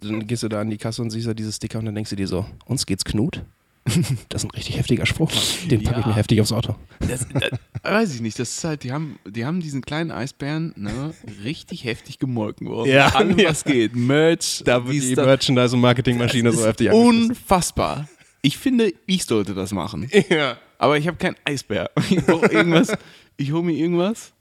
dann 0.00 0.26
gehst 0.26 0.42
du 0.42 0.48
da 0.48 0.60
an 0.60 0.70
die 0.70 0.78
Kasse 0.78 1.02
und 1.02 1.10
siehst 1.10 1.28
da 1.28 1.34
diese 1.34 1.52
Sticker 1.52 1.78
und 1.78 1.84
dann 1.84 1.94
denkst 1.94 2.10
du 2.10 2.16
dir 2.16 2.26
so, 2.26 2.46
uns 2.64 2.84
geht's 2.84 3.04
Knut? 3.04 3.44
Das 4.30 4.42
ist 4.42 4.48
ein 4.48 4.50
richtig 4.52 4.78
heftiger 4.78 5.04
Spruch. 5.06 5.30
Den 5.70 5.82
packe 5.82 6.00
ich 6.00 6.06
Ja. 6.06 6.08
mir 6.12 6.16
heftig 6.16 6.40
aufs 6.40 6.52
Auto. 6.52 6.74
Das, 7.00 7.26
das, 7.28 7.50
weiß 7.82 8.14
ich 8.14 8.20
nicht. 8.22 8.38
Das 8.38 8.50
ist 8.50 8.64
halt, 8.64 8.82
die 8.82 8.92
haben, 8.92 9.18
die 9.26 9.44
haben 9.44 9.60
diesen 9.60 9.82
kleinen 9.82 10.10
Eisbären 10.10 10.72
ne, 10.76 11.12
richtig 11.44 11.84
heftig 11.84 12.18
gemolken 12.18 12.68
worden. 12.68 12.90
Ja, 12.90 13.08
Allem, 13.08 13.38
ja. 13.38 13.50
was 13.50 13.64
geht. 13.64 13.94
Merch, 13.94 14.62
Da 14.64 14.86
wird 14.86 15.02
die. 15.02 15.14
Merchandise- 15.16 15.74
und 15.74 15.80
Marketingmaschine 15.82 16.50
so 16.52 16.64
heftig. 16.66 16.90
Unfassbar. 16.92 18.08
Ich 18.42 18.56
finde, 18.58 18.92
ich 19.06 19.24
sollte 19.24 19.54
das 19.54 19.72
machen. 19.72 20.10
Ja. 20.30 20.56
Aber 20.78 20.98
ich 20.98 21.06
habe 21.06 21.16
keinen 21.16 21.36
Eisbär. 21.44 21.90
Ich 22.10 22.24
brauche 22.24 22.46
irgendwas. 22.46 22.92
Ich 23.36 23.52
hole 23.52 23.62
mir 23.62 23.72
irgendwas. 23.76 24.32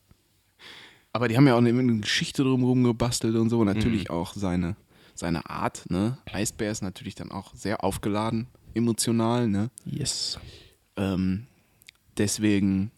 Aber 1.11 1.27
die 1.27 1.37
haben 1.37 1.47
ja 1.47 1.53
auch 1.53 1.59
eine, 1.59 1.69
eine 1.69 1.99
Geschichte 1.99 2.43
drumherum 2.43 2.83
gebastelt 2.83 3.35
und 3.35 3.49
so. 3.49 3.59
Und 3.59 3.67
natürlich 3.67 4.09
auch 4.09 4.33
seine, 4.33 4.75
seine 5.15 5.47
Art. 5.49 5.83
Ne? 5.89 6.17
Eisbär 6.31 6.71
ist 6.71 6.81
natürlich 6.81 7.15
dann 7.15 7.31
auch 7.31 7.53
sehr 7.53 7.83
aufgeladen, 7.83 8.47
emotional. 8.73 9.47
Ne? 9.47 9.69
Yes. 9.85 10.39
Ähm, 10.95 11.47
deswegen 12.17 12.91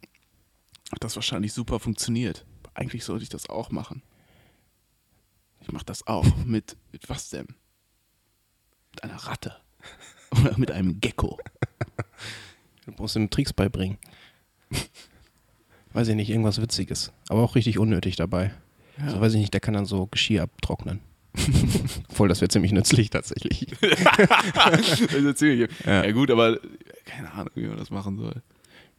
hat 0.92 1.04
das 1.04 1.16
wahrscheinlich 1.16 1.54
super 1.54 1.80
funktioniert. 1.80 2.46
Eigentlich 2.74 3.04
sollte 3.06 3.24
ich 3.24 3.30
das 3.30 3.50
auch 3.50 3.72
machen. 3.72 4.04
Ich 5.62 5.72
mache 5.72 5.86
das 5.86 6.06
auch. 6.08 6.26
Mit, 6.46 6.78
mit 6.92 7.10
was 7.10 7.30
denn? 7.30 7.48
Mit 8.92 9.04
einer 9.04 9.16
Ratte. 9.16 9.56
Oder 10.32 10.58
mit 10.58 10.72
einem 10.72 11.00
Gecko. 11.00 11.40
Du 12.86 12.92
musst 12.98 13.16
ihm 13.16 13.30
Tricks 13.30 13.54
beibringen. 13.54 13.98
Weiß 15.94 16.10
ich 16.10 16.16
nicht, 16.16 16.30
irgendwas 16.30 16.62
Witziges. 16.62 17.12
Aber 17.30 17.42
auch 17.42 17.56
richtig 17.56 17.80
unnötig 17.80 18.16
dabei. 18.16 18.54
Ja. 18.98 19.12
So 19.12 19.22
weiß 19.22 19.34
ich 19.34 19.40
nicht, 19.40 19.54
der 19.54 19.62
kann 19.62 19.74
dann 19.74 19.86
so 19.86 20.08
Geschirr 20.08 20.44
abtrocknen. 20.44 21.00
Obwohl, 22.10 22.28
das 22.28 22.42
wäre 22.42 22.50
ziemlich 22.50 22.72
nützlich 22.72 23.10
tatsächlich. 23.10 23.72
Ist 23.82 25.38
ziemlich, 25.38 25.70
Ja. 25.86 26.06
ja. 26.06 26.12
gut, 26.12 26.32
aber 26.32 26.60
keine 27.06 27.32
Ahnung, 27.34 27.52
wie 27.56 27.68
man 27.68 27.78
das 27.78 27.90
machen 27.92 28.18
soll. 28.18 28.42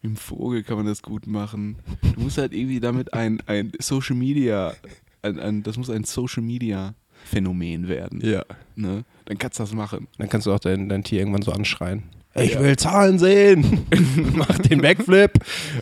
Mit 0.03 0.13
dem 0.13 0.17
Vogel 0.17 0.63
kann 0.63 0.77
man 0.77 0.87
das 0.87 1.03
gut 1.03 1.27
machen. 1.27 1.77
Du 2.15 2.21
musst 2.21 2.39
halt 2.39 2.53
irgendwie 2.53 2.81
damit 2.81 3.15
ein, 3.15 3.43
ein 3.47 3.73
Social 3.81 4.17
Media, 4.17 4.75
ein, 5.23 5.39
ein, 5.39 5.63
das 5.63 5.77
muss 5.77 5.91
ein 5.91 6.05
Social 6.05 6.43
Media 6.43 6.95
Phänomen 7.25 7.89
werden. 7.89 8.21
Ja. 8.21 8.45
Ne? 8.77 9.05
Dann 9.25 9.39
kannst 9.39 9.59
du 9.59 9.63
das 9.63 9.73
machen. 9.73 10.07
Dann 10.19 10.29
kannst 10.29 10.47
du 10.47 10.53
auch 10.53 10.61
dein, 10.61 10.89
dein 10.89 11.03
Tier 11.03 11.21
irgendwann 11.21 11.43
so 11.43 11.53
anschreien. 11.53 12.05
Ich 12.39 12.59
will 12.59 12.77
Zahlen 12.77 13.19
sehen. 13.19 13.87
Mach 14.35 14.59
den 14.59 14.81
Backflip. 14.83 15.33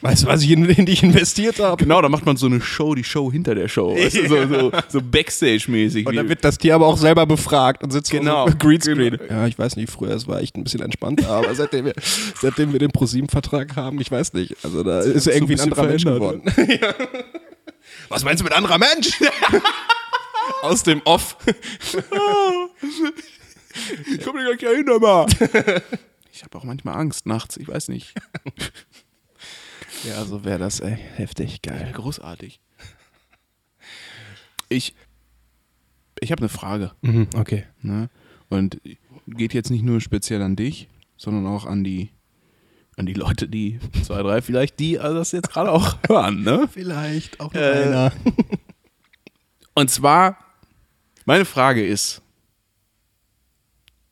Weißt 0.01 0.23
du, 0.23 0.27
was 0.29 0.43
ich 0.43 0.51
in, 0.51 0.65
in 0.67 0.87
dich 0.87 1.03
investiert 1.03 1.59
habe? 1.61 1.83
Genau, 1.83 2.01
da 2.03 2.09
macht 2.09 2.25
man 2.27 2.37
so 2.37 2.47
eine 2.47 2.61
Show, 2.61 2.95
die 2.95 3.05
Show 3.05 3.31
hinter 3.33 3.55
der 3.55 3.69
Show. 3.69 3.95
Weißt 3.97 4.17
du, 4.17 4.29
so, 4.29 4.47
so, 4.47 4.73
so 4.89 5.01
Backstage-mäßig. 5.03 6.07
Und 6.07 6.15
dann 6.17 6.29
wird 6.29 6.45
das 6.45 6.59
Tier 6.59 6.75
aber 6.75 6.87
auch 6.87 6.97
selber 6.99 7.27
befragt 7.27 7.83
und 7.83 7.91
sitzt 7.93 8.11
Genau. 8.11 8.49
so 8.49 8.55
Greenscreen. 8.59 9.17
Genau. 9.19 9.25
Ja, 9.33 9.47
ich 9.47 9.59
weiß 9.59 9.77
nicht, 9.77 9.91
früher, 9.91 10.11
es 10.15 10.29
war 10.29 10.41
echt 10.41 10.57
ein 10.57 10.65
bisschen 10.65 10.81
entspannter, 10.83 11.29
aber 11.29 11.55
seitdem 11.55 11.87
wir, 11.87 11.95
seitdem 12.41 12.73
wir 12.73 12.79
den 12.79 12.91
ProSieben-Vertrag 12.91 13.77
haben, 13.77 14.01
ich 14.01 14.11
weiß 14.11 14.33
nicht. 14.35 14.57
Also 14.63 14.83
da 14.83 15.01
ist 15.01 15.25
so 15.25 15.31
ein 15.31 15.37
irgendwie 15.37 15.55
ein 15.55 15.61
anderer 15.61 15.85
Mensch 15.85 16.05
geworden. 16.05 16.43
Ja. 16.57 16.95
Was 18.09 18.25
meinst 18.25 18.41
du 18.41 18.45
mit 18.45 18.53
anderer 18.53 18.79
Mensch? 18.79 19.11
Aus 20.63 20.83
dem 20.83 21.01
Off. 21.05 21.37
ich 24.13 24.25
komme 24.25 24.43
gar 24.43 24.53
nicht 24.53 24.63
erinnern, 24.63 25.01
mal. 25.01 25.27
Ich 26.35 26.43
habe 26.43 26.59
auch 26.59 26.65
manchmal 26.65 26.97
Angst 26.97 27.27
nachts, 27.27 27.57
ich 27.57 27.69
weiß 27.69 27.89
nicht. 27.89 28.15
Ja, 30.03 30.23
so 30.25 30.45
wäre 30.45 30.59
das, 30.59 30.81
ey. 30.81 30.99
Heftig, 31.15 31.63
geil. 31.63 31.91
Großartig. 31.95 32.61
Ich, 34.69 34.95
ich 36.21 36.31
habe 36.31 36.41
eine 36.41 36.49
Frage. 36.51 36.93
Mhm, 37.01 37.29
okay. 37.37 37.65
Ne? 37.81 38.11
Und 38.51 38.81
geht 39.27 39.55
jetzt 39.55 39.71
nicht 39.71 39.83
nur 39.83 40.03
speziell 40.03 40.43
an 40.43 40.57
dich, 40.57 40.89
sondern 41.17 41.47
auch 41.47 41.65
an 41.65 41.85
die, 41.85 42.11
an 42.97 43.07
die 43.07 43.15
Leute, 43.15 43.49
die 43.49 43.79
zwei, 44.03 44.23
drei 44.23 44.43
vielleicht, 44.43 44.79
die 44.79 44.99
also 44.99 45.17
das 45.17 45.33
jetzt 45.33 45.51
gerade 45.51 45.71
auch 45.71 45.97
hören. 46.09 46.43
Ne? 46.43 46.69
Vielleicht 46.71 47.41
auch 47.41 47.55
noch 47.55 47.61
einer. 47.63 48.13
Und 49.75 49.91
zwar, 49.91 50.37
meine 51.25 51.47
Frage 51.47 51.87
ist, 51.87 52.21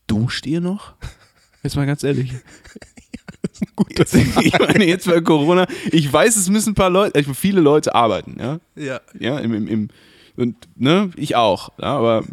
duscht 0.06 0.46
ihr 0.46 0.62
noch? 0.62 0.94
Jetzt 1.62 1.76
mal 1.76 1.86
ganz 1.86 2.02
ehrlich. 2.04 2.32
Jetzt, 3.96 4.14
ich 4.14 4.58
meine, 4.58 4.84
jetzt 4.84 5.06
bei 5.06 5.20
Corona, 5.20 5.66
ich 5.92 6.12
weiß, 6.12 6.34
es 6.36 6.48
müssen 6.48 6.70
ein 6.70 6.74
paar 6.74 6.90
Leute, 6.90 7.14
also 7.14 7.32
viele 7.32 7.60
Leute 7.60 7.94
arbeiten, 7.94 8.36
ja. 8.40 8.58
Ja. 8.74 9.00
Ja, 9.18 9.38
im, 9.38 9.54
im, 9.54 9.68
im 9.68 9.88
und 10.36 10.56
ne, 10.74 11.10
ich 11.16 11.36
auch, 11.36 11.70
ja, 11.78 11.96
aber 11.96 12.24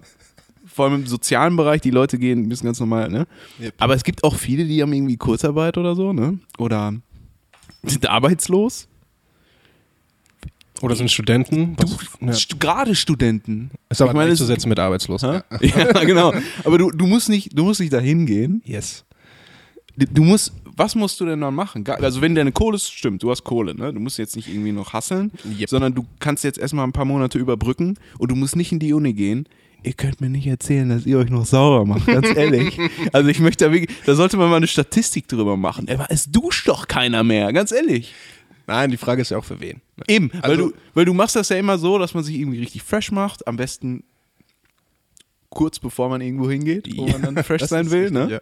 vor 0.65 0.85
allem 0.85 1.01
im 1.01 1.07
sozialen 1.07 1.55
Bereich, 1.55 1.81
die 1.81 1.91
Leute 1.91 2.17
gehen, 2.17 2.47
müssen 2.47 2.65
ganz 2.65 2.79
normal, 2.79 3.09
ne? 3.09 3.27
Yep. 3.59 3.73
Aber 3.77 3.93
es 3.95 4.03
gibt 4.03 4.23
auch 4.23 4.35
viele, 4.35 4.65
die 4.65 4.81
haben 4.81 4.93
irgendwie 4.93 5.17
Kurzarbeit 5.17 5.77
oder 5.77 5.95
so, 5.95 6.13
ne? 6.13 6.39
Oder 6.57 6.93
sind 7.83 8.07
arbeitslos. 8.09 8.87
Oder 10.81 10.95
sind 10.95 11.11
Studenten? 11.11 11.75
Ja. 12.21 12.33
Gerade 12.57 12.95
Studenten. 12.95 13.69
Ist 13.89 14.01
aber 14.01 14.11
ich 14.11 14.15
meine, 14.15 14.31
es- 14.31 14.37
gleichzusetzen 14.39 14.69
mit 14.69 14.79
arbeitslos. 14.79 15.21
Hä? 15.23 15.41
Ja, 15.61 16.03
genau. 16.05 16.33
Aber 16.63 16.77
du, 16.77 16.89
du 16.91 17.05
musst 17.05 17.27
nicht, 17.29 17.57
du 17.57 17.65
musst 17.65 17.81
nicht 17.81 17.91
dahin 17.93 18.25
gehen. 18.25 18.61
Yes. 18.65 19.03
Du 20.05 20.23
musst, 20.23 20.53
was 20.77 20.95
musst 20.95 21.19
du 21.19 21.25
denn 21.25 21.41
dann 21.41 21.53
machen? 21.55 21.85
Also 21.88 22.21
wenn 22.21 22.35
deine 22.35 22.51
Kohle 22.51 22.75
ist, 22.77 22.91
stimmt, 22.91 23.21
du 23.23 23.29
hast 23.31 23.43
Kohle, 23.43 23.75
ne? 23.75 23.91
Du 23.93 23.99
musst 23.99 24.17
jetzt 24.17 24.35
nicht 24.35 24.47
irgendwie 24.47 24.71
noch 24.71 24.93
hasseln, 24.93 25.31
Yep. 25.59 25.69
sondern 25.69 25.93
du 25.93 26.05
kannst 26.19 26.43
jetzt 26.43 26.57
erstmal 26.57 26.85
ein 26.85 26.93
paar 26.93 27.05
Monate 27.05 27.38
überbrücken 27.38 27.97
und 28.17 28.31
du 28.31 28.35
musst 28.35 28.55
nicht 28.55 28.71
in 28.71 28.79
die 28.79 28.93
Uni 28.93 29.13
gehen. 29.13 29.47
Ihr 29.83 29.93
könnt 29.93 30.19
mir 30.21 30.29
nicht 30.29 30.45
erzählen, 30.47 30.89
dass 30.89 31.05
ihr 31.05 31.17
euch 31.17 31.29
noch 31.29 31.45
sauer 31.45 31.85
macht, 31.85 32.05
ganz 32.05 32.27
ehrlich. 32.35 32.77
also 33.13 33.29
ich 33.29 33.39
möchte 33.39 33.65
da 33.65 33.71
wirklich, 33.71 33.97
da 34.05 34.13
sollte 34.15 34.38
man 34.38 34.49
mal 34.49 34.57
eine 34.57 34.67
Statistik 34.67 35.27
drüber 35.27 35.55
machen. 35.57 35.88
Aber 35.89 36.07
es 36.09 36.31
duscht 36.31 36.67
doch 36.67 36.88
keiner 36.88 37.23
mehr, 37.23 37.51
ganz 37.53 37.71
ehrlich. 37.71 38.13
Nein, 38.67 38.91
die 38.91 38.97
Frage 38.97 39.21
ist 39.21 39.31
ja 39.31 39.38
auch 39.38 39.45
für 39.45 39.59
wen. 39.59 39.81
Eben, 40.07 40.31
weil, 40.33 40.41
Also- 40.51 40.69
du, 40.69 40.75
weil 40.93 41.05
du 41.05 41.13
machst 41.13 41.35
das 41.35 41.49
ja 41.49 41.57
immer 41.57 41.77
so, 41.77 41.97
dass 41.97 42.13
man 42.13 42.23
sich 42.23 42.38
irgendwie 42.38 42.59
richtig 42.59 42.83
fresh 42.83 43.12
macht, 43.12 43.47
am 43.47 43.55
besten 43.57 44.03
kurz 45.49 45.79
bevor 45.79 46.09
man 46.09 46.21
irgendwo 46.21 46.49
hingeht, 46.49 46.88
wo 46.95 47.07
man 47.07 47.21
dann 47.21 47.43
fresh 47.43 47.63
sein 47.63 47.89
will, 47.89 48.04
richtig, 48.04 48.13
ne? 48.17 48.31
ja. 48.31 48.39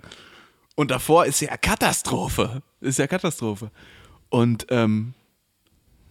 Und 0.78 0.92
davor 0.92 1.26
ist 1.26 1.42
ja 1.42 1.58
Katastrophe. 1.58 2.62
Ist 2.82 3.00
ja 3.00 3.08
Katastrophe. 3.08 3.72
Und 4.30 4.68
ähm, 4.70 5.16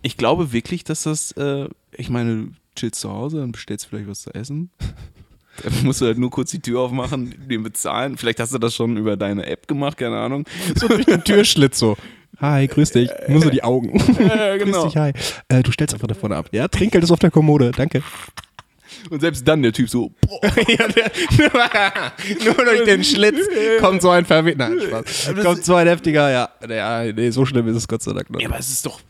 ich 0.02 0.16
glaube 0.16 0.52
wirklich, 0.52 0.82
dass 0.82 1.04
das, 1.04 1.30
äh, 1.32 1.68
ich 1.92 2.10
meine, 2.10 2.36
du 2.36 2.50
chillst 2.74 3.00
zu 3.00 3.10
Hause, 3.10 3.38
dann 3.38 3.52
bestellst 3.52 3.86
vielleicht 3.86 4.08
was 4.08 4.22
zu 4.22 4.34
essen. 4.34 4.70
Dann 5.62 5.72
musst 5.84 6.02
du 6.02 6.04
halt 6.04 6.18
nur 6.18 6.28
kurz 6.28 6.50
die 6.50 6.60
Tür 6.60 6.80
aufmachen, 6.80 7.48
den 7.48 7.62
bezahlen. 7.62 8.18
Vielleicht 8.18 8.40
hast 8.40 8.52
du 8.52 8.58
das 8.58 8.74
schon 8.74 8.98
über 8.98 9.16
deine 9.16 9.46
App 9.46 9.66
gemacht, 9.66 9.96
keine 9.96 10.18
Ahnung. 10.18 10.44
So 10.74 10.86
durch 10.86 11.06
den 11.06 11.24
Türschlitz 11.24 11.78
so. 11.78 11.96
Hi, 12.38 12.66
grüß 12.66 12.90
dich. 12.90 13.08
Nur 13.26 13.40
so 13.40 13.48
die 13.48 13.64
Augen. 13.64 13.98
Ja, 14.18 14.58
genau. 14.58 14.82
Grüß 14.82 14.92
dich, 14.92 14.96
hi. 15.00 15.12
Äh, 15.48 15.62
du 15.62 15.72
stellst 15.72 15.94
einfach 15.94 16.08
da 16.08 16.14
vorne 16.14 16.36
ab. 16.36 16.50
Ja, 16.52 16.68
Trinkgeld 16.68 17.04
ist 17.04 17.10
auf 17.10 17.20
der 17.20 17.30
Kommode. 17.30 17.70
Danke. 17.70 18.02
Und 19.11 19.20
selbst 19.20 19.47
dann 19.47 19.62
der 19.62 19.72
Typ 19.72 19.88
so, 19.88 20.12
boah, 20.20 20.40
ja, 20.68 20.88
der, 20.88 21.11
nur 22.44 22.55
durch 22.55 22.84
den 22.84 23.05
Schlitz 23.05 23.38
kommt 23.80 24.03
so 24.03 24.11
ein 24.11 24.24
Verwirrter. 24.24 24.68
Nein, 24.70 24.80
Spaß. 24.80 25.34
Kommt 25.42 25.64
so 25.64 25.74
ein 25.74 25.86
heftiger, 25.86 26.30
ja. 26.30 26.49
Ja, 26.68 27.12
nee, 27.12 27.30
so 27.30 27.44
schlimm 27.47 27.66
ist 27.68 27.76
es 27.76 27.88
Gott 27.88 28.03
sei 28.03 28.12
Dank 28.12 28.30
noch. 28.30 28.40
Ja, 28.40 28.49
aber 28.49 28.59
es 28.59 28.70
ist 28.70 28.84
doch. 28.86 29.01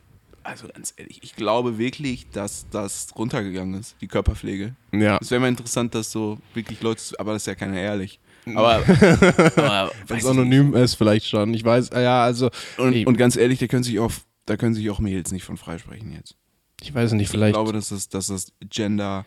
also 0.42 0.68
ganz 0.68 0.94
ehrlich, 0.96 1.20
ich 1.22 1.34
glaube 1.36 1.78
wirklich, 1.78 2.28
dass 2.30 2.66
das 2.70 3.08
runtergegangen 3.16 3.80
ist, 3.80 3.96
die 4.00 4.08
Körperpflege. 4.08 4.74
Ja. 4.92 5.18
Es 5.20 5.30
wäre 5.30 5.40
mal 5.40 5.48
interessant, 5.48 5.94
dass 5.94 6.10
so 6.12 6.38
wirklich 6.54 6.80
Leute, 6.82 7.02
aber 7.18 7.32
das 7.32 7.42
ist 7.42 7.46
ja 7.46 7.54
keiner 7.54 7.80
ehrlich. 7.80 8.20
Aber, 8.54 8.76
aber 9.56 9.90
Wenn 10.06 10.18
es 10.18 10.24
anonym 10.26 10.74
ist, 10.74 10.94
vielleicht 10.94 11.26
schon. 11.26 11.52
Ich 11.52 11.64
weiß, 11.64 11.90
ja, 11.94 12.22
also. 12.22 12.46
ich 12.78 12.84
nicht. 12.84 13.06
und, 13.06 13.14
und 13.14 13.16
ganz 13.16 13.34
ehrlich, 13.36 13.58
da 13.58 13.66
können 13.66 13.82
sich 13.82 13.98
auch, 13.98 14.12
da 14.44 14.56
können 14.56 14.72
sich 14.74 14.88
auch 14.88 15.00
Mädels 15.00 15.32
nicht 15.32 15.42
von 15.42 15.56
freisprechen 15.56 16.12
jetzt. 16.12 16.36
ich 16.80 16.94
weiß 16.94 17.10
nicht, 17.12 17.22
Ich 17.24 17.28
vielleicht. 17.30 17.54
glaube, 17.54 17.72
dass 17.72 17.88
das, 17.88 18.08
dass 18.08 18.28
das 18.28 18.52
Gender 18.70 19.26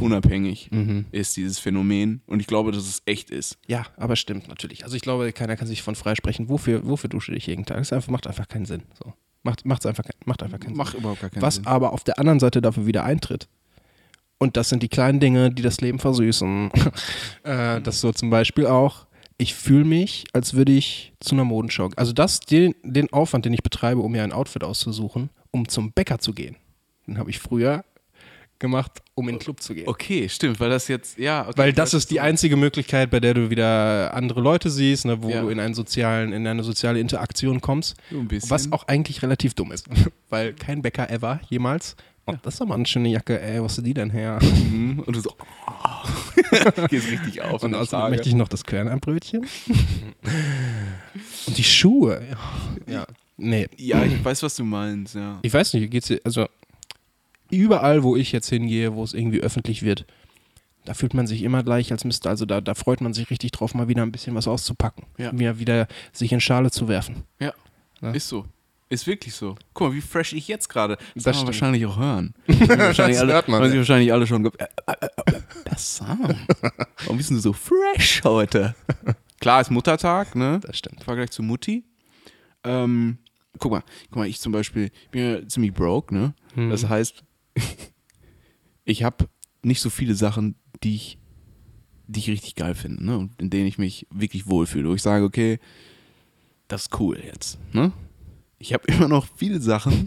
unabhängig 0.00 0.68
Mhm. 0.70 1.06
ist, 1.12 1.36
dieses 1.36 1.58
Phänomen. 1.58 2.22
Und 2.26 2.40
ich 2.40 2.46
glaube, 2.46 2.72
dass 2.72 2.86
es 2.86 3.02
echt 3.06 3.30
ist. 3.30 3.58
Ja, 3.66 3.86
aber 3.96 4.16
stimmt 4.16 4.48
natürlich. 4.48 4.84
Also 4.84 4.96
ich 4.96 5.02
glaube, 5.02 5.32
keiner 5.32 5.56
kann 5.56 5.66
sich 5.68 5.82
von 5.82 5.94
freisprechen. 5.94 6.48
Wofür, 6.48 6.86
wofür 6.86 7.08
dusche 7.10 7.34
ich 7.34 7.46
jeden 7.46 7.64
Tag? 7.64 7.78
Das 7.78 7.92
einfach, 7.92 8.10
macht 8.10 8.26
einfach 8.26 8.48
keinen 8.48 8.66
Sinn. 8.66 8.82
So. 9.02 9.12
Macht, 9.42 9.64
macht's 9.64 9.86
einfach, 9.86 10.04
macht 10.24 10.42
einfach 10.42 10.60
keinen 10.60 10.76
Macht 10.76 10.92
Sinn. 10.92 11.00
überhaupt 11.00 11.20
gar 11.20 11.30
keinen 11.30 11.42
Was 11.42 11.56
Sinn. 11.56 11.66
aber 11.66 11.92
auf 11.92 12.04
der 12.04 12.18
anderen 12.18 12.40
Seite 12.40 12.60
dafür 12.60 12.86
wieder 12.86 13.04
eintritt. 13.04 13.48
Und 14.38 14.56
das 14.56 14.68
sind 14.68 14.82
die 14.82 14.88
kleinen 14.88 15.20
Dinge, 15.20 15.50
die 15.50 15.62
das 15.62 15.80
Leben 15.80 15.98
versüßen. 15.98 16.70
äh, 17.44 17.80
das 17.80 18.00
so 18.00 18.12
zum 18.12 18.30
Beispiel 18.30 18.66
auch, 18.66 19.06
ich 19.36 19.54
fühle 19.54 19.84
mich, 19.84 20.24
als 20.32 20.54
würde 20.54 20.72
ich 20.72 21.12
zu 21.20 21.34
einer 21.34 21.44
Modenschau. 21.44 21.90
Also 21.96 22.12
das, 22.12 22.40
den, 22.40 22.74
den 22.82 23.12
Aufwand, 23.12 23.44
den 23.44 23.52
ich 23.54 23.62
betreibe, 23.62 24.00
um 24.00 24.12
mir 24.12 24.22
ein 24.22 24.32
Outfit 24.32 24.64
auszusuchen, 24.64 25.30
um 25.50 25.68
zum 25.68 25.92
Bäcker 25.92 26.18
zu 26.18 26.32
gehen, 26.34 26.56
den 27.06 27.18
habe 27.18 27.30
ich 27.30 27.38
früher 27.38 27.84
gemacht, 28.58 28.92
um 29.14 29.28
in 29.28 29.36
den 29.36 29.40
Club 29.40 29.60
zu 29.62 29.74
gehen. 29.74 29.86
Okay, 29.88 30.28
stimmt, 30.28 30.58
weil 30.60 30.70
das 30.70 30.88
jetzt, 30.88 31.18
ja. 31.18 31.42
Okay, 31.42 31.52
Weil 31.56 31.72
das 31.72 31.94
ist 31.94 32.10
die 32.10 32.20
einzige 32.20 32.56
Möglichkeit, 32.56 33.10
bei 33.10 33.20
der 33.20 33.34
du 33.34 33.50
wieder 33.50 34.12
andere 34.14 34.40
Leute 34.40 34.70
siehst, 34.70 35.04
ne, 35.04 35.22
wo 35.22 35.30
Ja. 35.30 35.42
du 35.42 35.48
in 35.48 35.60
einen 35.60 35.74
sozialen, 35.74 36.32
in 36.32 36.46
eine 36.46 36.62
soziale 36.64 37.00
Interaktion 37.00 37.60
kommst. 37.60 37.96
So. 38.10 38.24
Was 38.50 38.72
auch 38.72 38.86
eigentlich 38.88 39.22
relativ 39.22 39.54
dumm 39.54 39.72
ist. 39.72 39.86
Weil 40.28 40.54
kein 40.54 40.82
Bäcker 40.82 41.10
ever 41.10 41.40
jemals. 41.48 41.96
Oh, 42.26 42.34
das 42.42 42.54
ist 42.54 42.60
aber 42.62 42.74
eine 42.74 42.84
schöne 42.84 43.08
Jacke, 43.08 43.40
ey, 43.40 43.58
hast 43.58 43.78
du 43.78 43.82
die 43.82 43.94
denn 43.94 44.10
her? 44.10 44.38
Mhm. 44.42 45.02
Und 45.06 45.16
du 45.16 45.20
so, 45.20 45.30
oh. 45.66 46.86
gehst 46.88 47.10
richtig 47.10 47.40
auf. 47.40 47.62
Und 47.62 47.74
außerdem 47.74 48.10
möchte 48.10 48.28
ich 48.28 48.34
noch 48.34 48.48
das 48.48 48.64
Körnerbrötchen. 48.64 49.46
Und 51.46 51.56
die 51.56 51.64
Schuhe. 51.64 52.22
Ja. 52.86 52.92
ja. 52.92 53.06
Nee. 53.38 53.68
Ja, 53.76 54.04
ich 54.04 54.22
weiß, 54.22 54.42
was 54.42 54.56
du 54.56 54.64
meinst, 54.64 55.14
ja. 55.14 55.38
Ich 55.42 55.54
weiß 55.54 55.72
nicht, 55.74 55.90
geht's 55.90 56.08
dir, 56.08 56.20
also 56.24 56.46
überall, 57.50 58.02
wo 58.02 58.16
ich 58.16 58.32
jetzt 58.32 58.48
hingehe, 58.48 58.94
wo 58.94 59.02
es 59.04 59.14
irgendwie 59.14 59.40
öffentlich 59.40 59.82
wird, 59.82 60.06
da 60.84 60.94
fühlt 60.94 61.14
man 61.14 61.26
sich 61.26 61.42
immer 61.42 61.62
gleich 61.62 61.92
als 61.92 62.04
Mister. 62.04 62.30
Also 62.30 62.46
da, 62.46 62.60
da 62.60 62.74
freut 62.74 63.00
man 63.00 63.12
sich 63.12 63.30
richtig 63.30 63.50
drauf, 63.52 63.74
mal 63.74 63.88
wieder 63.88 64.02
ein 64.02 64.12
bisschen 64.12 64.34
was 64.34 64.48
auszupacken. 64.48 65.04
Ja. 65.18 65.32
Wieder, 65.38 65.58
wieder 65.58 65.88
sich 66.12 66.32
in 66.32 66.40
Schale 66.40 66.70
zu 66.70 66.88
werfen. 66.88 67.24
Ja. 67.40 67.52
Ja. 68.00 68.12
Ist 68.12 68.28
so. 68.28 68.46
Ist 68.90 69.06
wirklich 69.06 69.34
so. 69.34 69.54
Guck 69.74 69.88
mal, 69.88 69.94
wie 69.94 70.00
fresh 70.00 70.32
ich 70.32 70.48
jetzt 70.48 70.68
gerade. 70.68 70.96
Das, 70.96 71.04
Das 71.14 71.22
das 71.24 71.36
stimmt. 71.36 71.46
wahrscheinlich 71.48 71.84
auch 71.84 71.98
hören. 71.98 72.32
wahrscheinlich 72.46 73.18
alle, 73.18 73.34
hört 73.34 73.48
man, 73.48 73.60
haben 73.60 73.68
sich 73.68 73.78
wahrscheinlich 73.78 74.12
alle 74.12 74.26
schon 74.26 74.46
äh, 74.46 74.50
äh, 74.86 75.06
äh, 75.26 75.40
das 75.64 75.96
Sound. 75.96 76.36
Warum 77.02 77.18
bist 77.18 77.30
du 77.30 77.38
so 77.38 77.52
fresh 77.52 78.22
heute? 78.24 78.74
Klar, 79.40 79.60
ist 79.60 79.70
Muttertag, 79.70 80.34
ne? 80.34 80.60
Das 80.62 80.78
stimmt. 80.78 81.00
Im 81.00 81.04
Vergleich 81.04 81.30
zu 81.30 81.42
Mutti. 81.42 81.84
Ähm, 82.64 83.18
guck 83.58 83.72
mal, 83.72 83.82
guck 84.10 84.16
mal, 84.16 84.26
ich 84.26 84.40
zum 84.40 84.52
Beispiel, 84.52 84.90
bin 85.10 85.22
ja 85.22 85.46
ziemlich 85.48 85.74
broke, 85.74 86.14
ne? 86.14 86.32
Mhm. 86.54 86.70
Das 86.70 86.88
heißt, 86.88 87.24
ich 88.88 89.02
habe 89.02 89.28
nicht 89.62 89.80
so 89.80 89.90
viele 89.90 90.14
Sachen, 90.14 90.54
die 90.82 90.94
ich, 90.94 91.18
die 92.06 92.20
ich 92.20 92.30
richtig 92.30 92.54
geil 92.54 92.74
finde, 92.74 93.04
ne? 93.04 93.18
Und 93.18 93.40
in 93.40 93.50
denen 93.50 93.66
ich 93.66 93.76
mich 93.76 94.06
wirklich 94.10 94.48
wohlfühle. 94.48 94.88
Wo 94.88 94.94
ich 94.94 95.02
sage, 95.02 95.24
okay, 95.24 95.58
das 96.68 96.82
ist 96.82 96.98
cool 97.00 97.20
jetzt, 97.22 97.58
ne? 97.72 97.92
Ich 98.58 98.72
habe 98.72 98.84
immer 98.92 99.08
noch 99.08 99.26
viele 99.36 99.60
Sachen, 99.60 100.06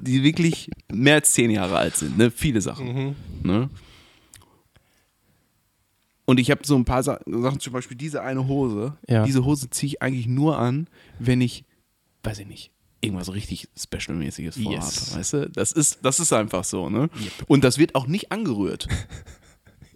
die 0.00 0.22
wirklich 0.22 0.70
mehr 0.92 1.16
als 1.16 1.32
zehn 1.32 1.50
Jahre 1.50 1.76
alt 1.76 1.96
sind, 1.96 2.16
ne? 2.16 2.30
Viele 2.30 2.60
Sachen, 2.60 3.16
ne? 3.42 3.68
Und 6.26 6.40
ich 6.40 6.50
habe 6.50 6.64
so 6.64 6.76
ein 6.76 6.84
paar 6.84 7.02
Sa 7.02 7.20
Sachen, 7.26 7.60
zum 7.60 7.72
Beispiel 7.72 7.96
diese 7.96 8.22
eine 8.22 8.46
Hose. 8.46 8.96
Ja. 9.08 9.24
Diese 9.24 9.44
Hose 9.44 9.68
ziehe 9.68 9.88
ich 9.88 10.02
eigentlich 10.02 10.26
nur 10.26 10.58
an, 10.58 10.88
wenn 11.18 11.40
ich, 11.40 11.64
weiß 12.22 12.38
ich 12.38 12.46
nicht, 12.46 12.70
irgendwas 13.04 13.32
richtig 13.32 13.68
Special-mäßiges 13.76 14.56
vorhabe. 14.60 14.84
Yes. 14.84 15.16
Weißt 15.16 15.32
du? 15.34 15.50
Das 15.50 15.72
ist, 15.72 15.98
das 16.02 16.20
ist 16.20 16.32
einfach 16.32 16.64
so, 16.64 16.88
ne? 16.90 17.08
Und 17.46 17.64
das 17.64 17.78
wird 17.78 17.94
auch 17.94 18.06
nicht 18.06 18.32
angerührt. 18.32 18.88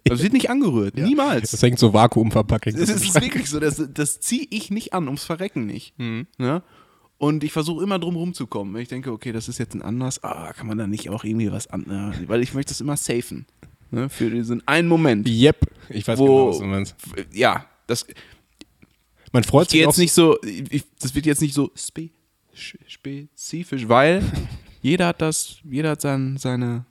Das 0.05 0.23
wird 0.23 0.33
nicht 0.33 0.49
angerührt. 0.49 0.95
Niemals. 0.95 1.51
Das 1.51 1.61
hängt 1.61 1.77
so 1.77 1.93
vakuumverpackt. 1.93 2.65
Das 2.67 2.89
ist 2.89 3.21
wirklich 3.21 3.47
so, 3.47 3.59
das, 3.59 3.83
das 3.93 4.19
ziehe 4.19 4.47
ich 4.49 4.71
nicht 4.71 4.93
an, 4.93 5.05
ums 5.05 5.23
Verrecken 5.23 5.67
nicht. 5.67 5.93
Ne? 5.99 6.63
Und 7.19 7.43
ich 7.43 7.51
versuche 7.51 7.83
immer 7.83 7.99
drum 7.99 8.15
rumzukommen. 8.15 8.73
Wenn 8.73 8.81
ich 8.81 8.87
denke, 8.87 9.11
okay, 9.11 9.31
das 9.33 9.49
ist 9.49 9.59
jetzt 9.59 9.75
ein 9.75 9.83
Anlass, 9.83 10.23
ah, 10.23 10.51
kann 10.53 10.65
man 10.65 10.79
da 10.79 10.87
nicht 10.87 11.09
auch 11.11 11.23
irgendwie 11.23 11.51
was 11.51 11.67
an, 11.67 11.83
äh, 12.15 12.27
weil 12.27 12.41
ich 12.41 12.55
möchte 12.55 12.71
das 12.71 12.81
immer 12.81 12.97
safen. 12.97 13.45
Ne? 13.91 14.09
Für 14.09 14.31
diesen 14.31 14.67
einen 14.67 14.87
Moment. 14.87 15.27
Yep. 15.29 15.65
Ich 15.89 16.07
weiß 16.07 16.17
Wo- 16.17 16.25
genau, 16.25 16.49
was 16.49 16.57
du 16.59 16.63
meinst. 16.65 16.95
Ja, 17.33 17.65
das 17.85 18.07
Man 19.31 19.43
freut 19.43 19.69
sich 19.69 19.81
auch 19.85 19.89
jetzt 19.89 19.97
nicht 19.97 20.13
so, 20.13 20.41
ich, 20.43 20.85
das 20.99 21.13
wird 21.13 21.27
jetzt 21.27 21.41
nicht 21.41 21.53
so 21.53 21.71
spe, 21.75 22.09
spezifisch, 22.59 23.87
weil 23.87 24.23
jeder 24.81 25.07
hat 25.07 25.21
das, 25.21 25.57
jeder 25.63 25.91
hat 25.91 26.01
sein, 26.01 26.37
seine, 26.37 26.85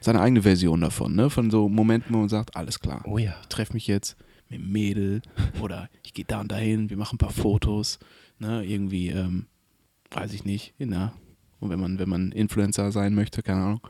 seine 0.00 0.20
eigene 0.20 0.42
Version 0.42 0.80
davon, 0.80 1.14
ne? 1.14 1.30
Von 1.30 1.50
so 1.50 1.68
Momenten, 1.68 2.14
wo 2.14 2.18
man 2.18 2.28
sagt, 2.28 2.56
alles 2.56 2.80
klar. 2.80 3.02
Oh 3.06 3.18
ja. 3.18 3.36
ich 3.42 3.48
treffe 3.48 3.74
mich 3.74 3.86
jetzt 3.86 4.16
mit 4.48 4.60
einem 4.60 4.72
Mädel 4.72 5.22
oder 5.60 5.88
ich 6.02 6.14
gehe 6.14 6.24
da 6.24 6.40
und 6.40 6.50
dahin, 6.50 6.90
wir 6.90 6.96
machen 6.96 7.16
ein 7.16 7.18
paar 7.18 7.30
Fotos, 7.30 7.98
ne, 8.38 8.64
irgendwie, 8.64 9.08
ähm, 9.08 9.46
weiß 10.10 10.32
ich 10.32 10.44
nicht, 10.44 10.74
na, 10.78 11.12
und 11.60 11.70
wenn 11.70 11.80
man, 11.80 11.98
wenn 11.98 12.08
man 12.08 12.32
Influencer 12.32 12.92
sein 12.92 13.14
möchte, 13.14 13.42
keine 13.42 13.62
Ahnung. 13.62 13.80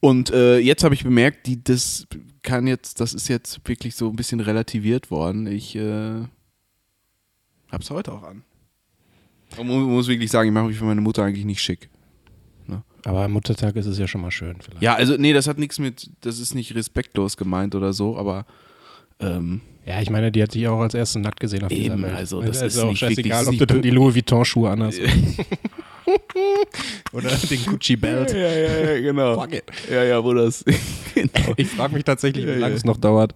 Und 0.00 0.30
äh, 0.30 0.58
jetzt 0.58 0.84
habe 0.84 0.94
ich 0.94 1.02
bemerkt, 1.02 1.46
die, 1.46 1.64
das 1.64 2.06
kann 2.42 2.66
jetzt, 2.66 3.00
das 3.00 3.14
ist 3.14 3.28
jetzt 3.28 3.66
wirklich 3.66 3.94
so 3.94 4.10
ein 4.10 4.16
bisschen 4.16 4.40
relativiert 4.40 5.10
worden. 5.10 5.46
Ich 5.46 5.74
äh, 5.76 6.24
hab's 7.72 7.90
heute 7.90 8.12
auch 8.12 8.22
an. 8.22 8.44
Mu- 9.62 9.88
muss 9.88 10.08
wirklich 10.08 10.30
sagen, 10.30 10.48
ich 10.48 10.54
mache 10.54 10.66
mich 10.66 10.76
für 10.78 10.84
meine 10.84 11.00
Mutter 11.00 11.22
eigentlich 11.24 11.44
nicht 11.44 11.60
schick. 11.62 11.88
Aber 13.06 13.28
Muttertag 13.28 13.76
ist 13.76 13.84
es 13.84 13.98
ja 13.98 14.08
schon 14.08 14.22
mal 14.22 14.30
schön 14.30 14.56
vielleicht. 14.62 14.80
Ja, 14.82 14.94
also 14.94 15.16
nee, 15.18 15.34
das 15.34 15.46
hat 15.46 15.58
nichts 15.58 15.78
mit, 15.78 16.08
das 16.22 16.38
ist 16.38 16.54
nicht 16.54 16.74
respektlos 16.74 17.36
gemeint 17.36 17.74
oder 17.74 17.92
so, 17.92 18.16
aber 18.16 18.46
ähm, 19.20 19.60
Ja, 19.84 20.00
ich 20.00 20.08
meine, 20.08 20.32
die 20.32 20.42
hat 20.42 20.54
dich 20.54 20.66
auch 20.68 20.80
als 20.80 20.94
ersten 20.94 21.20
nackt 21.20 21.38
gesehen 21.38 21.64
auf 21.64 21.68
dieser 21.68 21.92
Eben, 21.92 22.02
Welt. 22.02 22.14
also 22.14 22.40
das 22.40 22.62
ist 22.62 22.78
auch 22.78 22.88
nicht 22.88 23.00
scheißegal, 23.00 23.46
ob 23.46 23.58
du 23.58 23.66
dann 23.66 23.82
die 23.82 23.90
Louis 23.90 24.14
Vuitton-Schuhe 24.14 24.70
anhast. 24.70 25.00
Oder 27.12 27.28
den 27.30 27.64
Gucci-Belt. 27.66 28.32
Ja, 28.32 28.38
ja, 28.38 28.90
ja, 28.94 29.00
genau. 29.00 29.40
Fuck 29.40 29.54
it. 29.54 29.64
Ja, 29.90 30.02
ja, 30.04 30.22
wo 30.24 30.32
das. 30.34 30.64
genau. 31.14 31.52
Ich 31.56 31.68
frage 31.68 31.94
mich 31.94 32.04
tatsächlich, 32.04 32.44
wie 32.46 32.50
Ja, 32.50 32.56
lange 32.56 32.72
ja. 32.72 32.76
es 32.78 32.84
noch 32.84 32.96
dauert. 32.96 33.34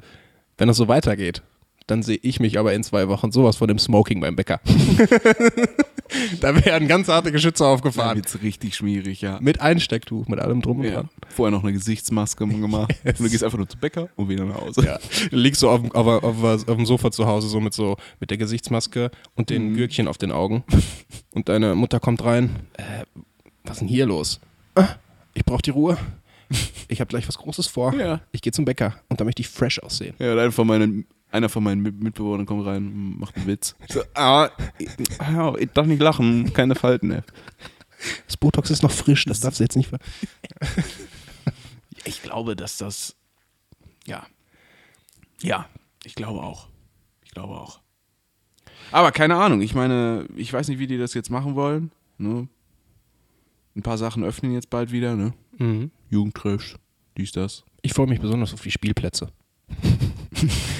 Wenn 0.56 0.68
das 0.68 0.76
so 0.78 0.88
weitergeht, 0.88 1.42
dann 1.88 2.02
sehe 2.02 2.18
ich 2.22 2.38
mich 2.40 2.58
aber 2.58 2.72
in 2.74 2.84
zwei 2.84 3.08
Wochen 3.08 3.32
sowas 3.32 3.56
von 3.56 3.66
dem 3.68 3.78
Smoking 3.78 4.20
beim 4.20 4.36
Bäcker. 4.36 4.60
da 6.40 6.64
werden 6.64 6.88
ganz 6.88 7.08
harte 7.08 7.32
Geschütze 7.32 7.66
aufgefahren. 7.66 8.16
wird's 8.16 8.40
richtig 8.42 8.76
schmierig, 8.76 9.20
ja. 9.20 9.38
Mit 9.40 9.60
Einstecktuch, 9.60 10.28
mit 10.28 10.38
allem 10.38 10.62
drum 10.62 10.78
und 10.80 10.84
ja. 10.86 10.92
dran. 10.92 11.08
Vorher 11.28 11.50
noch 11.50 11.62
eine 11.62 11.72
Gesichtsmaske 11.72 12.46
gemacht. 12.46 12.94
Und 13.04 13.18
du 13.20 13.28
gehst 13.28 13.44
einfach 13.44 13.58
nur 13.58 13.68
zum 13.68 13.80
Bäcker 13.80 14.08
und 14.16 14.28
wieder 14.28 14.44
nach 14.44 14.60
Hause. 14.60 14.84
Ja. 14.84 14.98
Du 15.30 15.36
liegst 15.36 15.60
so 15.60 15.70
auf, 15.70 15.82
dem- 15.82 15.92
auf, 15.92 16.22
auf, 16.22 16.44
auf 16.44 16.64
dem 16.76 16.86
Sofa 16.86 17.10
zu 17.10 17.26
Hause, 17.26 17.48
so 17.48 17.60
mit, 17.60 17.74
so 17.74 17.96
mit 18.20 18.30
der 18.30 18.38
Gesichtsmaske 18.38 19.10
und 19.34 19.50
den 19.50 19.72
Mhm. 19.72 19.76
Gürkchen 19.76 20.08
auf 20.08 20.18
den 20.18 20.30
Augen. 20.32 20.64
Und 21.32 21.48
deine 21.48 21.74
Mutter 21.74 22.00
kommt 22.00 22.24
rein. 22.24 22.56
Äh, 22.74 22.82
was 23.64 23.72
ist 23.76 23.80
denn 23.80 23.88
hier 23.88 24.06
los? 24.06 24.40
Ah, 24.74 24.88
ich 25.34 25.44
brauche 25.44 25.62
die 25.62 25.70
Ruhe. 25.70 25.98
Ich 26.88 27.00
habe 27.00 27.08
gleich 27.08 27.28
was 27.28 27.36
Großes 27.36 27.66
vor. 27.66 27.92
Ja. 27.94 28.20
Ich 28.32 28.40
gehe 28.40 28.52
zum 28.52 28.64
Bäcker 28.64 28.94
und 29.08 29.20
da 29.20 29.24
möchte 29.24 29.42
ich 29.42 29.48
fresh 29.48 29.78
aussehen. 29.80 30.14
Ja, 30.18 30.32
und 30.32 30.38
einer 30.38 30.52
von 30.52 30.66
meinen, 30.66 31.04
einer 31.30 31.48
von 31.48 31.62
meinen 31.62 31.82
Mit- 31.82 32.02
Mitbewohnern 32.02 32.46
kommt 32.46 32.66
rein, 32.66 33.16
macht 33.18 33.36
einen 33.36 33.46
Witz. 33.46 33.74
Ich 33.86 33.94
so, 33.94 34.02
ah, 34.14 34.50
ich, 34.78 34.88
ah, 35.20 35.54
ich 35.58 35.70
darf 35.70 35.86
nicht 35.86 36.00
lachen, 36.00 36.52
keine 36.52 36.74
Falten. 36.74 37.10
Ey. 37.10 37.22
Das 38.26 38.36
Botox 38.36 38.70
ist 38.70 38.82
noch 38.82 38.90
frisch, 38.92 39.24
das 39.24 39.40
darfst 39.40 39.60
du 39.60 39.64
jetzt 39.64 39.76
nicht 39.76 39.88
ver 39.88 39.98
Ich 42.04 42.22
glaube, 42.22 42.54
dass 42.56 42.76
das. 42.78 43.16
Ja. 44.06 44.26
Ja, 45.42 45.68
ich 46.04 46.14
glaube 46.14 46.42
auch. 46.42 46.68
Ich 47.24 47.32
glaube 47.32 47.54
auch. 47.54 47.80
Aber 48.90 49.12
keine 49.12 49.36
Ahnung, 49.36 49.60
ich 49.60 49.74
meine, 49.74 50.26
ich 50.36 50.52
weiß 50.52 50.68
nicht, 50.68 50.78
wie 50.78 50.86
die 50.86 50.96
das 50.98 51.14
jetzt 51.14 51.30
machen 51.30 51.54
wollen. 51.54 51.90
Ne? 52.16 52.48
Ein 53.76 53.82
paar 53.82 53.98
Sachen 53.98 54.24
öffnen 54.24 54.52
jetzt 54.52 54.70
bald 54.70 54.92
wieder, 54.92 55.14
ne? 55.14 55.34
mhm. 55.58 55.90
Jugendtreff, 56.10 56.78
dies, 57.16 57.32
das. 57.32 57.64
Ich 57.82 57.92
freue 57.92 58.06
mich 58.06 58.20
besonders 58.20 58.54
auf 58.54 58.62
die 58.62 58.70
Spielplätze. 58.70 59.30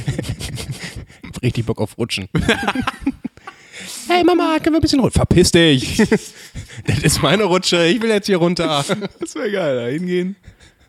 Richtig 1.43 1.67
Bock 1.67 1.81
auf 1.81 1.97
Rutschen. 1.99 2.29
hey 4.09 4.25
Mama, 4.25 4.59
können 4.59 4.75
wir 4.75 4.79
ein 4.79 4.83
bisschen 4.83 5.01
rutschen? 5.01 5.21
Verpiss 5.21 5.51
dich! 5.53 5.97
das 6.87 6.99
ist 7.03 7.23
meine 7.23 7.45
Rutsche, 7.45 7.87
ich 7.87 8.01
will 8.03 8.11
jetzt 8.11 8.27
hier 8.27 8.39
runter. 8.39 8.85
Das 9.21 9.35
wäre 9.35 9.51
geil, 9.51 9.77
da 9.77 9.87
hingehen. 9.87 10.37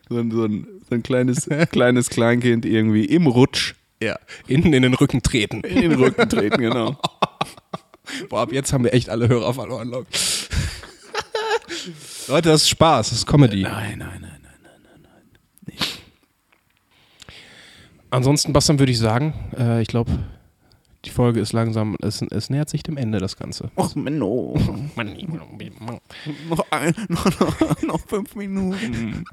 So 0.08 0.18
ein, 0.18 0.30
so 0.30 0.44
ein, 0.44 0.66
so 0.88 0.94
ein 0.94 1.02
kleines, 1.02 1.48
kleines 1.70 2.10
Kleinkind 2.10 2.64
irgendwie 2.66 3.04
im 3.04 3.26
Rutsch 3.26 3.74
Ja, 4.02 4.18
hinten 4.46 4.72
in 4.72 4.82
den 4.82 4.94
Rücken 4.94 5.22
treten. 5.22 5.60
in 5.60 5.82
den 5.82 5.94
Rücken 5.94 6.28
treten, 6.28 6.60
genau. 6.60 6.98
Boah, 8.28 8.42
ab 8.42 8.52
jetzt 8.52 8.72
haben 8.72 8.82
wir 8.82 8.92
echt 8.92 9.08
alle 9.08 9.28
Hörer 9.28 9.54
verloren. 9.54 9.90
Leute, 12.28 12.48
das 12.48 12.62
ist 12.62 12.68
Spaß, 12.70 13.10
das 13.10 13.18
ist 13.18 13.26
Comedy. 13.26 13.62
Nein, 13.62 13.98
nein, 13.98 14.20
nein, 14.20 14.40
nein. 14.42 14.50
Ansonsten, 18.10 18.52
Bastian, 18.52 18.80
würde 18.80 18.90
ich 18.90 18.98
sagen, 18.98 19.34
äh, 19.56 19.80
ich 19.82 19.88
glaube, 19.88 20.10
die 21.04 21.10
Folge 21.10 21.40
ist 21.40 21.52
langsam, 21.52 21.96
es, 22.02 22.22
es 22.22 22.50
nähert 22.50 22.68
sich 22.68 22.82
dem 22.82 22.96
Ende, 22.96 23.18
das 23.18 23.36
Ganze. 23.36 23.70
Och, 23.76 23.94
Menno. 23.94 24.54
Noch, 26.48 26.66
ein, 26.70 26.94
noch, 27.08 27.40
noch, 27.40 27.82
noch 27.82 28.00
fünf 28.06 28.34
Minuten. 28.36 29.24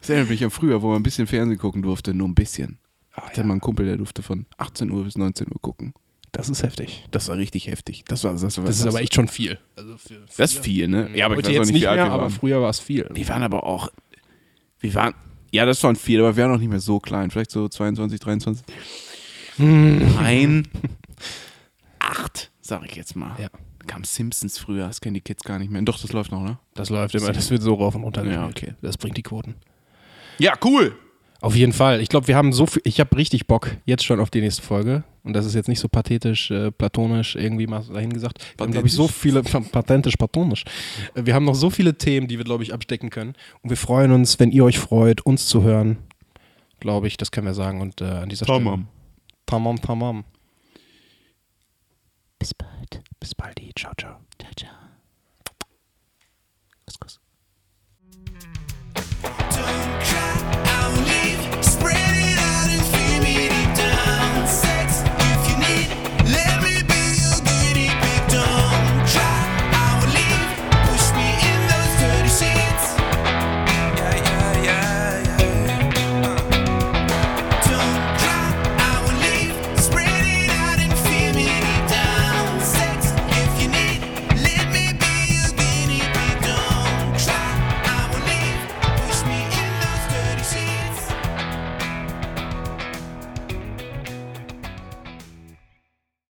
Das 0.00 0.10
erinnert 0.10 0.30
mich 0.30 0.44
an 0.44 0.50
früher, 0.50 0.82
wo 0.82 0.88
man 0.88 0.96
ein 0.96 1.02
bisschen 1.02 1.26
Fernsehen 1.26 1.58
gucken 1.58 1.82
durfte, 1.82 2.12
nur 2.14 2.28
ein 2.28 2.34
bisschen. 2.34 2.78
Ich 3.16 3.22
hatte 3.22 3.44
mal 3.44 3.54
einen 3.54 3.60
Kumpel, 3.60 3.86
der 3.86 3.96
durfte 3.96 4.22
von 4.22 4.44
18 4.58 4.90
Uhr 4.90 5.04
bis 5.04 5.16
19 5.16 5.46
Uhr 5.48 5.60
gucken. 5.60 5.94
Das 6.32 6.50
ist 6.50 6.62
heftig. 6.62 7.06
Das 7.12 7.28
war 7.28 7.38
richtig 7.38 7.68
heftig. 7.68 8.04
Das 8.06 8.22
war, 8.24 8.32
das 8.32 8.58
war, 8.58 8.64
Das 8.64 8.78
ist 8.78 8.86
aber 8.86 9.00
echt 9.00 9.14
schon 9.14 9.26
viel. 9.28 9.58
Also 9.74 9.96
für, 9.96 10.20
Das 10.36 10.52
ist 10.52 10.62
viel, 10.62 10.86
ne? 10.86 11.08
Ja, 11.14 11.26
aber 11.26 11.38
ich 11.38 11.46
weiß 11.46 11.52
jetzt 11.52 11.72
nicht, 11.72 11.80
wie 11.82 11.86
alt 11.86 11.98
mehr, 11.98 12.12
aber 12.12 12.28
früher 12.28 12.60
war 12.60 12.68
es 12.68 12.78
viel. 12.78 13.08
Wir 13.10 13.26
waren 13.28 13.42
aber 13.42 13.64
auch. 13.64 13.88
Wir 14.80 14.94
waren. 14.94 15.14
Ja, 15.50 15.64
das 15.64 15.82
waren 15.82 15.96
viel, 15.96 16.20
aber 16.20 16.36
wir 16.36 16.44
waren 16.44 16.52
noch 16.52 16.58
nicht 16.58 16.68
mehr 16.68 16.80
so 16.80 17.00
klein. 17.00 17.30
Vielleicht 17.30 17.50
so 17.50 17.68
22, 17.68 18.20
23. 18.20 18.66
Nein. 19.58 20.68
Acht, 21.98 22.50
sag 22.60 22.84
ich 22.84 22.96
jetzt 22.96 23.16
mal. 23.16 23.36
Ja. 23.40 23.48
Kam 23.86 24.04
Simpsons 24.04 24.58
früher, 24.58 24.86
das 24.86 25.00
kennen 25.00 25.14
die 25.14 25.20
Kids 25.20 25.44
gar 25.44 25.58
nicht 25.58 25.70
mehr. 25.70 25.80
Doch, 25.82 26.00
das 26.00 26.12
läuft 26.12 26.32
noch, 26.32 26.42
ne? 26.42 26.58
Das 26.74 26.90
läuft 26.90 27.14
immer, 27.14 27.32
das 27.32 27.50
wird 27.50 27.62
so 27.62 27.74
rauf 27.74 27.94
und 27.94 28.02
runter 28.02 28.24
Ja, 28.24 28.46
okay. 28.46 28.74
Das 28.82 28.98
bringt 28.98 29.16
die 29.16 29.22
Quoten. 29.22 29.54
Ja, 30.38 30.54
cool. 30.64 30.96
Auf 31.40 31.54
jeden 31.54 31.72
Fall. 31.72 32.00
Ich 32.00 32.08
glaube, 32.08 32.28
wir 32.28 32.36
haben 32.36 32.52
so 32.52 32.66
viel, 32.66 32.82
ich 32.84 32.98
habe 32.98 33.16
richtig 33.16 33.46
Bock 33.46 33.70
jetzt 33.84 34.04
schon 34.04 34.20
auf 34.20 34.30
die 34.30 34.40
nächste 34.40 34.62
Folge. 34.62 35.04
Und 35.22 35.34
das 35.34 35.44
ist 35.44 35.54
jetzt 35.54 35.68
nicht 35.68 35.80
so 35.80 35.88
pathetisch, 35.88 36.50
äh, 36.50 36.70
platonisch 36.70 37.36
irgendwie 37.36 37.66
mal 37.66 37.84
dahin 37.84 38.12
gesagt. 38.12 38.44
Wir 38.56 38.64
haben, 38.64 38.72
glaube 38.72 38.86
ich, 38.86 38.94
so 38.94 39.06
viele, 39.06 39.42
pathetisch, 39.72 40.14
platonisch. 40.16 40.64
Wir 41.14 41.34
haben 41.34 41.44
noch 41.44 41.54
so 41.54 41.68
viele 41.70 41.96
Themen, 41.98 42.26
die 42.26 42.38
wir, 42.38 42.44
glaube 42.44 42.62
ich, 42.62 42.72
abstecken 42.72 43.10
können. 43.10 43.34
Und 43.62 43.70
wir 43.70 43.76
freuen 43.76 44.12
uns, 44.12 44.40
wenn 44.40 44.50
ihr 44.50 44.64
euch 44.64 44.78
freut, 44.78 45.20
uns 45.26 45.46
zu 45.46 45.62
hören. 45.62 45.98
Glaube 46.80 47.06
ich, 47.06 47.16
das 47.16 47.30
können 47.30 47.46
wir 47.46 47.54
sagen. 47.54 47.80
Und 47.80 48.00
äh, 48.00 48.04
an 48.04 48.28
dieser 48.28 48.46
Tamam. 48.46 48.74
Stelle. 48.74 48.95
Tamam, 49.46 49.80
tamam. 49.80 50.24
Bis 52.38 52.52
bald. 52.54 53.02
Bis 53.20 53.34
bald. 53.34 53.58
Ciao, 53.76 53.92
ciao. 53.96 54.25